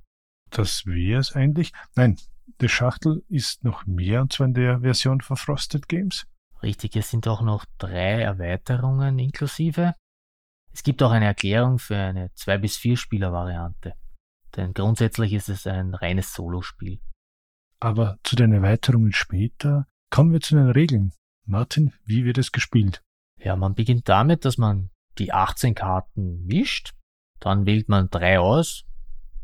Das 0.53 0.85
wäre 0.85 1.19
es 1.19 1.35
eigentlich. 1.35 1.73
Nein, 1.95 2.17
die 2.61 2.69
Schachtel 2.69 3.23
ist 3.27 3.63
noch 3.63 3.85
mehr, 3.85 4.21
und 4.21 4.33
zwar 4.33 4.47
in 4.47 4.53
der 4.53 4.81
Version 4.81 5.21
von 5.21 5.35
Frosted 5.35 5.87
Games. 5.87 6.25
Richtig, 6.61 6.95
es 6.95 7.09
sind 7.09 7.27
auch 7.27 7.41
noch 7.41 7.65
drei 7.77 8.21
Erweiterungen 8.21 9.19
inklusive. 9.19 9.95
Es 10.71 10.83
gibt 10.83 11.01
auch 11.03 11.11
eine 11.11 11.25
Erklärung 11.25 11.79
für 11.79 11.97
eine 11.97 12.27
2- 12.29 12.57
bis 12.59 12.77
4-Spieler-Variante. 12.77 13.93
Denn 14.55 14.73
grundsätzlich 14.73 15.33
ist 15.33 15.49
es 15.49 15.67
ein 15.67 15.93
reines 15.93 16.33
Solospiel. 16.33 16.99
Aber 17.79 18.17
zu 18.23 18.35
den 18.35 18.53
Erweiterungen 18.53 19.11
später 19.11 19.87
kommen 20.09 20.31
wir 20.31 20.39
zu 20.39 20.55
den 20.55 20.69
Regeln. 20.69 21.11
Martin, 21.45 21.93
wie 22.05 22.23
wird 22.23 22.37
es 22.37 22.51
gespielt? 22.51 23.01
Ja, 23.39 23.55
man 23.55 23.73
beginnt 23.73 24.07
damit, 24.07 24.45
dass 24.45 24.57
man 24.57 24.91
die 25.17 25.33
18 25.33 25.75
Karten 25.75 26.45
mischt 26.45 26.93
dann 27.43 27.65
wählt 27.65 27.89
man 27.89 28.09
drei 28.09 28.39
aus, 28.39 28.85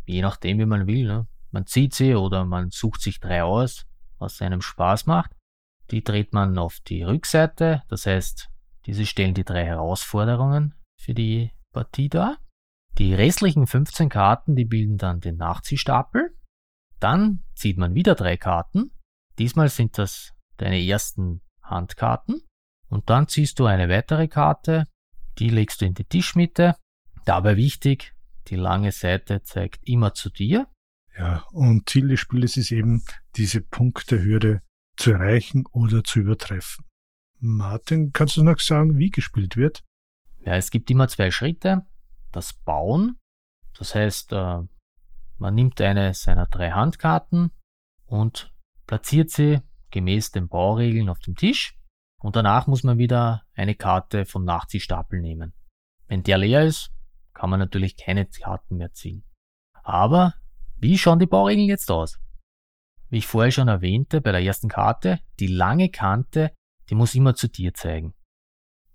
je 0.09 0.21
nachdem, 0.21 0.59
wie 0.59 0.65
man 0.65 0.87
will. 0.87 1.05
Ne? 1.05 1.27
Man 1.51 1.65
zieht 1.65 1.93
sie 1.93 2.15
oder 2.15 2.45
man 2.45 2.71
sucht 2.71 3.01
sich 3.01 3.19
drei 3.19 3.43
aus, 3.43 3.85
was 4.17 4.41
einem 4.41 4.61
Spaß 4.61 5.05
macht. 5.05 5.31
Die 5.91 6.03
dreht 6.03 6.33
man 6.33 6.57
auf 6.57 6.79
die 6.81 7.03
Rückseite, 7.03 7.83
das 7.87 8.05
heißt, 8.05 8.49
diese 8.85 9.05
stellen 9.05 9.33
die 9.33 9.43
drei 9.43 9.65
Herausforderungen 9.65 10.75
für 10.99 11.13
die 11.13 11.51
Partie 11.71 12.09
dar. 12.09 12.37
Die 12.97 13.13
restlichen 13.13 13.67
15 13.67 14.09
Karten, 14.09 14.55
die 14.55 14.65
bilden 14.65 14.97
dann 14.97 15.19
den 15.19 15.37
Nachziehstapel. 15.37 16.35
Dann 16.99 17.43
zieht 17.55 17.77
man 17.77 17.95
wieder 17.95 18.15
drei 18.15 18.35
Karten. 18.35 18.91
Diesmal 19.37 19.69
sind 19.69 19.97
das 19.97 20.33
deine 20.57 20.83
ersten 20.83 21.41
Handkarten. 21.61 22.41
Und 22.89 23.09
dann 23.09 23.27
ziehst 23.27 23.59
du 23.59 23.65
eine 23.65 23.89
weitere 23.89 24.27
Karte, 24.27 24.85
die 25.37 25.49
legst 25.49 25.81
du 25.81 25.85
in 25.85 25.93
die 25.93 26.03
Tischmitte. 26.03 26.75
Dabei 27.25 27.55
wichtig, 27.55 28.13
die 28.47 28.56
lange 28.56 28.91
Seite 28.91 29.43
zeigt 29.43 29.88
immer 29.88 30.13
zu 30.13 30.30
dir. 30.30 30.67
Ja, 31.17 31.43
und 31.52 31.89
Ziel 31.89 32.08
des 32.08 32.19
Spieles 32.19 32.58
ist 32.58 32.71
eben, 32.71 33.04
diese 33.36 33.62
Punktehürde 33.62 34.62
zu 34.95 35.12
erreichen 35.12 35.65
oder 35.71 36.04
zu 36.04 36.19
übertreffen. 36.19 36.86
Martin, 37.39 38.12
kannst 38.12 38.38
du 38.38 38.43
noch 38.43 38.60
sagen, 38.60 38.97
wie 38.97 39.12
gespielt 39.12 39.56
wird? 39.56 39.84
Ja, 40.45 40.56
es 40.56 40.71
gibt 40.71 40.89
immer 40.89 41.08
zwei 41.08 41.32
Schritte. 41.32 41.86
Das 42.32 42.54
Bauen, 42.54 43.17
das 43.78 43.95
heißt, 43.95 44.34
äh, 44.34 44.60
man 45.38 45.56
nimmt 45.56 45.80
eine 45.82 46.13
seiner 46.13 46.47
drei 46.47 46.71
Handkarten 46.71 47.52
und 48.06 48.54
platziert 48.88 49.30
sie 49.30 49.60
gemäß 49.91 50.32
den 50.32 50.47
Bauregeln 50.47 51.10
auf 51.10 51.19
dem 51.19 51.36
Tisch 51.36 51.80
und 52.19 52.36
danach 52.36 52.67
muss 52.67 52.84
man 52.84 52.97
wieder 52.97 53.43
eine 53.54 53.75
Karte 53.75 54.25
vom 54.25 54.43
Nachziehstapel 54.43 55.21
nehmen. 55.21 55.54
Wenn 56.08 56.23
der 56.23 56.38
leer 56.38 56.65
ist, 56.65 56.91
kann 57.39 57.49
man 57.49 57.60
natürlich 57.60 57.95
keine 57.95 58.25
Karten 58.25 58.75
mehr 58.75 58.91
ziehen. 58.91 59.23
Aber 59.82 60.34
wie 60.75 60.97
schauen 60.97 61.19
die 61.19 61.25
Bauregeln 61.25 61.69
jetzt 61.69 61.89
aus? 61.89 62.19
Wie 63.08 63.19
ich 63.19 63.28
vorher 63.28 63.52
schon 63.52 63.69
erwähnte, 63.69 64.19
bei 64.19 64.34
der 64.34 64.43
ersten 64.43 64.67
Karte, 64.67 65.21
die 65.39 65.47
lange 65.47 65.88
Kante, 65.88 66.52
die 66.89 66.95
muss 66.95 67.15
immer 67.15 67.36
zu 67.36 67.47
dir 67.47 67.73
zeigen. 67.73 68.13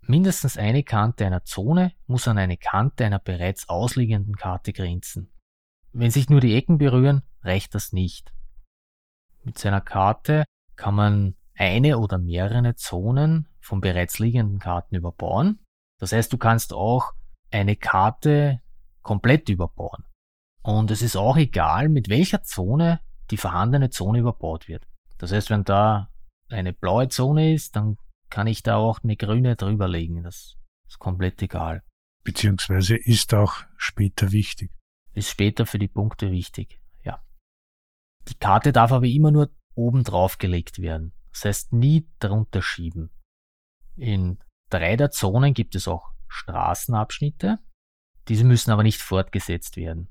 Mindestens 0.02 0.58
eine 0.58 0.82
Kante 0.82 1.24
einer 1.24 1.44
Zone 1.44 1.92
muss 2.06 2.28
an 2.28 2.36
eine 2.36 2.58
Kante 2.58 3.06
einer 3.06 3.18
bereits 3.18 3.70
ausliegenden 3.70 4.36
Karte 4.36 4.74
grenzen. 4.74 5.32
Wenn 5.92 6.10
sich 6.10 6.28
nur 6.28 6.40
die 6.42 6.54
Ecken 6.54 6.76
berühren, 6.76 7.22
reicht 7.40 7.74
das 7.74 7.94
nicht. 7.94 8.34
Mit 9.42 9.56
seiner 9.56 9.80
Karte 9.80 10.44
kann 10.76 10.94
man 10.94 11.34
eine 11.56 11.96
oder 11.98 12.18
mehrere 12.18 12.74
Zonen 12.74 13.48
von 13.60 13.80
bereits 13.80 14.18
liegenden 14.18 14.58
Karten 14.58 14.96
überbauen. 14.96 15.60
Das 15.98 16.12
heißt, 16.12 16.30
du 16.30 16.36
kannst 16.36 16.74
auch 16.74 17.14
eine 17.54 17.76
Karte 17.76 18.60
komplett 19.02 19.48
überbauen. 19.48 20.04
Und 20.62 20.90
es 20.90 21.02
ist 21.02 21.16
auch 21.16 21.36
egal, 21.36 21.88
mit 21.88 22.08
welcher 22.08 22.42
Zone 22.42 23.00
die 23.30 23.36
vorhandene 23.36 23.90
Zone 23.90 24.18
überbaut 24.18 24.66
wird. 24.66 24.86
Das 25.18 25.30
heißt, 25.30 25.50
wenn 25.50 25.64
da 25.64 26.10
eine 26.48 26.72
blaue 26.72 27.08
Zone 27.08 27.54
ist, 27.54 27.76
dann 27.76 27.96
kann 28.28 28.46
ich 28.46 28.62
da 28.62 28.76
auch 28.76 29.04
eine 29.04 29.16
grüne 29.16 29.56
drüberlegen. 29.56 30.24
Das 30.24 30.56
ist 30.88 30.98
komplett 30.98 31.40
egal. 31.42 31.82
Beziehungsweise 32.24 32.96
ist 32.96 33.32
auch 33.34 33.54
später 33.76 34.32
wichtig. 34.32 34.72
Ist 35.12 35.30
später 35.30 35.64
für 35.64 35.78
die 35.78 35.88
Punkte 35.88 36.30
wichtig, 36.32 36.80
ja. 37.04 37.22
Die 38.28 38.34
Karte 38.34 38.72
darf 38.72 38.90
aber 38.90 39.06
immer 39.06 39.30
nur 39.30 39.50
oben 39.74 40.02
drauf 40.02 40.38
gelegt 40.38 40.80
werden. 40.80 41.12
Das 41.30 41.44
heißt, 41.44 41.72
nie 41.72 42.08
drunter 42.18 42.62
schieben. 42.62 43.10
In 43.96 44.38
drei 44.70 44.96
der 44.96 45.10
Zonen 45.10 45.54
gibt 45.54 45.74
es 45.76 45.86
auch 45.86 46.13
Straßenabschnitte. 46.34 47.58
Diese 48.28 48.44
müssen 48.44 48.70
aber 48.70 48.82
nicht 48.82 49.00
fortgesetzt 49.00 49.76
werden. 49.76 50.08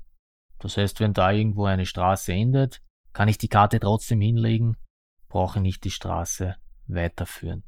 Das 0.58 0.76
heißt, 0.76 1.00
wenn 1.00 1.12
da 1.12 1.30
irgendwo 1.30 1.66
eine 1.66 1.86
Straße 1.86 2.32
endet, 2.32 2.80
kann 3.12 3.28
ich 3.28 3.38
die 3.38 3.48
Karte 3.48 3.80
trotzdem 3.80 4.20
hinlegen, 4.20 4.76
brauche 5.28 5.60
nicht 5.60 5.84
die 5.84 5.90
Straße 5.90 6.56
weiterführen. 6.86 7.64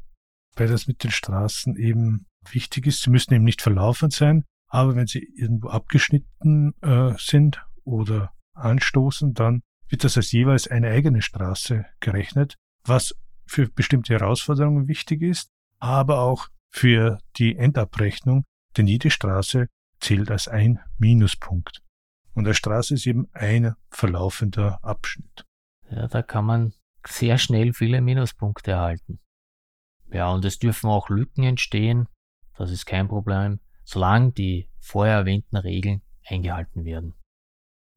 Weil 0.57 0.69
das 0.69 0.87
mit 0.87 1.05
den 1.05 1.11
Straßen 1.11 1.77
eben 1.77 2.27
wichtig 2.51 2.87
ist, 2.87 3.03
sie 3.03 3.11
müssen 3.11 3.35
eben 3.35 3.45
nicht 3.45 3.61
verlaufen 3.61 4.11
sein, 4.11 4.45
aber 4.69 4.97
wenn 4.97 5.07
sie 5.07 5.29
irgendwo 5.37 5.69
abgeschnitten 5.69 6.75
äh, 6.81 7.14
sind 7.19 7.64
oder 7.85 8.33
anstoßen, 8.55 9.35
dann 9.35 9.62
wird 9.88 10.05
das 10.05 10.16
als 10.16 10.33
jeweils 10.33 10.66
eine 10.66 10.88
eigene 10.88 11.23
Straße 11.23 11.85
gerechnet, 12.01 12.57
was 12.85 13.14
für 13.47 13.69
bestimmte 13.69 14.14
Herausforderungen 14.14 14.88
wichtig 14.88 15.23
ist, 15.23 15.51
aber 15.79 16.21
auch 16.21 16.49
für 16.77 17.19
die 17.37 17.57
Endabrechnung, 17.57 18.45
denn 18.77 18.87
jede 18.87 19.11
Straße 19.11 19.69
zählt 19.99 20.31
als 20.31 20.47
ein 20.47 20.79
Minuspunkt. 20.99 21.83
Und 22.35 22.45
eine 22.45 22.53
Straße 22.53 22.95
ist 22.95 23.07
eben 23.07 23.29
ein 23.33 23.75
verlaufender 23.89 24.85
Abschnitt. 24.85 25.47
Ja, 25.91 26.07
da 26.07 26.21
kann 26.21 26.45
man 26.45 26.75
sehr 27.07 27.39
schnell 27.39 27.73
viele 27.73 28.03
Minuspunkte 28.03 28.73
erhalten. 28.73 29.21
Ja, 30.12 30.31
und 30.31 30.45
es 30.45 30.59
dürfen 30.59 30.91
auch 30.91 31.09
Lücken 31.09 31.45
entstehen. 31.45 32.09
Das 32.59 32.71
ist 32.71 32.85
kein 32.85 33.09
Problem, 33.09 33.61
solange 33.85 34.33
die 34.33 34.69
vorher 34.79 35.15
erwähnten 35.15 35.57
Regeln 35.57 36.03
eingehalten 36.27 36.85
werden. 36.85 37.15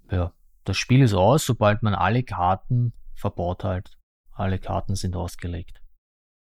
Ja, 0.09 0.33
das 0.63 0.77
Spiel 0.77 1.01
ist 1.01 1.13
aus, 1.13 1.45
sobald 1.45 1.83
man 1.83 1.95
alle 1.95 2.23
Karten 2.23 2.93
verbaut 3.13 3.65
hat. 3.65 3.97
Alle 4.31 4.57
Karten 4.57 4.95
sind 4.95 5.17
ausgelegt. 5.17 5.81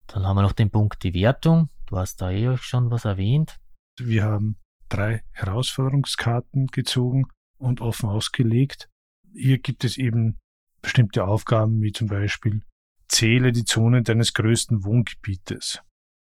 Dann 0.08 0.26
haben 0.26 0.38
wir 0.38 0.42
noch 0.42 0.54
den 0.54 0.72
Punkt 0.72 1.04
die 1.04 1.14
Wertung. 1.14 1.70
Du 1.94 2.00
hast 2.00 2.22
da 2.22 2.32
eh 2.32 2.58
schon 2.58 2.90
was 2.90 3.06
erwähnt. 3.06 3.60
Wir 4.00 4.24
haben 4.24 4.58
drei 4.90 5.22
Herausforderungskarten 5.32 6.66
gezogen 6.66 7.28
und 7.60 7.82
offen 7.82 8.10
ausgelegt. 8.10 8.90
Hier 9.32 9.60
gibt 9.60 9.84
es 9.84 9.98
eben 10.00 10.40
bestimmte 10.82 11.24
Aufgaben, 11.24 11.84
wie 11.84 11.92
zum 11.92 12.08
Beispiel 12.08 12.64
zähle 13.10 13.52
die 13.52 13.64
Zonen 13.64 14.04
deines 14.04 14.34
größten 14.34 14.84
Wohngebietes 14.84 15.84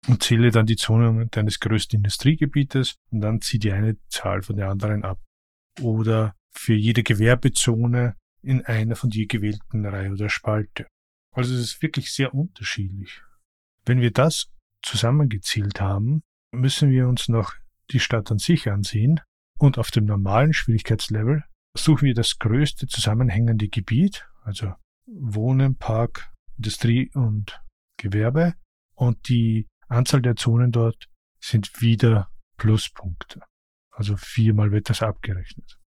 und 0.07 0.23
zähle 0.23 0.53
dann 0.53 0.67
die 0.67 0.77
Zonen 0.77 1.33
deines 1.33 1.59
größten 1.59 1.97
Industriegebietes 1.97 2.95
und 3.11 3.23
dann 3.23 3.41
zieh 3.41 3.59
die 3.59 3.73
eine 3.73 3.97
Zahl 4.09 4.43
von 4.43 4.55
der 4.55 4.71
anderen 4.71 5.03
ab. 5.03 5.19
Oder 5.81 6.37
für 6.53 6.75
jede 6.75 7.03
Gewerbezone 7.03 8.15
in 8.41 8.65
einer 8.67 8.95
von 8.95 9.11
dir 9.11 9.27
gewählten 9.27 9.85
Reihe 9.85 10.13
oder 10.13 10.29
Spalte. 10.29 10.87
Also 11.33 11.53
es 11.55 11.61
ist 11.61 11.83
wirklich 11.83 12.13
sehr 12.13 12.35
unterschiedlich. 12.35 13.21
Wenn 13.85 14.01
wir 14.01 14.13
das 14.13 14.49
zusammengezählt 14.87 15.81
haben, 15.81 16.23
müssen 16.53 16.91
wir 16.91 17.09
uns 17.09 17.29
noch 17.29 17.53
die 17.91 18.01
Stadt 18.01 18.31
an 18.31 18.39
sich 18.39 18.71
ansehen 18.71 19.21
und 19.59 19.79
auf 19.79 19.91
dem 19.91 20.05
normalen 20.05 20.53
Schwierigkeitslevel 20.53 21.45
suchen 21.77 22.07
wir 22.07 22.15
das 22.15 22.39
größte 22.39 22.87
zusammenhängende 22.87 23.69
Gebiet, 23.69 24.27
also 24.43 24.73
Wohnen, 25.07 25.77
Park, 25.77 26.33
Industrie 26.57 27.11
und 27.15 27.61
Gewerbe 27.99 28.55
und 28.95 29.29
die 29.29 29.69
Anzahl 29.89 30.23
der 30.23 30.37
Zonen 30.37 30.73
dort 30.73 31.09
sind 31.41 31.81
wieder 31.81 32.31
Pluspunkte. 32.57 33.43
Also 33.91 34.17
viermal 34.17 34.73
wird 34.73 34.91
das 34.91 35.03
abgerechnet. 35.03 35.79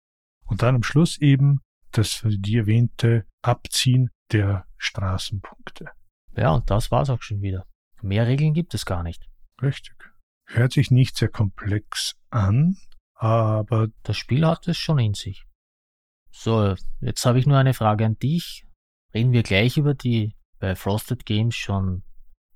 Und 0.47 0.63
dann 0.63 0.77
am 0.77 0.83
Schluss 0.83 1.19
eben 1.19 1.61
das 1.93 2.23
die 2.25 2.57
erwähnte 2.57 3.27
Abziehen 3.43 4.11
der 4.33 4.67
Straßenpunkte. 4.77 5.87
Ja, 6.37 6.53
und 6.53 6.71
das 6.71 6.91
war's 6.91 7.11
auch 7.11 7.23
schon 7.23 7.41
wieder. 7.43 7.67
Mehr 8.03 8.27
Regeln 8.27 8.55
gibt 8.55 8.75
es 8.75 8.87
gar 8.87 9.03
nicht. 9.03 9.29
Richtig. 9.61 9.97
Hört 10.47 10.73
sich 10.73 10.91
nicht 10.91 11.17
sehr 11.17 11.29
komplex 11.29 12.17
an, 12.31 12.77
aber 13.15 13.89
das 14.03 14.17
Spiel 14.17 14.47
hat 14.47 14.69
es 14.69 14.77
schon 14.77 14.99
in 14.99 15.15
sich. 15.15 15.45
So, 16.31 16.75
jetzt 17.01 17.27
habe 17.27 17.39
ich 17.39 17.47
nur 17.47 17.59
eine 17.59 17.75
Frage 17.75 18.07
an 18.07 18.19
dich. 18.19 18.65
Reden 19.13 19.33
wir 19.33 19.43
gleich 19.43 19.77
über 19.77 19.95
die 19.95 20.37
bei 20.59 20.75
Frosted 20.77 21.27
Games 21.27 21.55
schon 21.55 22.03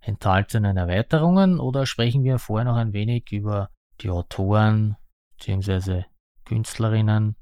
enthaltenen 0.00 0.76
Erweiterungen 0.76 1.60
oder 1.60 1.86
sprechen 1.86 2.24
wir 2.24 2.38
vorher 2.38 2.64
noch 2.64 2.76
ein 2.76 2.92
wenig 2.92 3.30
über 3.32 3.70
die 4.00 4.10
Autoren 4.10 4.96
bzw. 5.38 6.04
Künstlerinnen? 6.44 7.36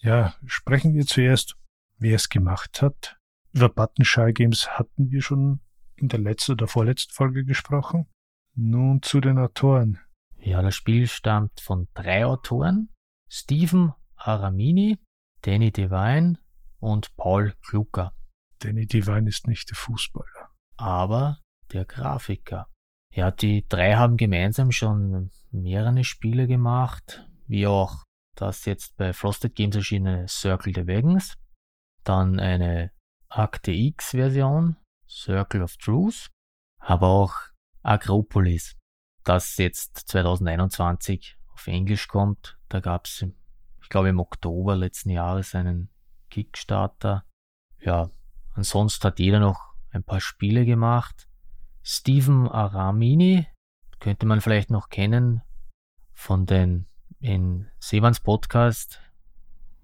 Ja, 0.00 0.34
sprechen 0.46 0.94
wir 0.94 1.06
zuerst, 1.06 1.56
wer 1.98 2.16
es 2.16 2.28
gemacht 2.28 2.82
hat. 2.82 3.18
Über 3.52 3.68
Button 3.68 4.04
Shy 4.04 4.32
Games 4.32 4.70
hatten 4.70 5.10
wir 5.10 5.22
schon 5.22 5.60
in 6.00 6.08
der 6.08 6.20
letzten 6.20 6.52
oder 6.52 6.66
vorletzten 6.66 7.12
Folge 7.12 7.44
gesprochen. 7.44 8.06
Nun 8.54 9.02
zu 9.02 9.20
den 9.20 9.38
Autoren. 9.38 9.98
Ja, 10.38 10.62
das 10.62 10.74
Spiel 10.74 11.06
stammt 11.06 11.60
von 11.60 11.88
drei 11.94 12.24
Autoren. 12.24 12.90
Stephen 13.28 13.92
Aramini, 14.16 14.98
Danny 15.42 15.70
Devine 15.70 16.38
und 16.78 17.14
Paul 17.16 17.54
Klucker. 17.66 18.12
Danny 18.58 18.86
Devine 18.86 19.28
ist 19.28 19.46
nicht 19.46 19.70
der 19.70 19.76
Fußballer. 19.76 20.50
Aber 20.76 21.38
der 21.72 21.84
Grafiker. 21.84 22.68
Ja, 23.12 23.30
die 23.30 23.66
drei 23.68 23.94
haben 23.94 24.16
gemeinsam 24.16 24.70
schon 24.70 25.30
mehrere 25.50 26.04
Spiele 26.04 26.46
gemacht, 26.46 27.26
wie 27.46 27.66
auch 27.66 28.04
das 28.36 28.64
jetzt 28.64 28.96
bei 28.96 29.12
Frosted 29.12 29.54
Games 29.54 29.76
erschienene 29.76 30.28
Circle 30.28 30.72
the 30.74 30.86
Wagons, 30.86 31.36
dann 32.04 32.38
eine 32.38 32.92
Akte 33.28 33.72
X 33.72 34.10
Version, 34.10 34.76
Circle 35.10 35.62
of 35.62 35.76
Truth, 35.76 36.30
aber 36.78 37.08
auch 37.08 37.34
Agropolis, 37.82 38.76
das 39.24 39.56
jetzt 39.56 40.08
2021 40.08 41.36
auf 41.52 41.66
Englisch 41.66 42.08
kommt. 42.08 42.58
Da 42.68 42.80
gab 42.80 43.06
es, 43.06 43.26
ich 43.82 43.88
glaube, 43.88 44.08
im 44.08 44.20
Oktober 44.20 44.76
letzten 44.76 45.10
Jahres 45.10 45.54
einen 45.54 45.90
Kickstarter. 46.30 47.24
Ja, 47.80 48.10
ansonsten 48.54 49.04
hat 49.04 49.18
jeder 49.18 49.40
noch 49.40 49.74
ein 49.90 50.04
paar 50.04 50.20
Spiele 50.20 50.64
gemacht. 50.64 51.28
Steven 51.82 52.48
Aramini 52.48 53.46
könnte 53.98 54.26
man 54.26 54.40
vielleicht 54.40 54.70
noch 54.70 54.88
kennen 54.88 55.42
von 56.12 56.46
den 56.46 56.86
in 57.18 57.68
Sevans 57.80 58.20
Podcast 58.20 59.00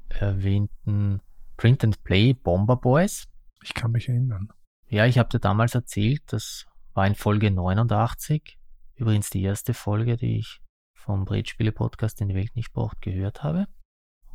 erwähnten 0.08 1.20
Print 1.56 1.84
and 1.84 2.02
Play 2.04 2.32
Bomber 2.32 2.76
Boys. 2.76 3.28
Ich 3.62 3.74
kann 3.74 3.92
mich 3.92 4.08
erinnern. 4.08 4.52
Ja, 4.88 5.04
ich 5.06 5.18
habe 5.18 5.28
dir 5.28 5.40
damals 5.40 5.74
erzählt, 5.74 6.22
das 6.26 6.66
war 6.94 7.06
in 7.06 7.16
Folge 7.16 7.50
89. 7.50 8.56
Übrigens 8.94 9.30
die 9.30 9.42
erste 9.42 9.74
Folge, 9.74 10.16
die 10.16 10.38
ich 10.38 10.60
vom 10.94 11.24
Brettspiele-Podcast 11.24 12.20
in 12.20 12.28
die 12.28 12.34
Welt 12.34 12.54
nicht 12.54 12.72
braucht 12.72 13.00
gehört 13.00 13.42
habe. 13.42 13.66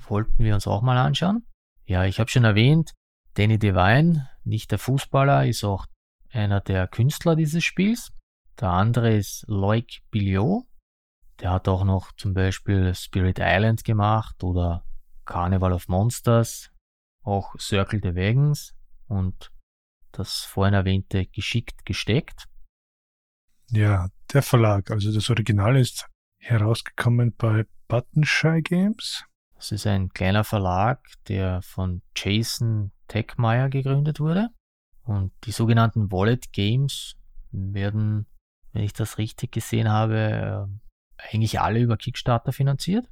Wollten 0.07 0.43
wir 0.43 0.53
uns 0.53 0.67
auch 0.67 0.81
mal 0.81 0.97
anschauen. 0.97 1.45
Ja, 1.85 2.05
ich 2.05 2.19
habe 2.19 2.29
schon 2.29 2.43
erwähnt, 2.43 2.91
Danny 3.35 3.59
Devine, 3.59 4.29
nicht 4.43 4.71
der 4.71 4.79
Fußballer, 4.79 5.45
ist 5.45 5.63
auch 5.63 5.85
einer 6.31 6.59
der 6.59 6.87
Künstler 6.87 7.35
dieses 7.35 7.63
Spiels. 7.63 8.11
Der 8.59 8.69
andere 8.69 9.15
ist 9.15 9.45
Loic 9.47 10.01
Billiot. 10.11 10.65
Der 11.39 11.51
hat 11.51 11.67
auch 11.67 11.83
noch 11.83 12.11
zum 12.13 12.33
Beispiel 12.33 12.93
Spirit 12.93 13.39
Island 13.39 13.83
gemacht 13.83 14.43
oder 14.43 14.85
Carnival 15.25 15.73
of 15.73 15.87
Monsters, 15.87 16.71
auch 17.23 17.55
Circle 17.57 18.01
the 18.03 18.15
Wagons 18.15 18.75
und 19.07 19.51
das 20.11 20.43
vorhin 20.43 20.73
erwähnte 20.73 21.25
Geschickt 21.27 21.85
gesteckt. 21.85 22.45
Ja, 23.69 24.09
der 24.33 24.41
Verlag, 24.41 24.91
also 24.91 25.13
das 25.13 25.29
Original 25.29 25.77
ist 25.77 26.07
herausgekommen 26.39 27.33
bei 27.37 27.65
Buttonshy 27.87 28.61
Games. 28.61 29.23
Das 29.55 29.71
ist 29.71 29.85
ein 29.85 30.09
kleiner 30.09 30.43
Verlag, 30.43 30.99
der 31.27 31.61
von 31.61 32.01
Jason 32.15 32.91
Techmeyer 33.07 33.69
gegründet 33.69 34.19
wurde. 34.19 34.49
Und 35.03 35.31
die 35.43 35.51
sogenannten 35.51 36.11
Wallet 36.11 36.51
Games 36.51 37.15
werden, 37.51 38.27
wenn 38.71 38.83
ich 38.83 38.93
das 38.93 39.17
richtig 39.17 39.51
gesehen 39.51 39.89
habe, 39.89 40.69
äh, 41.19 41.25
eigentlich 41.29 41.59
alle 41.59 41.79
über 41.79 41.97
Kickstarter 41.97 42.53
finanziert. 42.53 43.07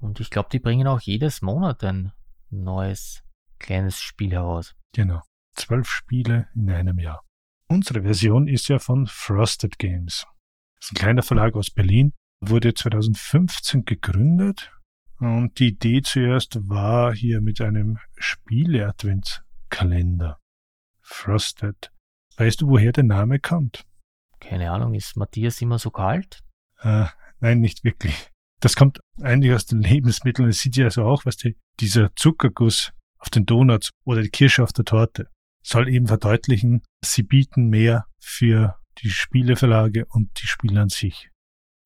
Und 0.00 0.20
ich 0.20 0.30
glaube, 0.30 0.48
die 0.50 0.58
bringen 0.58 0.86
auch 0.86 1.00
jedes 1.00 1.42
Monat 1.42 1.84
ein 1.84 2.12
neues 2.50 3.22
kleines 3.58 4.00
Spiel 4.00 4.32
heraus. 4.32 4.74
Genau. 4.92 5.22
Zwölf 5.54 5.88
Spiele 5.88 6.48
in 6.54 6.70
einem 6.70 6.98
Jahr. 6.98 7.22
Unsere 7.68 8.02
Version 8.02 8.46
ist 8.46 8.68
ja 8.68 8.78
von 8.78 9.06
Frosted 9.06 9.78
Games. 9.78 10.26
Das 10.76 10.86
ist 10.86 10.92
ein 10.92 10.96
kleiner 10.96 11.22
Verlag 11.22 11.54
aus 11.54 11.70
Berlin, 11.70 12.12
wurde 12.40 12.74
2015 12.74 13.84
gegründet 13.84 14.72
und 15.18 15.58
die 15.58 15.68
Idee 15.68 16.02
zuerst 16.02 16.58
war 16.68 17.14
hier 17.14 17.40
mit 17.40 17.60
einem 17.60 17.98
Spiele-Adventskalender. 18.16 20.38
Frosted. 21.00 21.92
Weißt 22.36 22.60
du, 22.60 22.68
woher 22.68 22.92
der 22.92 23.04
Name 23.04 23.38
kommt? 23.38 23.86
Keine 24.40 24.70
Ahnung, 24.70 24.94
ist 24.94 25.16
Matthias 25.16 25.62
immer 25.62 25.78
so 25.78 25.90
kalt? 25.90 26.42
Äh, 26.80 27.06
nein, 27.40 27.60
nicht 27.60 27.84
wirklich. 27.84 28.30
Das 28.60 28.76
kommt 28.76 29.00
eigentlich 29.22 29.54
aus 29.54 29.66
den 29.66 29.80
Lebensmitteln. 29.80 30.48
Es 30.48 30.60
sieht 30.60 30.76
ja 30.76 30.90
so 30.90 31.04
auch, 31.04 31.24
was 31.24 31.36
die, 31.36 31.56
dieser 31.80 32.14
Zuckerguss 32.16 32.92
auf 33.18 33.30
den 33.30 33.46
Donuts 33.46 33.90
oder 34.04 34.22
die 34.22 34.30
Kirsche 34.30 34.62
auf 34.62 34.72
der 34.72 34.84
Torte 34.84 35.28
soll 35.64 35.88
eben 35.88 36.06
verdeutlichen, 36.06 36.82
sie 37.02 37.22
bieten 37.22 37.68
mehr 37.68 38.06
für 38.20 38.76
die 38.98 39.10
Spieleverlage 39.10 40.04
und 40.06 40.30
die 40.40 40.46
Spiele 40.46 40.80
an 40.80 40.90
sich. 40.90 41.30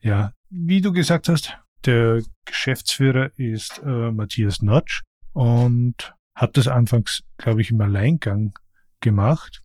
Ja, 0.01 0.33
wie 0.51 0.81
du 0.81 0.93
gesagt 0.93 1.29
hast, 1.29 1.57
der 1.85 2.23
Geschäftsführer 2.45 3.31
ist 3.38 3.81
äh, 3.85 4.11
Matthias 4.11 4.62
Notch 4.62 5.03
und 5.33 6.14
hat 6.35 6.57
das 6.57 6.69
anfangs, 6.69 7.23
glaube 7.37 7.61
ich, 7.61 7.71
im 7.71 7.81
Alleingang 7.81 8.53
gemacht. 9.01 9.62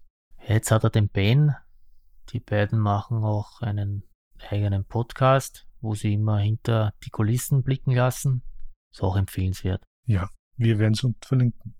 Jetzt 0.47 0.71
hat 0.71 0.83
er 0.83 0.89
den 0.89 1.09
Ben. 1.09 1.55
Die 2.29 2.39
beiden 2.39 2.79
machen 2.79 3.23
auch 3.23 3.61
einen 3.61 4.03
eigenen 4.49 4.85
Podcast, 4.85 5.65
wo 5.81 5.95
sie 5.95 6.13
immer 6.13 6.39
hinter 6.39 6.93
die 7.03 7.09
Kulissen 7.09 7.63
blicken 7.63 7.91
lassen. 7.91 8.43
Ist 8.91 9.01
auch 9.01 9.15
empfehlenswert. 9.15 9.83
Ja, 10.05 10.29
wir 10.57 10.79
werden 10.79 10.93
es 10.93 11.07
verlinken. 11.25 11.75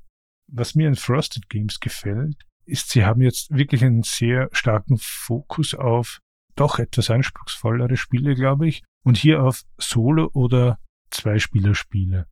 Was 0.48 0.76
mir 0.76 0.88
in 0.88 0.96
Frosted 0.96 1.50
Games 1.50 1.80
gefällt, 1.80 2.44
ist, 2.66 2.90
sie 2.90 3.06
haben 3.06 3.22
jetzt 3.22 3.52
wirklich 3.52 3.84
einen 3.84 4.04
sehr 4.04 4.50
starken 4.52 4.98
Fokus 4.98 5.74
auf 5.74 6.20
doch 6.56 6.80
etwas 6.80 7.10
anspruchsvollere 7.10 7.98
Spiele, 7.98 8.36
glaube 8.36 8.68
ich. 8.68 8.84
Und 9.04 9.18
hier 9.18 9.44
auf 9.44 9.64
Solo- 9.78 10.30
oder 10.34 10.80
Zweispielerspiele. 11.10 12.28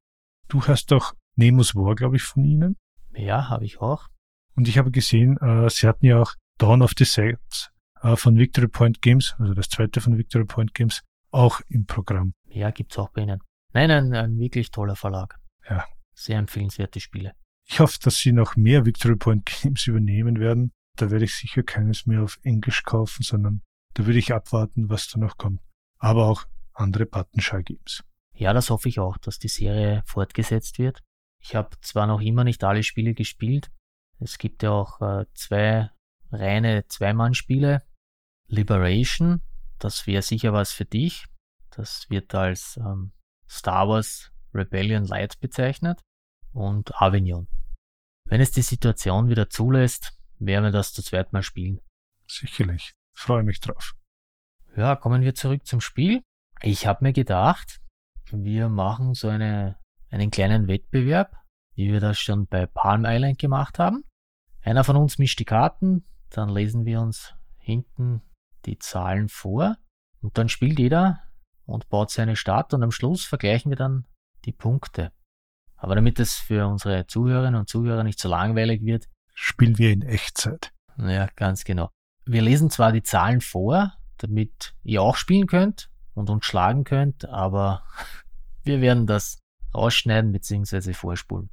Du 0.47 0.63
hast 0.67 0.91
doch 0.91 1.13
Nemo's 1.35 1.75
War, 1.75 1.95
glaube 1.95 2.17
ich, 2.17 2.23
von 2.23 2.43
ihnen. 2.43 2.77
Ja, 3.13 3.49
habe 3.49 3.65
ich 3.65 3.81
auch. 3.81 4.07
Und 4.55 4.67
ich 4.67 4.77
habe 4.77 4.91
gesehen, 4.91 5.37
äh, 5.37 5.69
sie 5.69 5.87
hatten 5.87 6.05
ja 6.05 6.21
auch 6.21 6.35
Dawn 6.57 6.81
of 6.81 6.91
the 6.97 7.05
Sets 7.05 7.71
äh, 8.01 8.15
von 8.15 8.37
Victory 8.37 8.67
Point 8.67 9.01
Games, 9.01 9.35
also 9.39 9.53
das 9.53 9.69
zweite 9.69 10.01
von 10.01 10.17
Victory 10.17 10.45
Point 10.45 10.73
Games, 10.73 11.01
auch 11.31 11.61
im 11.67 11.85
Programm. 11.85 12.33
Ja, 12.47 12.71
gibt's 12.71 12.97
auch 12.97 13.09
bei 13.09 13.21
ihnen. 13.21 13.41
Nein, 13.73 13.91
ein, 13.91 14.13
ein 14.13 14.37
wirklich 14.37 14.71
toller 14.71 14.95
Verlag. 14.95 15.37
Ja. 15.69 15.85
Sehr 16.13 16.37
empfehlenswerte 16.37 16.99
Spiele. 16.99 17.33
Ich 17.73 17.79
hoffe, 17.79 17.99
dass 18.03 18.17
sie 18.17 18.33
noch 18.33 18.57
mehr 18.57 18.85
Victory 18.85 19.15
Point 19.15 19.45
Games 19.45 19.87
übernehmen 19.87 20.41
werden. 20.41 20.73
Da 20.97 21.09
werde 21.09 21.23
ich 21.23 21.37
sicher 21.37 21.63
keines 21.63 22.05
mehr 22.05 22.21
auf 22.21 22.37
Englisch 22.43 22.83
kaufen, 22.83 23.23
sondern 23.23 23.61
da 23.93 24.05
würde 24.05 24.19
ich 24.19 24.33
abwarten, 24.33 24.89
was 24.89 25.07
da 25.07 25.17
noch 25.17 25.37
kommt. 25.37 25.61
Aber 25.97 26.27
auch 26.27 26.43
andere 26.73 27.05
Buttonshy 27.05 27.63
Games. 27.63 28.03
Ja, 28.35 28.51
das 28.51 28.69
hoffe 28.69 28.89
ich 28.89 28.99
auch, 28.99 29.17
dass 29.17 29.39
die 29.39 29.47
Serie 29.47 30.03
fortgesetzt 30.05 30.79
wird. 30.79 31.01
Ich 31.41 31.55
habe 31.55 31.69
zwar 31.79 32.07
noch 32.07 32.19
immer 32.19 32.43
nicht 32.43 32.61
alle 32.65 32.83
Spiele 32.83 33.13
gespielt. 33.13 33.71
Es 34.19 34.37
gibt 34.37 34.63
ja 34.63 34.71
auch 34.71 34.99
äh, 34.99 35.25
zwei 35.33 35.89
reine 36.29 36.85
Zweimann-Spiele. 36.87 37.83
Liberation, 38.47 39.43
das 39.79 40.07
wäre 40.07 40.23
sicher 40.23 40.51
was 40.51 40.73
für 40.73 40.85
dich. 40.85 41.25
Das 41.69 42.09
wird 42.09 42.35
als 42.35 42.75
ähm, 42.75 43.13
Star 43.47 43.87
Wars 43.87 44.33
Rebellion 44.53 45.05
Light 45.05 45.39
bezeichnet. 45.39 46.01
Und 46.51 47.01
Avignon. 47.01 47.47
Wenn 48.31 48.39
es 48.39 48.51
die 48.51 48.61
Situation 48.61 49.27
wieder 49.27 49.49
zulässt, 49.49 50.17
werden 50.39 50.63
wir 50.63 50.71
das 50.71 50.93
zu 50.93 51.03
zweit 51.03 51.33
mal 51.33 51.43
spielen. 51.43 51.81
Sicherlich. 52.25 52.93
Freue 53.13 53.43
mich 53.43 53.59
drauf. 53.59 53.93
Ja, 54.77 54.95
kommen 54.95 55.21
wir 55.21 55.35
zurück 55.35 55.67
zum 55.67 55.81
Spiel. 55.81 56.23
Ich 56.61 56.87
habe 56.87 57.03
mir 57.03 57.11
gedacht, 57.11 57.81
wir 58.31 58.69
machen 58.69 59.15
so 59.15 59.27
eine, 59.27 59.77
einen 60.09 60.31
kleinen 60.31 60.69
Wettbewerb, 60.69 61.35
wie 61.75 61.91
wir 61.91 61.99
das 61.99 62.19
schon 62.19 62.47
bei 62.47 62.67
Palm 62.67 63.03
Island 63.05 63.37
gemacht 63.37 63.79
haben. 63.79 64.05
Einer 64.61 64.85
von 64.85 64.95
uns 64.95 65.17
mischt 65.17 65.39
die 65.39 65.45
Karten, 65.45 66.05
dann 66.29 66.47
lesen 66.47 66.85
wir 66.85 67.01
uns 67.01 67.35
hinten 67.57 68.21
die 68.65 68.77
Zahlen 68.77 69.27
vor 69.27 69.75
und 70.21 70.37
dann 70.37 70.47
spielt 70.47 70.79
jeder 70.79 71.19
und 71.65 71.89
baut 71.89 72.11
seine 72.11 72.37
Stadt 72.37 72.73
und 72.73 72.81
am 72.81 72.91
Schluss 72.91 73.25
vergleichen 73.25 73.71
wir 73.71 73.77
dann 73.77 74.07
die 74.45 74.53
Punkte. 74.53 75.11
Aber 75.81 75.95
damit 75.95 76.19
es 76.19 76.35
für 76.35 76.67
unsere 76.67 77.07
Zuhörerinnen 77.07 77.59
und 77.59 77.67
Zuhörer 77.67 78.03
nicht 78.03 78.19
so 78.19 78.29
langweilig 78.29 78.83
wird, 78.83 79.07
spielen 79.33 79.79
wir 79.79 79.91
in 79.91 80.03
Echtzeit. 80.03 80.71
Ja, 80.97 81.27
ganz 81.35 81.63
genau. 81.63 81.89
Wir 82.23 82.43
lesen 82.43 82.69
zwar 82.69 82.91
die 82.91 83.01
Zahlen 83.01 83.41
vor, 83.41 83.91
damit 84.17 84.75
ihr 84.83 85.01
auch 85.01 85.15
spielen 85.15 85.47
könnt 85.47 85.89
und 86.13 86.29
uns 86.29 86.45
schlagen 86.45 86.83
könnt, 86.83 87.25
aber 87.25 87.83
wir 88.63 88.79
werden 88.79 89.07
das 89.07 89.39
rausschneiden 89.73 90.31
bzw. 90.31 90.93
vorspulen. 90.93 91.49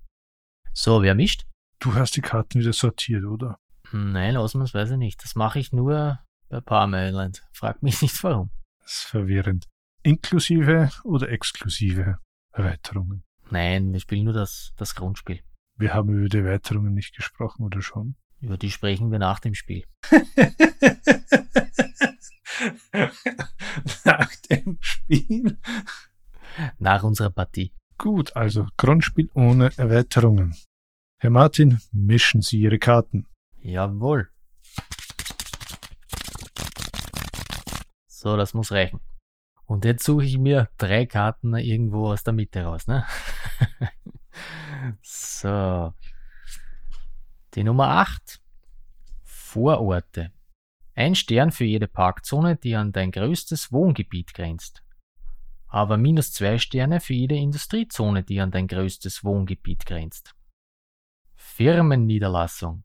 So, 0.75 1.03
wer 1.03 1.15
mischt? 1.15 1.47
Du 1.79 1.95
hast 1.95 2.15
die 2.15 2.21
Karten 2.21 2.61
wieder 2.61 2.75
sortiert, 2.75 3.25
oder? 3.25 3.59
Nein, 3.93 4.37
ausnahmsweise 4.37 4.99
nicht. 4.99 5.25
Das 5.25 5.37
mache 5.37 5.59
ich 5.59 5.73
nur 5.73 6.19
bei 6.51 6.61
Palm 6.61 6.93
Island. 6.93 7.49
Frag 7.53 7.83
mich 7.83 8.03
nicht 8.03 8.23
warum. 8.23 8.51
Das 8.83 8.93
ist 8.93 9.05
verwirrend. 9.05 9.65
Inklusive 10.03 10.91
oder 11.05 11.31
exklusive 11.31 12.19
Erweiterungen? 12.53 13.25
Nein, 13.51 13.93
wir 13.93 14.01
spielen 14.01 14.25
nur 14.25 14.35
das, 14.35 14.73
das 14.77 14.95
Grundspiel. 14.95 15.41
Wir 15.77 15.95
haben 15.95 16.11
über 16.11 16.29
die 16.29 16.39
Erweiterungen 16.39 16.93
nicht 16.95 17.15
gesprochen, 17.15 17.65
oder 17.65 17.81
schon? 17.83 18.17
Über 18.41 18.57
die 18.57 18.71
sprechen 18.71 19.11
wir 19.11 19.19
nach 19.19 19.41
dem 19.41 19.55
Spiel. 19.55 19.85
nach 24.05 24.35
dem 24.51 24.79
Spiel? 24.81 25.59
Nach 26.79 27.03
unserer 27.03 27.31
Partie. 27.31 27.73
Gut, 27.97 28.37
also 28.37 28.67
Grundspiel 28.77 29.31
ohne 29.35 29.71
Erweiterungen. 29.77 30.55
Herr 31.21 31.31
Martin, 31.31 31.81
mischen 31.93 32.43
Sie 32.43 32.61
Ihre 32.61 32.79
Karten. 32.79 33.27
Jawohl. 33.61 34.29
So, 38.07 38.37
das 38.37 38.55
muss 38.55 38.71
reichen. 38.73 39.01
Und 39.69 39.85
jetzt 39.85 40.05
suche 40.05 40.25
ich 40.25 40.39
mir 40.39 40.71
drei 40.79 41.05
Karten 41.05 41.55
irgendwo 41.55 42.09
aus 42.09 42.25
der 42.25 42.33
Mitte 42.33 42.65
raus, 42.65 42.87
ne? 42.87 43.05
so. 45.03 45.93
Die 47.53 47.65
Nummer 47.65 47.89
8. 47.89 48.41
Vororte. 49.25 50.33
Ein 50.95 51.15
Stern 51.15 51.53
für 51.53 51.67
jede 51.67 51.87
Parkzone, 51.87 52.57
die 52.57 52.77
an 52.77 52.93
dein 52.93 53.11
größtes 53.11 53.71
Wohngebiet 53.71 54.33
grenzt. 54.33 54.83
Aber 55.67 55.99
minus 55.99 56.33
zwei 56.33 56.57
Sterne 56.57 57.01
für 57.01 57.13
jede 57.13 57.37
Industriezone, 57.37 58.25
die 58.25 58.41
an 58.41 58.51
dein 58.51 58.69
größtes 58.69 59.23
Wohngebiet 59.23 59.85
grenzt. 59.85 60.35
Firmenniederlassung. 61.35 62.85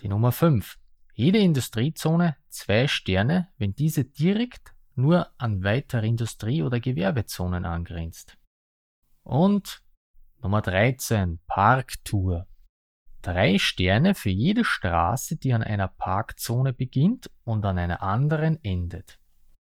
Die 0.00 0.08
Nummer 0.08 0.32
5. 0.32 0.78
Jede 1.14 1.38
Industriezone 1.38 2.36
zwei 2.50 2.88
Sterne, 2.88 3.48
wenn 3.56 3.74
diese 3.74 4.04
direkt 4.04 4.73
nur 4.96 5.30
an 5.38 5.64
weitere 5.64 6.06
Industrie- 6.06 6.62
oder 6.62 6.80
Gewerbezonen 6.80 7.64
angrenzt. 7.64 8.36
Und 9.22 9.82
Nummer 10.42 10.60
13. 10.60 11.40
Parktour. 11.46 12.46
Drei 13.22 13.58
Sterne 13.58 14.14
für 14.14 14.28
jede 14.28 14.64
Straße, 14.64 15.36
die 15.36 15.54
an 15.54 15.62
einer 15.62 15.88
Parkzone 15.88 16.74
beginnt 16.74 17.30
und 17.44 17.64
an 17.64 17.78
einer 17.78 18.02
anderen 18.02 18.62
endet. 18.62 19.18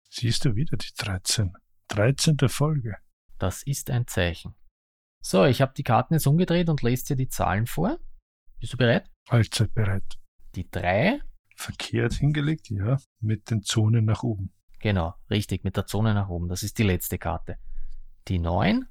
Siehst 0.09 0.45
du 0.45 0.55
wieder 0.55 0.77
die 0.77 0.93
13. 0.97 1.53
13. 1.89 2.37
Folge. 2.47 2.95
Das 3.37 3.63
ist 3.63 3.89
ein 3.89 4.07
Zeichen. 4.07 4.55
So, 5.21 5.43
ich 5.45 5.61
habe 5.61 5.73
die 5.75 5.83
Karten 5.83 6.13
jetzt 6.13 6.27
umgedreht 6.27 6.69
und 6.69 6.81
lese 6.81 7.07
dir 7.07 7.15
die 7.17 7.27
Zahlen 7.27 7.67
vor. 7.67 7.99
Bist 8.59 8.73
du 8.73 8.77
bereit? 8.77 9.09
Allzeit 9.27 9.73
bereit. 9.73 10.17
Die 10.55 10.69
3. 10.69 11.19
Verkehrt 11.55 12.13
hingelegt, 12.13 12.69
ja, 12.69 12.97
mit 13.19 13.51
den 13.51 13.61
Zonen 13.61 14.05
nach 14.05 14.23
oben. 14.23 14.53
Genau, 14.79 15.15
richtig, 15.29 15.63
mit 15.63 15.75
der 15.77 15.85
Zone 15.85 16.13
nach 16.13 16.29
oben. 16.29 16.47
Das 16.47 16.63
ist 16.63 16.77
die 16.77 16.83
letzte 16.83 17.17
Karte. 17.17 17.57
Die 18.27 18.39
9. 18.39 18.87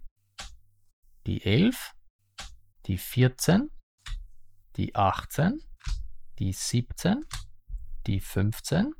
Die 1.27 1.45
11. 1.45 1.95
Die 2.87 2.99
14. 2.99 3.71
Die 4.77 4.95
18. 4.95 5.61
Die 6.39 6.53
17. 6.53 7.25
Die 8.07 8.21
15. 8.21 8.93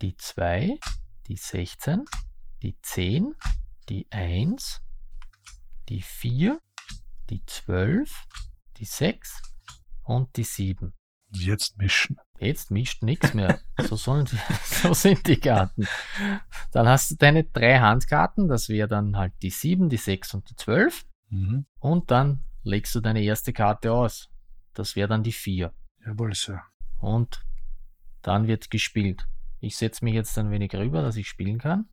Die 0.00 0.16
2. 0.16 0.78
Die 1.26 1.36
16. 1.36 2.04
Die 2.62 2.76
10. 2.80 3.34
Die 3.88 4.06
1 4.10 4.80
die 5.88 6.02
4, 6.02 6.60
die 7.28 7.44
12, 7.44 8.26
die 8.78 8.84
6 8.84 9.42
und 10.04 10.34
die 10.36 10.44
7. 10.44 10.94
Jetzt 11.32 11.76
mischen. 11.76 12.16
Jetzt 12.42 12.72
mischt 12.72 13.04
nichts 13.04 13.34
mehr. 13.34 13.60
So, 13.78 13.94
sollen 13.94 14.24
die, 14.24 14.36
so 14.64 14.92
sind 14.94 15.28
die 15.28 15.38
Karten. 15.38 15.86
Dann 16.72 16.88
hast 16.88 17.12
du 17.12 17.14
deine 17.14 17.44
drei 17.44 17.78
Handkarten, 17.78 18.48
das 18.48 18.68
wäre 18.68 18.88
dann 18.88 19.16
halt 19.16 19.32
die 19.42 19.50
7, 19.50 19.88
die 19.88 19.96
6 19.96 20.34
und 20.34 20.50
die 20.50 20.56
12. 20.56 21.06
Mhm. 21.30 21.66
Und 21.78 22.10
dann 22.10 22.40
legst 22.64 22.96
du 22.96 23.00
deine 23.00 23.22
erste 23.22 23.52
Karte 23.52 23.92
aus. 23.92 24.28
Das 24.74 24.96
wäre 24.96 25.06
dann 25.08 25.22
die 25.22 25.30
4. 25.30 25.72
Jawohl, 26.04 26.34
Sir. 26.34 26.62
Und 26.98 27.46
dann 28.22 28.48
wird 28.48 28.70
gespielt. 28.70 29.28
Ich 29.60 29.76
setze 29.76 30.04
mich 30.04 30.14
jetzt 30.14 30.36
ein 30.36 30.50
wenig 30.50 30.74
rüber, 30.74 31.02
dass 31.02 31.14
ich 31.16 31.28
spielen 31.28 31.58
kann. 31.58 31.88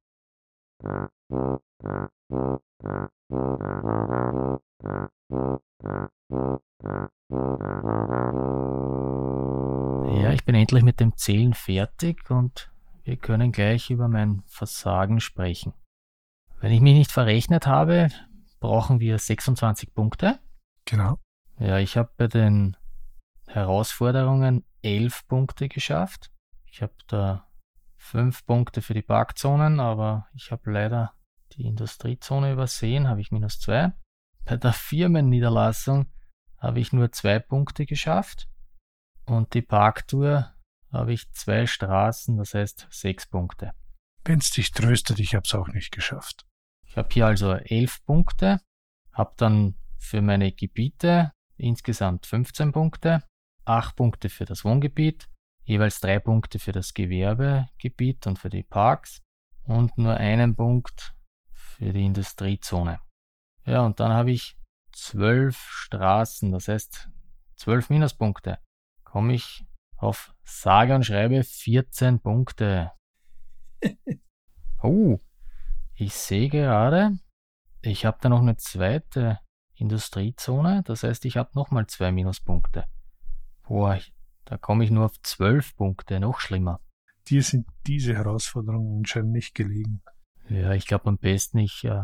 Ja, 10.30 10.36
ich 10.36 10.46
bin 10.46 10.54
endlich 10.54 10.84
mit 10.84 11.00
dem 11.00 11.18
Zählen 11.18 11.56
fertig 11.56 12.30
und 12.30 12.72
wir 13.04 13.18
können 13.18 13.52
gleich 13.52 13.90
über 13.90 14.08
mein 14.08 14.44
Versagen 14.46 15.22
sprechen. 15.22 15.74
Wenn 16.60 16.72
ich 16.72 16.82
mich 16.82 16.94
nicht 16.94 17.12
verrechnet 17.12 17.66
habe, 17.66 18.10
brauchen 18.60 19.00
wir 19.00 19.18
26 19.18 19.92
Punkte. 19.92 20.38
Genau. 20.86 21.18
Ja, 21.58 21.80
ich 21.80 21.98
habe 21.98 22.12
bei 22.16 22.28
den 22.28 22.78
Herausforderungen 23.48 24.66
11 24.84 25.28
Punkte 25.28 25.68
geschafft. 25.68 26.32
Ich 26.68 26.84
habe 26.84 26.94
da 27.08 27.48
5 27.98 28.46
Punkte 28.46 28.84
für 28.84 28.94
die 28.94 29.02
Parkzonen, 29.02 29.80
aber 29.80 30.28
ich 30.36 30.52
habe 30.52 30.72
leider 30.72 31.14
die 31.54 31.66
Industriezone 31.66 32.52
übersehen, 32.52 33.08
habe 33.08 33.22
ich 33.22 33.32
minus 33.32 33.60
2. 33.62 33.94
Bei 34.46 34.58
der 34.58 34.74
Firmenniederlassung 34.74 36.06
habe 36.60 36.80
ich 36.82 36.94
nur 36.94 37.12
2 37.12 37.40
Punkte 37.40 37.88
geschafft. 37.88 38.48
Und 39.30 39.54
die 39.54 39.62
Parktour 39.62 40.56
habe 40.92 41.14
ich 41.14 41.32
zwei 41.34 41.68
Straßen, 41.68 42.38
das 42.38 42.56
heißt 42.56 42.88
6 42.90 43.28
Punkte. 43.28 43.74
Wenn's 44.26 44.50
dich 44.50 44.72
tröstet, 44.72 45.20
ich 45.20 45.36
hab's 45.36 45.54
auch 45.54 45.68
nicht 45.68 45.92
geschafft. 45.92 46.48
Ich 46.88 46.98
habe 46.98 47.10
hier 47.12 47.28
also 47.28 47.54
11 47.54 48.04
Punkte, 48.06 48.60
habe 49.14 49.34
dann 49.38 49.76
für 50.00 50.24
meine 50.24 50.52
Gebiete 50.52 51.32
insgesamt 51.58 52.26
15 52.26 52.72
Punkte, 52.72 53.24
8 53.66 53.96
Punkte 53.96 54.30
für 54.30 54.46
das 54.46 54.66
Wohngebiet, 54.66 55.30
jeweils 55.64 56.00
3 56.00 56.20
Punkte 56.20 56.58
für 56.58 56.72
das 56.72 56.96
Gewerbegebiet 56.96 58.26
und 58.26 58.40
für 58.40 58.50
die 58.50 58.64
Parks 58.64 59.22
und 59.64 59.96
nur 60.00 60.16
einen 60.16 60.56
Punkt 60.56 61.14
für 61.52 61.94
die 61.94 62.06
Industriezone. 62.06 63.00
Ja, 63.66 63.82
und 63.82 64.00
dann 64.00 64.12
habe 64.12 64.32
ich 64.32 64.58
12 64.94 65.56
Straßen, 65.56 66.52
das 66.52 66.68
heißt 66.68 67.12
12 67.58 67.92
Minuspunkte. 67.92 68.58
Komme 69.12 69.34
ich 69.34 69.66
auf 69.98 70.36
sage 70.44 70.94
und 70.94 71.04
schreibe 71.04 71.44
14 71.44 72.20
Punkte. 72.20 72.92
Oh, 74.82 75.18
ich 75.96 76.14
sehe 76.14 76.48
gerade, 76.48 77.20
ich 77.82 78.06
habe 78.06 78.18
da 78.22 78.30
noch 78.30 78.40
eine 78.40 78.56
zweite 78.56 79.40
Industriezone, 79.76 80.84
das 80.86 81.04
heißt, 81.04 81.26
ich 81.26 81.36
habe 81.36 81.50
nochmal 81.54 81.88
zwei 81.88 82.14
Minuspunkte. 82.14 82.86
Boah, 83.68 83.96
ich, 83.96 84.14
da 84.46 84.56
komme 84.56 84.86
ich 84.86 84.90
nur 84.90 85.04
auf 85.04 85.22
12 85.22 85.76
Punkte, 85.76 86.22
noch 86.22 86.40
schlimmer. 86.40 86.80
Dir 87.28 87.44
sind 87.44 87.68
diese 87.88 88.16
Herausforderungen 88.16 89.00
anscheinend 89.00 89.34
nicht 89.34 89.54
gelegen. 89.54 90.02
Ja, 90.48 90.72
ich 90.72 90.88
glaube 90.88 91.10
am 91.10 91.18
besten, 91.18 91.58
ich 91.58 91.84
äh, 91.84 92.04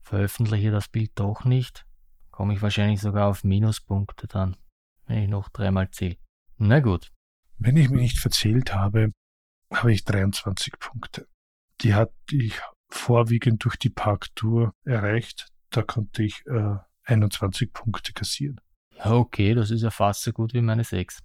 veröffentliche 0.00 0.70
das 0.70 0.88
Bild 0.88 1.10
doch 1.16 1.44
nicht. 1.44 1.84
Komme 2.30 2.54
ich 2.54 2.62
wahrscheinlich 2.62 3.02
sogar 3.02 3.28
auf 3.28 3.44
Minuspunkte 3.44 4.26
dann, 4.26 4.56
wenn 5.04 5.18
ich 5.18 5.28
noch 5.28 5.50
dreimal 5.50 5.90
zähle. 5.90 6.16
Na 6.58 6.80
gut. 6.80 7.12
Wenn 7.58 7.76
ich 7.76 7.88
mich 7.90 8.00
nicht 8.00 8.18
verzählt 8.18 8.74
habe, 8.74 9.12
habe 9.72 9.92
ich 9.92 10.04
23 10.04 10.78
Punkte. 10.78 11.26
Die 11.80 11.94
hatte 11.94 12.14
ich 12.30 12.60
vorwiegend 12.88 13.64
durch 13.64 13.76
die 13.76 13.90
Parktour 13.90 14.74
erreicht. 14.84 15.48
Da 15.70 15.82
konnte 15.82 16.22
ich 16.22 16.44
äh, 16.46 16.76
21 17.04 17.72
Punkte 17.72 18.12
kassieren. 18.12 18.60
Okay, 18.98 19.54
das 19.54 19.70
ist 19.70 19.82
ja 19.82 19.90
fast 19.90 20.22
so 20.22 20.32
gut 20.32 20.54
wie 20.54 20.62
meine 20.62 20.84
6. 20.84 21.18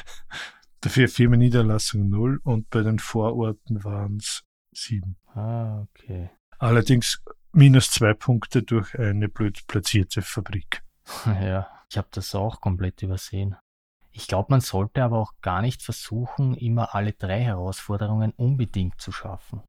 Dafür 0.80 1.08
Firmenniederlassung 1.08 2.08
0 2.08 2.40
und 2.42 2.70
bei 2.70 2.82
den 2.82 2.98
Vororten 2.98 3.84
waren 3.84 4.16
es 4.16 4.44
7. 4.72 5.16
Ah, 5.34 5.82
okay. 5.82 6.30
Allerdings 6.58 7.22
minus 7.52 7.90
zwei 7.90 8.14
Punkte 8.14 8.62
durch 8.62 8.98
eine 8.98 9.28
blöd 9.28 9.66
platzierte 9.66 10.22
Fabrik. 10.22 10.82
Ja, 11.26 11.68
ich 11.90 11.98
habe 11.98 12.08
das 12.10 12.34
auch 12.34 12.60
komplett 12.60 13.02
übersehen. 13.02 13.56
Ich 14.16 14.28
glaube, 14.28 14.46
man 14.48 14.62
sollte 14.62 15.04
aber 15.04 15.18
auch 15.18 15.32
gar 15.42 15.60
nicht 15.60 15.82
versuchen, 15.82 16.54
immer 16.54 16.94
alle 16.94 17.12
drei 17.12 17.42
Herausforderungen 17.42 18.32
unbedingt 18.32 18.98
zu 18.98 19.12
schaffen. 19.12 19.60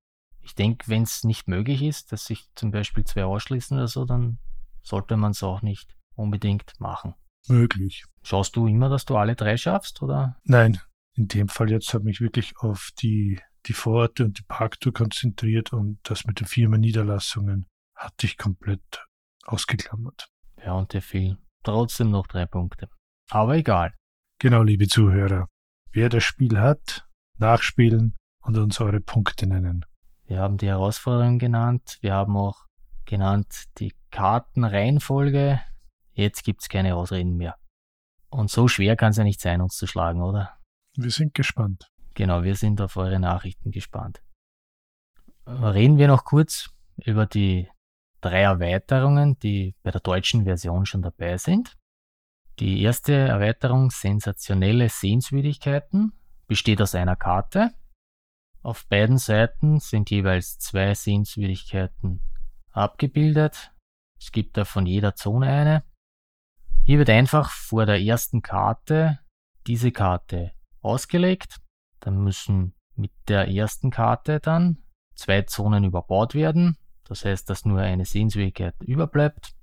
Ich 0.42 0.56
denke, 0.56 0.88
wenn 0.88 1.04
es 1.04 1.26
nicht 1.26 1.50
möglich 1.50 1.84
ist, 1.84 2.14
dass 2.14 2.26
sich 2.26 2.48
zum 2.56 2.72
Beispiel 2.72 3.04
zwei 3.04 3.26
ausschließen 3.26 3.76
oder 3.76 3.90
so, 3.90 4.06
dann 4.06 4.40
sollte 4.84 5.18
man 5.18 5.32
es 5.32 5.44
auch 5.44 5.62
nicht 5.62 5.98
unbedingt 6.16 6.80
machen. 6.80 7.14
Möglich. 7.50 8.06
Schaust 8.24 8.56
du 8.56 8.68
immer, 8.68 8.88
dass 8.88 9.04
du 9.04 9.18
alle 9.18 9.36
drei 9.36 9.58
schaffst, 9.58 10.02
oder? 10.02 10.38
Nein, 10.46 10.80
in 11.18 11.28
dem 11.28 11.50
Fall 11.50 11.70
jetzt 11.70 11.94
habe 11.94 12.04
ich 12.04 12.06
mich 12.06 12.22
wirklich 12.22 12.58
auf 12.60 12.92
die, 13.02 13.42
die 13.66 13.74
Vororte 13.74 14.24
und 14.24 14.40
die 14.40 14.46
Parktour 14.48 14.94
konzentriert 14.94 15.74
und 15.74 16.00
das 16.04 16.24
mit 16.24 16.40
den 16.40 16.48
Firmenniederlassungen 16.48 17.68
hatte 17.96 18.26
ich 18.26 18.38
komplett 18.38 19.06
ausgeklammert. 19.44 20.30
Ja, 20.64 20.72
und 20.76 20.94
dir 20.94 21.02
fehlen 21.02 21.38
trotzdem 21.64 22.12
noch 22.12 22.28
drei 22.28 22.46
Punkte. 22.46 22.88
Aber 23.30 23.58
egal. 23.58 23.94
Genau, 24.40 24.62
liebe 24.62 24.88
Zuhörer. 24.88 25.48
Wer 25.92 26.10
das 26.10 26.24
Spiel 26.24 26.60
hat, 26.60 27.08
nachspielen 27.40 28.16
und 28.44 28.56
uns 28.56 28.80
eure 28.80 29.00
Punkte 29.00 29.48
nennen. 29.48 29.84
Wir 30.26 30.38
haben 30.38 30.58
die 30.58 30.68
Herausforderungen 30.68 31.40
genannt. 31.40 31.98
Wir 32.02 32.14
haben 32.14 32.38
auch 32.38 32.68
genannt 33.06 33.66
die 33.80 33.94
Kartenreihenfolge. 34.12 35.60
Jetzt 36.14 36.44
gibt's 36.44 36.70
keine 36.70 36.96
Ausreden 36.96 37.36
mehr. 37.36 37.56
Und 38.30 38.52
so 38.52 38.68
schwer 38.68 38.96
kann 38.96 39.10
es 39.10 39.18
ja 39.18 39.24
nicht 39.24 39.42
sein, 39.42 39.60
uns 39.60 39.76
zu 39.76 39.88
schlagen, 39.88 40.22
oder? 40.22 40.60
Wir 40.96 41.10
sind 41.10 41.34
gespannt. 41.34 41.90
Genau, 42.14 42.44
wir 42.44 42.56
sind 42.56 42.80
auf 42.80 42.96
eure 42.96 43.20
Nachrichten 43.20 43.72
gespannt. 43.72 44.22
Reden 45.48 45.98
wir 45.98 46.08
noch 46.08 46.26
kurz 46.26 46.70
über 46.98 47.26
die 47.26 47.70
drei 48.22 48.42
Erweiterungen, 48.42 49.40
die 49.40 49.74
bei 49.82 49.90
der 49.90 50.02
deutschen 50.02 50.44
Version 50.44 50.86
schon 50.86 51.02
dabei 51.02 51.38
sind. 51.38 51.76
Die 52.60 52.82
erste 52.82 53.14
Erweiterung 53.14 53.92
Sensationelle 53.92 54.90
Sehenswürdigkeiten 54.90 56.14
besteht 56.48 56.82
aus 56.82 56.96
einer 56.96 57.16
Karte. 57.16 57.72
Auf 58.64 58.88
beiden 58.88 59.20
Seiten 59.20 59.80
sind 59.80 60.10
jeweils 60.10 60.58
zwei 60.58 60.96
Sehenswürdigkeiten 60.96 62.20
abgebildet. 62.72 63.72
Es 64.20 64.32
gibt 64.32 64.58
da 64.58 64.66
von 64.66 64.88
jeder 64.88 65.14
Zone 65.16 65.48
eine. 65.48 65.84
Hier 66.84 66.98
wird 66.98 67.12
einfach 67.12 67.52
vor 67.52 67.86
der 67.86 68.02
ersten 68.02 68.42
Karte 68.42 69.20
diese 69.68 69.92
Karte 69.92 70.54
ausgelegt. 70.82 71.58
Dann 72.00 72.24
müssen 72.24 72.74
mit 72.96 73.12
der 73.28 73.50
ersten 73.50 73.92
Karte 73.92 74.40
dann 74.40 74.80
zwei 75.14 75.44
Zonen 75.44 75.84
überbaut 75.84 76.34
werden. 76.34 76.76
Das 77.04 77.24
heißt, 77.24 77.48
dass 77.52 77.66
nur 77.66 77.82
eine 77.82 78.06
Sehenswürdigkeit 78.06 78.74
überbleibt. 78.82 79.54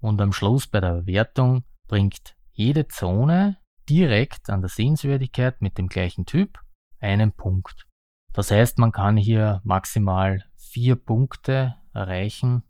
Und 0.00 0.20
am 0.20 0.34
Schluss 0.34 0.66
bei 0.66 0.80
der 0.80 1.06
Wertung 1.06 1.64
bringt 1.88 2.36
jede 2.52 2.88
Zone 2.88 3.58
direkt 3.88 4.50
an 4.50 4.60
der 4.60 4.68
Sehenswürdigkeit 4.68 5.60
mit 5.60 5.78
dem 5.78 5.88
gleichen 5.88 6.26
Typ 6.26 6.58
einen 7.00 7.32
Punkt. 7.32 7.86
Das 8.32 8.50
heißt, 8.50 8.78
man 8.78 8.92
kann 8.92 9.16
hier 9.16 9.60
maximal 9.64 10.44
vier 10.56 10.96
Punkte 10.96 11.76
erreichen. 11.92 12.62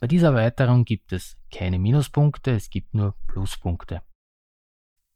Bei 0.00 0.06
dieser 0.06 0.28
Erweiterung 0.28 0.84
gibt 0.84 1.12
es 1.12 1.36
keine 1.52 1.78
Minuspunkte, 1.78 2.52
es 2.52 2.70
gibt 2.70 2.94
nur 2.94 3.16
Pluspunkte. 3.26 4.02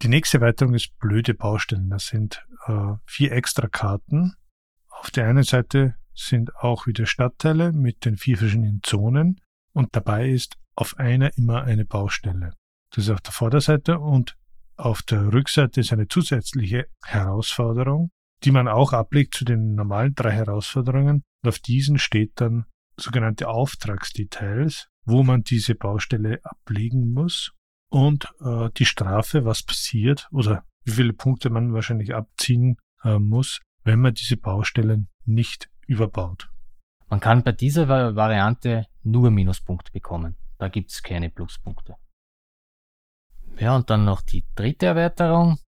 Die 0.02 0.08
nächste 0.08 0.38
Erweiterung 0.38 0.74
ist 0.74 0.98
blöde 0.98 1.34
Baustellen. 1.34 1.90
Das 1.90 2.06
sind 2.06 2.44
äh, 2.66 2.94
vier 3.06 3.32
extra 3.32 3.68
Karten. 3.68 4.34
Auf 4.88 5.10
der 5.10 5.28
einen 5.28 5.42
Seite 5.42 5.96
sind 6.14 6.56
auch 6.56 6.86
wieder 6.86 7.06
Stadtteile 7.06 7.72
mit 7.72 8.04
den 8.04 8.16
vier 8.16 8.38
verschiedenen 8.38 8.80
Zonen 8.82 9.40
und 9.72 9.94
dabei 9.94 10.30
ist 10.30 10.56
auf 10.74 10.98
einer 10.98 11.36
immer 11.36 11.64
eine 11.64 11.84
Baustelle. 11.84 12.54
Das 12.90 13.04
ist 13.04 13.10
auf 13.10 13.20
der 13.20 13.32
Vorderseite 13.32 13.98
und 13.98 14.36
auf 14.76 15.02
der 15.02 15.32
Rückseite 15.32 15.80
ist 15.80 15.92
eine 15.92 16.08
zusätzliche 16.08 16.86
Herausforderung, 17.04 18.10
die 18.44 18.50
man 18.50 18.66
auch 18.66 18.92
ablegt 18.92 19.34
zu 19.34 19.44
den 19.44 19.74
normalen 19.74 20.14
drei 20.14 20.32
Herausforderungen. 20.32 21.22
Und 21.42 21.48
auf 21.48 21.58
diesen 21.58 21.98
steht 21.98 22.32
dann 22.36 22.64
sogenannte 22.96 23.48
Auftragsdetails, 23.48 24.88
wo 25.04 25.22
man 25.22 25.42
diese 25.42 25.74
Baustelle 25.74 26.40
ablegen 26.42 27.12
muss 27.12 27.52
und 27.90 28.32
äh, 28.40 28.70
die 28.76 28.84
Strafe, 28.84 29.44
was 29.44 29.62
passiert 29.62 30.28
oder 30.30 30.64
wie 30.84 30.92
viele 30.92 31.12
Punkte 31.12 31.50
man 31.50 31.72
wahrscheinlich 31.72 32.14
abziehen 32.14 32.76
äh, 33.04 33.18
muss, 33.18 33.60
wenn 33.84 34.00
man 34.00 34.14
diese 34.14 34.36
Baustellen 34.36 35.08
nicht 35.24 35.70
überbaut. 35.86 36.48
Man 37.08 37.20
kann 37.20 37.42
bei 37.42 37.52
dieser 37.52 37.88
Variante 37.88 38.86
nur 39.02 39.30
Minuspunkte 39.30 39.90
bekommen. 39.92 40.36
Da 40.58 40.68
gibt 40.68 40.90
es 40.90 41.02
keine 41.02 41.28
Pluspunkte. 41.28 41.96
Ja, 43.60 43.76
und 43.76 43.90
dann 43.90 44.06
noch 44.06 44.22
die 44.22 44.46
dritte 44.54 44.86
Erweiterung. 44.86 45.58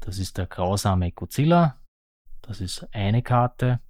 Das 0.00 0.18
ist 0.18 0.36
der 0.36 0.46
grausame 0.46 1.10
Godzilla. 1.10 1.80
Das 2.42 2.60
ist 2.60 2.86
eine 2.92 3.22
Karte. 3.22 3.80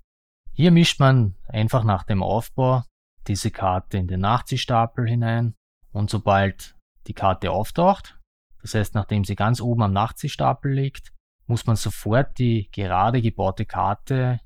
Hier 0.52 0.70
mischt 0.70 1.00
man 1.00 1.34
einfach 1.48 1.82
nach 1.82 2.04
dem 2.04 2.22
Aufbau 2.22 2.84
diese 3.26 3.50
Karte 3.50 3.98
in 3.98 4.06
den 4.06 4.20
Nachziehstapel 4.20 5.08
hinein 5.08 5.54
und 5.92 6.10
sobald 6.10 6.76
die 7.06 7.12
Karte 7.12 7.50
auftaucht, 7.50 8.18
das 8.62 8.74
heißt 8.74 8.94
nachdem 8.94 9.24
sie 9.24 9.34
ganz 9.34 9.60
oben 9.60 9.82
am 9.82 9.92
Nachziehstapel 9.92 10.72
liegt, 10.72 11.12
muss 11.46 11.66
man 11.66 11.76
sofort 11.76 12.38
die 12.38 12.68
gerade 12.70 13.20
gebaute 13.20 13.66
Karte 13.66 14.40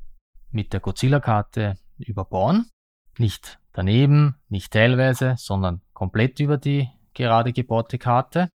mit 0.50 0.72
der 0.72 0.80
Godzilla-Karte 0.80 1.76
überbauen. 1.98 2.70
Nicht 3.18 3.60
daneben, 3.72 4.36
nicht 4.48 4.72
teilweise, 4.72 5.34
sondern 5.36 5.82
komplett 5.92 6.40
über 6.40 6.56
die 6.56 6.88
gerade 7.12 7.52
gebaute 7.52 7.98
Karte. 7.98 8.48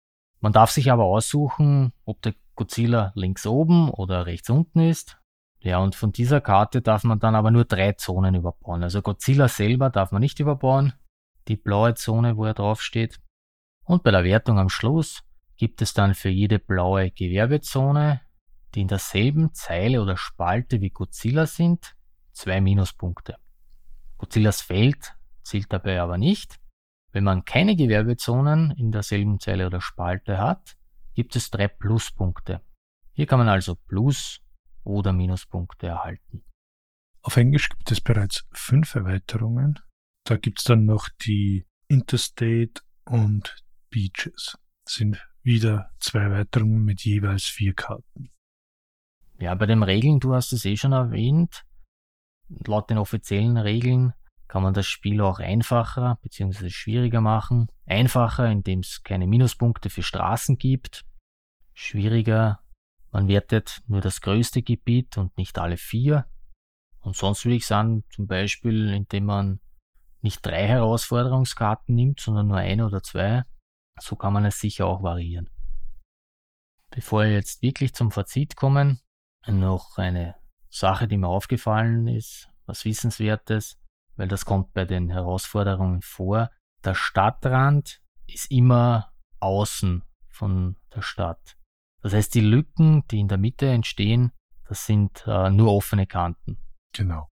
Man 0.41 0.53
darf 0.53 0.71
sich 0.71 0.91
aber 0.91 1.05
aussuchen, 1.05 1.93
ob 2.05 2.23
der 2.23 2.35
Godzilla 2.55 3.13
links 3.15 3.47
oben 3.47 3.91
oder 3.91 4.27
rechts 4.27 4.51
unten 4.51 4.81
ist. 4.81 5.19
Ja, 5.61 5.79
und 5.79 5.95
von 5.95 6.13
dieser 6.13 6.41
Karte 6.41 6.83
darf 6.83 7.05
man 7.05 7.19
dann 7.19 7.35
aber 7.35 7.51
nur 7.51 7.65
drei 7.65 7.93
Zonen 7.93 8.35
überbauen. 8.35 8.83
Also 8.83 9.03
Godzilla 9.03 9.49
selber 9.49 9.91
darf 9.91 10.13
man 10.13 10.21
nicht 10.21 10.39
überbauen. 10.39 10.93
Die 11.49 11.57
blaue 11.57 11.95
Zone, 11.95 12.37
wo 12.37 12.45
er 12.45 12.55
draufsteht. 12.55 13.21
Und 13.85 14.03
bei 14.03 14.11
der 14.11 14.25
Wertung 14.25 14.59
am 14.59 14.69
Schluss 14.69 15.23
gibt 15.57 15.83
es 15.83 15.95
dann 15.95 16.15
für 16.15 16.29
jede 16.29 16.59
blaue 16.59 17.11
Gewerbezone, 17.11 18.21
die 18.75 18.83
in 18.83 18.89
derselben 18.89 19.55
Zeile 19.55 20.03
oder 20.03 20.17
Spalte 20.17 20.81
wie 20.81 20.91
Godzilla 20.91 21.47
sind, 21.47 21.97
zwei 22.33 22.61
Minuspunkte. 22.61 23.37
Godzillas 24.19 24.61
Feld 24.61 25.15
zählt 25.43 25.73
dabei 25.73 26.01
aber 26.01 26.19
nicht. 26.19 26.59
Wenn 27.17 27.25
man 27.25 27.47
keine 27.47 27.77
Gewerbezonen 27.77 28.73
in 28.73 28.93
derselben 28.93 29.41
Zeile 29.41 29.69
oder 29.69 29.81
Spalte 29.81 30.37
hat, 30.37 30.77
gibt 31.15 31.35
es 31.35 31.49
drei 31.49 31.67
Pluspunkte. 31.67 32.61
Hier 33.15 33.25
kann 33.25 33.39
man 33.39 33.49
also 33.49 33.75
Plus- 33.75 34.43
oder 34.85 35.15
Minuspunkte 35.15 35.87
erhalten. 35.87 36.45
Auf 37.23 37.39
Englisch 37.39 37.71
gibt 37.71 37.91
es 37.91 38.03
bereits 38.03 38.47
fünf 38.53 38.95
Erweiterungen. 38.97 39.79
Da 40.25 40.37
gibt 40.37 40.59
es 40.59 40.65
dann 40.65 40.85
noch 40.85 41.09
die 41.25 41.67
Interstate 41.89 42.83
und 43.07 43.65
Beaches. 43.89 44.59
Das 44.85 44.97
sind 44.97 45.27
wieder 45.43 45.93
zwei 46.01 46.21
Erweiterungen 46.21 46.85
mit 46.85 47.03
jeweils 47.03 47.45
vier 47.45 47.73
Karten. 47.73 48.29
Ja, 49.39 49.55
bei 49.55 49.65
den 49.65 49.83
Regeln, 49.83 50.21
du 50.21 50.35
hast 50.35 50.53
es 50.53 50.67
eh 50.67 50.77
schon 50.77 50.93
erwähnt, 50.93 51.65
laut 52.67 52.91
den 52.91 52.99
offiziellen 52.99 53.57
Regeln 53.57 54.13
kann 54.49 54.63
man 54.63 54.75
das 54.75 54.87
Spiel 54.87 55.21
auch 55.21 55.39
einfacher 55.39 56.19
bzw. 56.23 56.71
schwieriger 56.71 57.21
machen. 57.21 57.69
Einfacher, 57.87 58.51
indem 58.51 58.81
es 58.81 59.03
keine 59.03 59.27
Minuspunkte 59.27 59.91
für 59.91 60.03
Straßen 60.03 60.59
gibt. 60.59 61.05
Schwieriger, 61.75 62.61
man 63.11 63.29
wertet 63.29 63.83
nur 63.87 64.01
das 64.01 64.21
größte 64.21 64.63
Gebiet 64.63 65.19
und 65.19 65.37
nicht 65.37 65.59
alle 65.59 65.77
vier. 65.77 66.27
Und 67.01 67.17
sonst 67.17 67.45
würde 67.45 67.57
ich 67.57 67.67
sagen, 67.67 68.05
zum 68.11 68.27
Beispiel, 68.27 68.93
indem 68.93 69.27
man 69.27 69.61
nicht 70.23 70.45
drei 70.45 70.67
Herausforderungskarten 70.67 71.95
nimmt, 71.95 72.21
sondern 72.21 72.49
nur 72.49 72.57
eine 72.57 72.87
oder 72.87 73.03
zwei. 73.03 73.45
So 74.01 74.17
kann 74.17 74.33
man 74.33 74.45
es 74.45 74.59
sicher 74.61 74.87
auch 74.87 75.03
variieren. 75.03 75.49
Bevor 76.91 77.25
wir 77.25 77.33
jetzt 77.33 77.63
wirklich 77.63 77.95
zum 77.95 78.11
Fazit 78.11 78.57
kommen, 78.57 79.01
noch 79.47 79.99
eine 79.99 80.35
Sache, 80.69 81.09
die 81.09 81.17
mir 81.17 81.29
aufgefallen 81.29 82.09
ist, 82.09 82.51
was 82.67 82.85
Wissenswertes, 82.85 83.79
weil 84.17 84.29
das 84.29 84.45
kommt 84.45 84.73
bei 84.73 84.85
den 84.85 85.09
Herausforderungen 85.11 86.03
vor. 86.03 86.51
Der 86.85 86.95
Stadtrand 86.95 88.01
ist 88.27 88.51
immer 88.51 89.13
außen 89.41 90.03
von 90.29 90.77
der 90.95 91.03
Stadt. 91.03 91.57
Das 92.03 92.13
heißt, 92.13 92.35
die 92.35 92.41
Lücken, 92.41 93.05
die 93.11 93.21
in 93.21 93.29
der 93.29 93.39
Mitte 93.39 93.67
entstehen, 93.69 94.33
das 94.69 94.87
sind 94.87 95.25
äh, 95.27 95.51
nur 95.51 95.73
offene 95.73 96.07
Kanten. 96.07 96.59
Genau. 96.93 97.29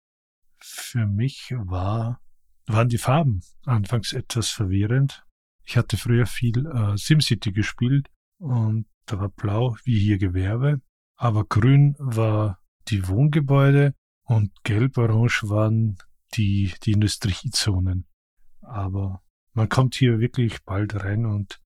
Für 0.59 1.05
mich 1.05 1.53
war, 1.55 2.21
waren 2.67 2.89
die 2.89 2.97
Farben 2.97 3.41
anfangs 3.65 4.13
etwas 4.13 4.49
verwirrend. 4.49 5.23
Ich 5.65 5.77
hatte 5.77 5.97
früher 5.97 6.25
viel 6.25 6.65
äh, 6.67 6.97
SimCity 6.97 7.51
gespielt 7.51 8.09
und 8.37 8.87
da 9.05 9.19
war 9.19 9.29
blau 9.29 9.75
wie 9.83 9.99
hier 9.99 10.17
Gewerbe, 10.17 10.81
aber 11.15 11.45
grün 11.45 11.95
war 11.99 12.59
die 12.87 13.07
Wohngebäude 13.07 13.93
und 14.23 14.51
gelb-orange 14.63 15.49
waren 15.49 15.97
die, 16.35 16.73
die 16.83 16.91
Industriezonen. 16.91 18.07
Aber 18.61 19.23
man 19.53 19.69
kommt 19.69 19.95
hier 19.95 20.19
wirklich 20.19 20.63
bald 20.63 20.95
rein 21.03 21.25
und 21.25 21.61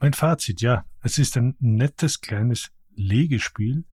mein 0.00 0.12
Fazit, 0.12 0.60
ja, 0.60 0.84
es 1.00 1.18
ist 1.18 1.36
ein 1.36 1.56
nettes 1.58 2.20
kleines 2.20 2.70
Legespiel. 2.94 3.84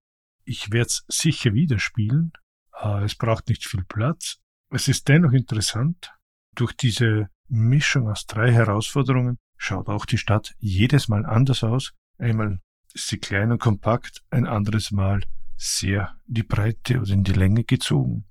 Ich 0.44 0.72
werde 0.72 0.88
es 0.88 1.06
sicher 1.08 1.54
wieder 1.54 1.80
spielen. 1.80 2.32
Äh, 2.80 3.04
es 3.04 3.16
braucht 3.16 3.50
nicht 3.50 3.66
viel 3.66 3.84
Platz. 3.84 4.40
Es 4.70 4.88
ist 4.88 5.08
dennoch 5.08 5.32
interessant. 5.32 6.14
Durch 6.54 6.74
diese 6.74 7.30
Mischung 7.48 8.08
aus 8.10 8.26
drei 8.26 8.52
Herausforderungen 8.52 9.38
schaut 9.58 9.88
auch 9.90 10.06
die 10.06 10.18
Stadt 10.18 10.56
jedes 10.60 11.08
Mal 11.08 11.26
anders 11.26 11.64
aus. 11.64 11.94
Einmal 12.18 12.62
ist 12.94 13.08
sie 13.08 13.18
klein 13.18 13.52
und 13.52 13.60
kompakt, 13.60 14.24
ein 14.30 14.48
anderes 14.48 14.92
Mal 14.92 15.22
sehr 15.58 16.16
in 16.28 16.36
die 16.36 16.44
Breite 16.44 17.00
oder 17.00 17.12
in 17.12 17.24
die 17.24 17.34
Länge 17.34 17.64
gezogen. 17.64 18.26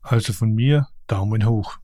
Also 0.00 0.32
von 0.32 0.52
mir 0.52 0.88
Daumen 1.06 1.46
hoch. 1.46 1.78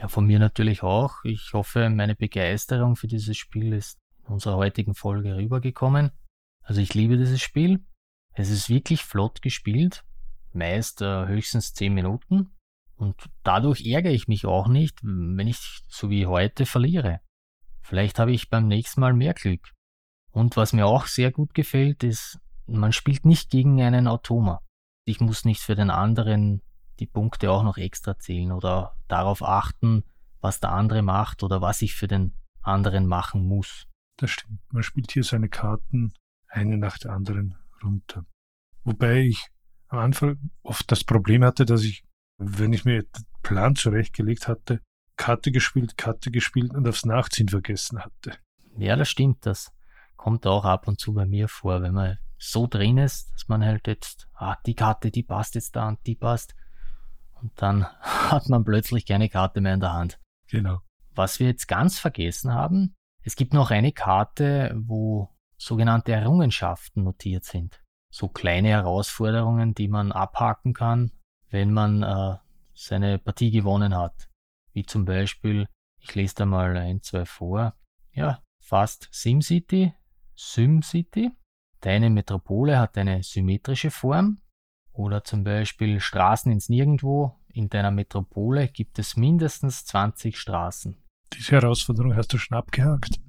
Ja, 0.00 0.08
von 0.08 0.26
mir 0.26 0.38
natürlich 0.38 0.82
auch. 0.82 1.24
Ich 1.24 1.52
hoffe, 1.52 1.90
meine 1.90 2.14
Begeisterung 2.14 2.96
für 2.96 3.08
dieses 3.08 3.36
Spiel 3.36 3.72
ist 3.72 3.98
in 4.26 4.34
unserer 4.34 4.56
heutigen 4.56 4.94
Folge 4.94 5.36
rübergekommen. 5.36 6.12
Also 6.62 6.80
ich 6.80 6.94
liebe 6.94 7.16
dieses 7.16 7.40
Spiel. 7.40 7.84
Es 8.34 8.50
ist 8.50 8.68
wirklich 8.68 9.02
flott 9.02 9.42
gespielt, 9.42 10.04
meist 10.52 11.02
äh, 11.02 11.26
höchstens 11.26 11.74
10 11.74 11.92
Minuten. 11.94 12.50
Und 12.96 13.16
dadurch 13.42 13.84
ärgere 13.84 14.12
ich 14.12 14.28
mich 14.28 14.44
auch 14.46 14.68
nicht, 14.68 14.98
wenn 15.02 15.46
ich 15.48 15.82
so 15.88 16.10
wie 16.10 16.26
heute 16.26 16.66
verliere. 16.66 17.20
Vielleicht 17.80 18.18
habe 18.18 18.32
ich 18.32 18.50
beim 18.50 18.68
nächsten 18.68 19.00
Mal 19.00 19.14
mehr 19.14 19.34
Glück. 19.34 19.72
Und 20.30 20.56
was 20.56 20.72
mir 20.72 20.86
auch 20.86 21.06
sehr 21.06 21.32
gut 21.32 21.54
gefällt, 21.54 22.04
ist, 22.04 22.38
man 22.66 22.92
spielt 22.92 23.24
nicht 23.24 23.50
gegen 23.50 23.80
einen 23.80 24.06
Automa. 24.06 24.60
Ich 25.04 25.20
muss 25.20 25.44
nicht 25.44 25.62
für 25.62 25.74
den 25.74 25.90
anderen 25.90 26.60
die 27.00 27.06
Punkte 27.06 27.50
auch 27.50 27.62
noch 27.62 27.78
extra 27.78 28.18
zählen 28.18 28.52
oder 28.52 28.96
darauf 29.08 29.42
achten, 29.42 30.04
was 30.40 30.60
der 30.60 30.72
andere 30.72 31.02
macht 31.02 31.42
oder 31.42 31.60
was 31.60 31.82
ich 31.82 31.94
für 31.94 32.08
den 32.08 32.34
anderen 32.62 33.06
machen 33.06 33.46
muss. 33.46 33.86
Das 34.16 34.30
stimmt. 34.30 34.60
Man 34.72 34.82
spielt 34.82 35.12
hier 35.12 35.24
seine 35.24 35.48
Karten 35.48 36.12
eine 36.48 36.76
nach 36.76 36.98
der 36.98 37.12
anderen 37.12 37.56
runter. 37.82 38.24
Wobei 38.84 39.22
ich 39.22 39.46
am 39.88 39.98
Anfang 39.98 40.50
oft 40.62 40.90
das 40.90 41.04
Problem 41.04 41.44
hatte, 41.44 41.64
dass 41.64 41.82
ich, 41.82 42.04
wenn 42.38 42.72
ich 42.72 42.84
mir 42.84 43.02
den 43.02 43.26
Plan 43.42 43.76
zurechtgelegt 43.76 44.48
hatte, 44.48 44.80
Karte 45.16 45.50
gespielt, 45.50 45.96
Karte 45.96 46.30
gespielt 46.30 46.74
und 46.74 46.86
aufs 46.88 47.04
Nachziehen 47.04 47.48
vergessen 47.48 47.98
hatte. 47.98 48.38
Ja, 48.76 48.96
das 48.96 49.08
stimmt. 49.08 49.44
Das 49.44 49.72
kommt 50.16 50.46
auch 50.46 50.64
ab 50.64 50.88
und 50.88 51.00
zu 51.00 51.12
bei 51.12 51.26
mir 51.26 51.48
vor, 51.48 51.82
wenn 51.82 51.94
man 51.94 52.18
so 52.38 52.66
drin 52.66 52.98
ist, 52.98 53.32
dass 53.32 53.48
man 53.48 53.64
halt 53.64 53.86
jetzt, 53.88 54.28
ah, 54.34 54.56
die 54.64 54.74
Karte, 54.74 55.10
die 55.10 55.24
passt 55.24 55.56
jetzt 55.56 55.74
da 55.74 55.88
und 55.88 55.98
die 56.06 56.14
passt. 56.14 56.54
Und 57.40 57.52
dann 57.56 57.84
hat 58.00 58.48
man 58.48 58.64
plötzlich 58.64 59.06
keine 59.06 59.28
Karte 59.28 59.60
mehr 59.60 59.74
in 59.74 59.80
der 59.80 59.92
Hand. 59.92 60.20
Genau. 60.48 60.80
Was 61.14 61.40
wir 61.40 61.48
jetzt 61.48 61.66
ganz 61.66 61.98
vergessen 61.98 62.52
haben, 62.52 62.94
es 63.22 63.36
gibt 63.36 63.52
noch 63.52 63.70
eine 63.70 63.92
Karte, 63.92 64.74
wo 64.76 65.34
sogenannte 65.56 66.12
Errungenschaften 66.12 67.02
notiert 67.02 67.44
sind. 67.44 67.82
So 68.10 68.28
kleine 68.28 68.68
Herausforderungen, 68.68 69.74
die 69.74 69.88
man 69.88 70.12
abhaken 70.12 70.72
kann, 70.72 71.12
wenn 71.50 71.72
man 71.72 72.02
äh, 72.02 72.36
seine 72.74 73.18
Partie 73.18 73.50
gewonnen 73.50 73.94
hat. 73.94 74.28
Wie 74.72 74.84
zum 74.84 75.04
Beispiel, 75.04 75.68
ich 75.98 76.14
lese 76.14 76.36
da 76.36 76.46
mal 76.46 76.76
ein, 76.76 77.02
zwei 77.02 77.26
vor. 77.26 77.74
Ja, 78.12 78.42
fast 78.60 79.08
SimCity, 79.12 79.92
SimCity. 80.36 81.32
Deine 81.80 82.10
Metropole 82.10 82.78
hat 82.78 82.96
eine 82.96 83.22
symmetrische 83.22 83.90
Form. 83.90 84.40
Oder 84.98 85.22
zum 85.22 85.44
Beispiel 85.44 86.00
Straßen 86.00 86.50
ins 86.50 86.68
Nirgendwo. 86.68 87.38
In 87.52 87.68
deiner 87.68 87.92
Metropole 87.92 88.66
gibt 88.66 88.98
es 88.98 89.16
mindestens 89.16 89.84
20 89.84 90.36
Straßen. 90.36 90.96
Diese 91.34 91.52
Herausforderung 91.52 92.16
hast 92.16 92.32
du 92.32 92.38
schon 92.38 92.58
abgehakt? 92.58 93.20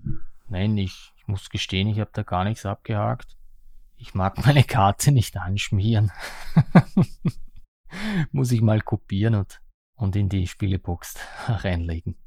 Nein, 0.47 0.75
ich, 0.79 1.13
muss 1.27 1.51
gestehen, 1.51 1.87
ich 1.87 1.99
habe 1.99 2.09
da 2.11 2.23
gar 2.23 2.43
nichts 2.43 2.65
abgehakt. 2.65 3.37
Ich 3.97 4.15
mag 4.15 4.37
meine 4.45 4.63
Karte 4.63 5.11
nicht 5.11 5.37
anschmieren. 5.37 6.11
muss 8.31 8.51
ich 8.51 8.61
mal 8.61 8.81
kopieren 8.81 9.35
und, 9.35 9.61
und 9.93 10.15
in 10.15 10.27
die 10.27 10.47
Spielebox 10.47 11.19
reinlegen. 11.47 12.17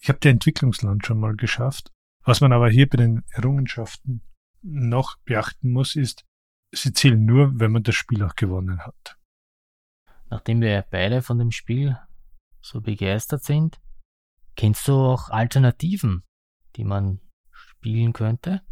Ich 0.00 0.08
habe 0.08 0.20
die 0.20 0.28
Entwicklungsland 0.28 1.04
schon 1.04 1.18
mal 1.18 1.34
geschafft. 1.34 1.90
Was 2.22 2.40
man 2.40 2.52
aber 2.52 2.70
hier 2.70 2.88
bei 2.88 2.98
den 2.98 3.24
Errungenschaften 3.30 4.22
noch 4.62 5.16
beachten 5.24 5.72
muss, 5.72 5.96
ist, 5.96 6.27
sie 6.72 6.92
zählen 6.92 7.24
nur, 7.24 7.58
wenn 7.58 7.72
man 7.72 7.82
das 7.82 7.94
Spiel 7.94 8.22
auch 8.22 8.34
gewonnen 8.34 8.80
hat. 8.80 9.18
Nachdem 10.30 10.60
wir 10.60 10.84
beide 10.90 11.22
von 11.22 11.38
dem 11.38 11.50
Spiel 11.50 11.98
so 12.60 12.80
begeistert 12.80 13.44
sind, 13.44 13.80
kennst 14.56 14.86
du 14.88 14.92
auch 14.92 15.30
Alternativen, 15.30 16.24
die 16.76 16.84
man 16.84 17.20
spielen 17.50 18.12
könnte? 18.12 18.62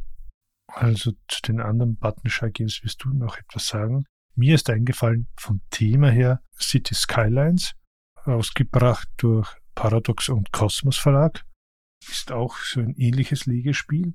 Also 0.66 1.12
zu 1.28 1.42
den 1.42 1.61
anderen 1.61 1.97
Buttonshy 1.97 2.51
Games 2.51 2.82
wirst 2.82 3.05
du 3.05 3.11
noch 3.11 3.38
etwas 3.38 3.68
sagen. 3.68 4.05
Mir 4.34 4.57
ist 4.57 4.68
eingefallen 4.68 5.28
vom 5.38 5.62
Thema 5.70 6.11
her 6.11 6.42
City 6.61 6.94
Skylines, 6.94 7.74
ausgebracht 8.24 9.09
durch 9.16 9.49
Paradox 9.74 10.28
und 10.28 10.53
Kosmos 10.53 10.99
Verlag. 10.99 11.47
Ist 12.07 12.32
auch 12.32 12.57
so 12.59 12.80
ein 12.80 12.94
ähnliches 12.97 13.47
Legespiel. 13.47 14.14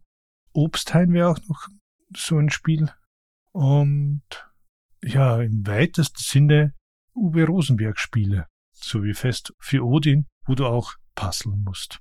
Obsthain 0.53 1.13
wäre 1.13 1.29
auch 1.29 1.39
noch 1.47 1.67
so 2.15 2.37
ein 2.37 2.49
Spiel. 2.49 2.91
Und 3.53 4.23
ja, 5.03 5.41
im 5.41 5.65
weitesten 5.65 6.19
Sinne 6.19 6.73
Uwe 7.13 7.45
Rosenberg 7.45 7.99
Spiele. 7.99 8.47
So 8.71 9.03
wie 9.03 9.13
Fest 9.13 9.53
für 9.59 9.85
Odin, 9.85 10.27
wo 10.45 10.55
du 10.55 10.65
auch 10.65 10.93
puzzeln 11.15 11.63
musst. 11.63 11.99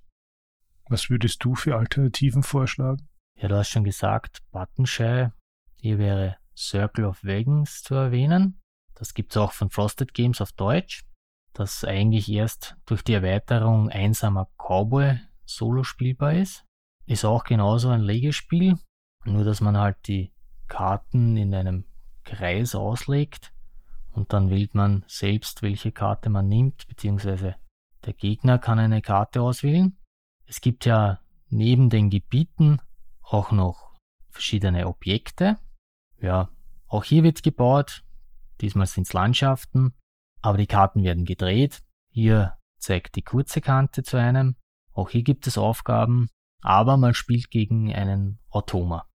Was 0.89 1.11
würdest 1.11 1.45
du 1.45 1.55
für 1.55 1.77
Alternativen 1.77 2.43
vorschlagen? 2.43 3.09
Ja, 3.37 3.49
du 3.49 3.57
hast 3.57 3.71
schon 3.71 3.85
gesagt, 3.85 4.43
Buttonshy. 4.51 5.29
Hier 5.77 5.99
wäre 5.99 6.37
Circle 6.57 7.07
of 7.07 7.25
Wagons 7.25 7.83
zu 7.83 7.95
erwähnen. 7.95 8.61
Das 8.95 9.15
gibt's 9.15 9.37
auch 9.37 9.53
von 9.53 9.71
Frosted 9.71 10.13
Games 10.13 10.41
auf 10.41 10.53
Deutsch, 10.53 11.05
das 11.55 11.85
eigentlich 11.85 12.29
erst 12.29 12.77
durch 12.85 13.03
die 13.03 13.15
Erweiterung 13.15 13.89
Einsamer 13.89 14.49
Cowboy 14.59 15.19
solo 15.47 15.85
spielbar 15.85 16.35
ist. 16.35 16.67
Ist 17.07 17.25
auch 17.25 17.45
genauso 17.45 17.89
ein 17.89 18.03
Legespiel, 18.03 18.79
nur 19.25 19.45
dass 19.45 19.61
man 19.61 19.79
halt 19.79 19.97
die 20.07 20.35
Karten 20.71 21.37
in 21.37 21.55
einem 21.55 21.85
Kreis 22.25 22.75
auslegt 22.75 23.53
und 24.13 24.33
dann 24.33 24.49
wählt 24.49 24.75
man 24.75 25.05
selbst, 25.07 25.63
welche 25.63 25.93
Karte 25.93 26.31
man 26.31 26.49
nimmt, 26.49 26.89
beziehungsweise 26.89 27.57
der 28.07 28.15
Gegner 28.15 28.59
kann 28.59 28.79
eine 28.79 29.03
Karte 29.03 29.43
auswählen. 29.43 29.99
Es 30.47 30.63
gibt 30.63 30.87
ja 30.87 31.21
neben 31.51 31.91
den 31.91 32.09
Gebieten 32.09 32.81
auch 33.21 33.53
noch 33.53 33.99
verschiedene 34.31 34.87
Objekte, 34.87 35.59
ja, 36.21 36.49
auch 36.87 37.05
hier 37.05 37.23
wird 37.23 37.43
gebaut. 37.43 38.05
Diesmal 38.61 38.87
sind 38.87 39.07
es 39.07 39.13
Landschaften, 39.13 39.95
aber 40.43 40.59
die 40.59 40.67
Karten 40.67 41.03
werden 41.03 41.25
gedreht. 41.25 41.83
Hier 42.11 42.59
zeigt 42.79 43.17
die 43.17 43.23
kurze 43.23 43.61
Kante 43.61 44.03
zu 44.03 44.17
einem. 44.17 44.57
Auch 44.93 45.11
hier 45.11 45.23
gibt 45.23 45.47
es 45.47 45.57
Aufgaben, 45.57 46.29
aber 46.63 46.97
man 46.97 47.15
spielt 47.15 47.51
gegen 47.51 47.93
einen 47.95 48.39
Automa. 48.51 49.10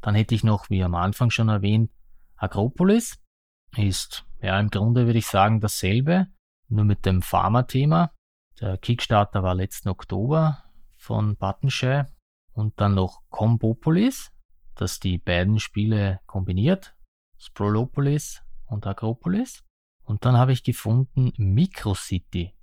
Dann 0.00 0.14
hätte 0.14 0.34
ich 0.34 0.44
noch, 0.44 0.70
wie 0.70 0.82
am 0.82 0.94
Anfang 0.94 1.30
schon 1.30 1.48
erwähnt, 1.48 1.90
Agropolis. 2.36 3.20
Ist 3.76 4.24
ja 4.40 4.58
im 4.58 4.70
Grunde 4.70 5.06
würde 5.06 5.18
ich 5.18 5.26
sagen 5.26 5.60
dasselbe, 5.60 6.26
nur 6.68 6.84
mit 6.84 7.06
dem 7.06 7.22
Pharma-Thema. 7.22 8.12
Der 8.60 8.78
Kickstarter 8.78 9.42
war 9.42 9.54
letzten 9.54 9.88
Oktober 9.88 10.64
von 10.96 11.36
Buttonshy 11.36 12.02
und 12.52 12.80
dann 12.80 12.94
noch 12.94 13.20
Combopolis 13.28 14.32
das 14.80 14.98
die 14.98 15.18
beiden 15.18 15.58
Spiele 15.58 16.20
kombiniert, 16.26 16.96
Sprolopolis 17.38 18.42
und 18.66 18.86
Agropolis. 18.86 19.62
Und 20.04 20.24
dann 20.24 20.36
habe 20.36 20.52
ich 20.52 20.64
gefunden 20.64 21.32
Microcity. 21.36 22.54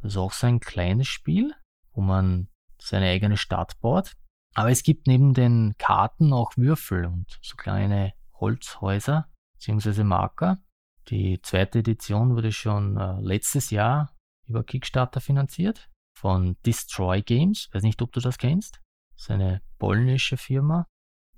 Das 0.00 0.12
ist 0.12 0.16
auch 0.16 0.32
so 0.32 0.46
ein 0.46 0.60
kleines 0.60 1.08
Spiel, 1.08 1.54
wo 1.92 2.00
man 2.00 2.48
seine 2.78 3.06
eigene 3.06 3.36
Stadt 3.36 3.78
baut. 3.80 4.16
Aber 4.56 4.70
es 4.70 4.82
gibt 4.82 5.06
neben 5.06 5.34
den 5.34 5.74
Karten 5.78 6.32
auch 6.32 6.56
Würfel 6.56 7.04
und 7.04 7.38
so 7.42 7.56
kleine 7.56 8.14
Holzhäuser 8.34 9.28
bzw. 9.58 10.02
Marker. 10.02 10.62
Die 11.08 11.40
zweite 11.42 11.80
Edition 11.80 12.34
wurde 12.34 12.52
schon 12.52 12.96
äh, 12.96 13.20
letztes 13.20 13.70
Jahr 13.70 14.16
über 14.46 14.64
Kickstarter 14.64 15.20
finanziert 15.20 15.88
von 16.18 16.56
Destroy 16.64 17.22
Games. 17.22 17.68
Weiß 17.72 17.82
nicht, 17.82 18.00
ob 18.02 18.12
du 18.12 18.20
das 18.20 18.38
kennst. 18.38 18.80
Das 19.12 19.22
ist 19.22 19.30
eine 19.30 19.62
polnische 19.78 20.36
Firma 20.36 20.86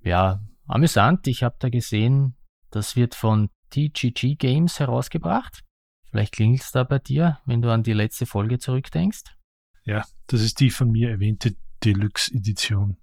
ja, 0.02 0.40
amüsant. 0.66 1.26
Ich 1.26 1.42
habe 1.42 1.56
da 1.58 1.68
gesehen, 1.68 2.36
das 2.70 2.96
wird 2.96 3.14
von 3.14 3.50
TGG 3.70 4.36
Games 4.36 4.80
herausgebracht. 4.80 5.64
Vielleicht 6.10 6.34
klingelt 6.34 6.62
es 6.62 6.72
da 6.72 6.84
bei 6.84 6.98
dir, 6.98 7.38
wenn 7.44 7.60
du 7.62 7.70
an 7.70 7.82
die 7.82 7.92
letzte 7.92 8.26
Folge 8.26 8.58
zurückdenkst. 8.58 9.24
Ja, 9.84 10.04
das 10.26 10.40
ist 10.42 10.60
die 10.60 10.70
von 10.70 10.90
mir 10.90 11.10
erwähnte 11.10 11.56
Deluxe-Edition, 11.84 12.96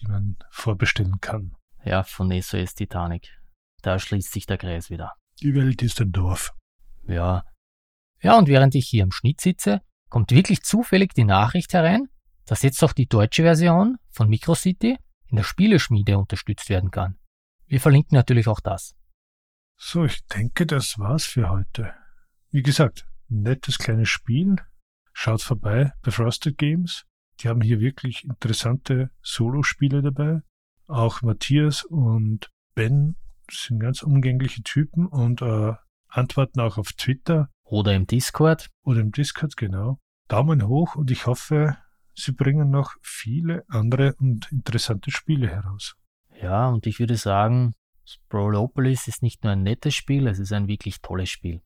die 0.00 0.06
man 0.06 0.36
vorbestellen 0.50 1.20
kann. 1.20 1.56
Ja, 1.84 2.02
von 2.02 2.30
SOS 2.30 2.74
Titanic. 2.74 3.28
Da 3.82 3.98
schließt 3.98 4.32
sich 4.32 4.46
der 4.46 4.58
Kreis 4.58 4.90
wieder. 4.90 5.12
Die 5.40 5.54
Welt 5.54 5.82
ist 5.82 6.00
ein 6.00 6.12
Dorf. 6.12 6.54
Ja. 7.06 7.44
Ja, 8.20 8.38
und 8.38 8.48
während 8.48 8.74
ich 8.74 8.88
hier 8.88 9.02
im 9.02 9.12
Schnitt 9.12 9.40
sitze, 9.40 9.82
kommt 10.08 10.30
wirklich 10.30 10.62
zufällig 10.62 11.12
die 11.12 11.24
Nachricht 11.24 11.74
herein, 11.74 12.08
dass 12.46 12.62
jetzt 12.62 12.82
auch 12.82 12.92
die 12.92 13.06
deutsche 13.06 13.42
Version 13.42 13.98
von 14.10 14.28
Microcity 14.28 14.96
in 15.26 15.36
der 15.36 15.44
Spieleschmiede 15.44 16.16
unterstützt 16.16 16.68
werden 16.68 16.90
kann. 16.90 17.18
Wir 17.66 17.80
verlinken 17.80 18.16
natürlich 18.16 18.48
auch 18.48 18.60
das. 18.60 18.94
So, 19.76 20.04
ich 20.04 20.24
denke, 20.26 20.66
das 20.66 20.98
war's 20.98 21.24
für 21.24 21.50
heute. 21.50 21.92
Wie 22.50 22.62
gesagt, 22.62 23.06
nettes 23.28 23.78
kleines 23.78 24.08
Spiel. 24.08 24.56
Schaut 25.12 25.42
vorbei 25.42 25.92
bei 26.02 26.10
Frosted 26.10 26.56
Games. 26.56 27.04
Die 27.40 27.48
haben 27.48 27.60
hier 27.60 27.80
wirklich 27.80 28.24
interessante 28.24 29.10
Solo-Spiele 29.22 30.02
dabei. 30.02 30.42
Auch 30.86 31.22
Matthias 31.22 31.84
und 31.84 32.50
Ben 32.74 33.16
sind 33.50 33.80
ganz 33.80 34.02
umgängliche 34.02 34.62
Typen 34.62 35.06
und 35.06 35.42
äh, 35.42 35.72
antworten 36.08 36.60
auch 36.60 36.78
auf 36.78 36.92
Twitter. 36.92 37.50
Oder 37.64 37.94
im 37.94 38.06
Discord. 38.06 38.70
Oder 38.82 39.00
im 39.00 39.10
Discord, 39.10 39.56
genau. 39.56 39.98
Daumen 40.28 40.66
hoch 40.66 40.96
und 40.96 41.10
ich 41.10 41.26
hoffe, 41.26 41.76
sie 42.14 42.32
bringen 42.32 42.70
noch 42.70 42.94
viele 43.02 43.64
andere 43.68 44.14
und 44.14 44.50
interessante 44.52 45.10
Spiele 45.10 45.48
heraus. 45.48 45.96
Ja, 46.40 46.68
und 46.68 46.86
ich 46.86 46.98
würde 46.98 47.16
sagen, 47.16 47.74
Sprolopolis 48.04 49.08
ist 49.08 49.22
nicht 49.22 49.44
nur 49.44 49.52
ein 49.52 49.62
nettes 49.62 49.94
Spiel, 49.94 50.26
es 50.26 50.38
ist 50.38 50.52
ein 50.52 50.68
wirklich 50.68 51.00
tolles 51.00 51.30
Spiel. 51.30 51.62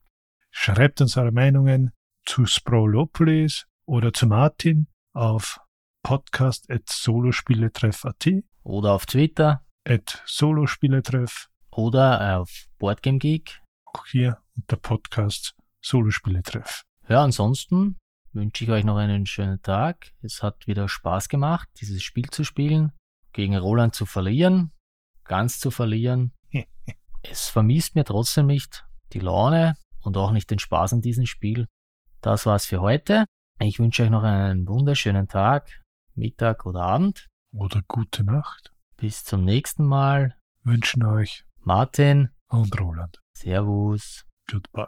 Schreibt 0.51 1.01
uns 1.01 1.17
eure 1.17 1.33
Meinungen 1.33 1.93
zu 2.25 2.47
Sprolopolis 2.47 3.67
oder 3.87 4.13
zu 4.13 4.27
Martin 4.27 4.89
auf 5.15 5.61
podcast.solospieletreff.at 6.03 8.29
oder 8.63 8.93
auf 8.93 9.07
Twitter 9.07 9.65
at 9.87 10.23
solospieletreff 10.27 11.49
oder 11.71 12.39
auf 12.39 12.67
BoardgameGeek. 12.79 13.63
Auch 13.87 14.05
hier 14.07 14.43
unter 14.57 14.77
Podcast 14.77 15.55
Solospieletreff. 15.81 16.83
Ja, 17.09 17.25
ansonsten 17.25 17.97
wünsche 18.33 18.65
ich 18.65 18.71
euch 18.71 18.85
noch 18.85 18.97
einen 18.97 19.27
schönen 19.27 19.63
Tag. 19.63 20.13
Es 20.23 20.43
hat 20.43 20.67
wieder 20.67 20.89
Spaß 20.89 21.29
gemacht, 21.29 21.69
dieses 21.81 22.03
Spiel 22.03 22.29
zu 22.31 22.45
spielen, 22.45 22.93
gegen 23.33 23.57
Roland 23.57 23.95
zu 23.95 24.07
verlieren, 24.07 24.73
ganz 25.25 25.61
zu 25.61 25.71
verlieren. 25.71 26.33
es 27.23 27.49
vermisst 27.49 27.95
mir 27.95 28.05
trotzdem 28.05 28.47
nicht 28.47 28.85
die 29.13 29.21
Laune 29.21 29.77
und 30.03 30.17
auch 30.17 30.33
nicht 30.33 30.51
den 30.51 30.59
Spaß 30.59 30.93
an 30.93 31.01
diesem 31.01 31.27
Spiel. 31.27 31.67
Das 32.21 32.47
war's 32.47 32.67
für 32.67 32.81
heute. 32.81 33.25
Ich 33.61 33.81
wünsche 33.81 34.05
euch 34.05 34.11
noch 34.11 34.23
einen 34.23 34.69
wunderschönen 34.69 35.27
Tag, 35.27 35.83
Mittag 36.15 36.65
oder 36.65 36.83
Abend. 36.83 37.27
Oder 37.53 37.83
gute 37.89 38.23
Nacht. 38.23 38.73
Bis 38.97 39.25
zum 39.25 39.45
nächsten 39.45 39.85
Mal. 39.85 40.37
Wünschen 40.63 41.05
euch 41.05 41.45
Martin 41.59 42.29
und 42.47 42.79
Roland. 42.79 43.21
Servus. 43.33 44.25
Goodbye. 44.49 44.87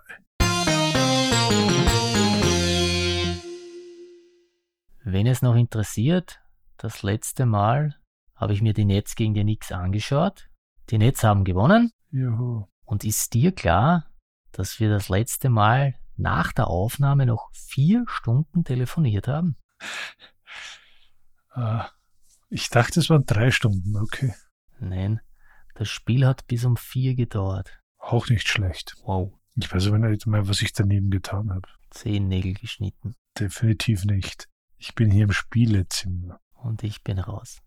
Wenn 5.02 5.26
es 5.26 5.42
noch 5.42 5.56
interessiert, 5.56 6.40
das 6.76 7.02
letzte 7.02 7.46
Mal 7.46 7.96
habe 8.36 8.52
ich 8.52 8.62
mir 8.62 8.72
die 8.72 8.84
Nets 8.84 9.16
gegen 9.16 9.34
die 9.34 9.42
Knicks 9.42 9.72
angeschaut. 9.72 10.48
Die 10.90 10.98
Nets 10.98 11.24
haben 11.24 11.42
gewonnen. 11.42 11.90
Juhu. 12.12 12.66
Und 12.84 13.02
ist 13.02 13.34
dir 13.34 13.52
klar, 13.52 14.06
dass 14.52 14.78
wir 14.78 14.90
das 14.90 15.08
letzte 15.08 15.48
Mal 15.48 15.96
nach 16.20 16.52
der 16.52 16.68
Aufnahme 16.68 17.26
noch 17.26 17.50
vier 17.52 18.04
Stunden 18.06 18.64
telefoniert 18.64 19.28
haben? 19.28 19.56
Ah, 21.52 21.88
ich 22.48 22.68
dachte, 22.68 23.00
es 23.00 23.10
waren 23.10 23.24
drei 23.26 23.50
Stunden, 23.50 23.96
okay. 23.96 24.34
Nein, 24.78 25.20
das 25.74 25.88
Spiel 25.88 26.26
hat 26.26 26.46
bis 26.46 26.64
um 26.64 26.76
vier 26.76 27.14
gedauert. 27.14 27.78
Auch 27.98 28.28
nicht 28.28 28.48
schlecht. 28.48 28.94
Wow, 29.04 29.32
Ich 29.56 29.72
weiß 29.72 29.88
aber 29.88 29.98
nicht 29.98 30.26
mehr, 30.26 30.48
was 30.48 30.62
ich 30.62 30.72
daneben 30.72 31.10
getan 31.10 31.50
habe. 31.50 31.68
zehn 31.90 32.28
Nägel 32.28 32.54
geschnitten. 32.54 33.14
Definitiv 33.38 34.04
nicht. 34.04 34.46
Ich 34.76 34.94
bin 34.94 35.10
hier 35.10 35.24
im 35.24 35.32
Spielezimmer. 35.32 36.40
Und 36.54 36.82
ich 36.82 37.02
bin 37.02 37.18
raus. 37.18 37.60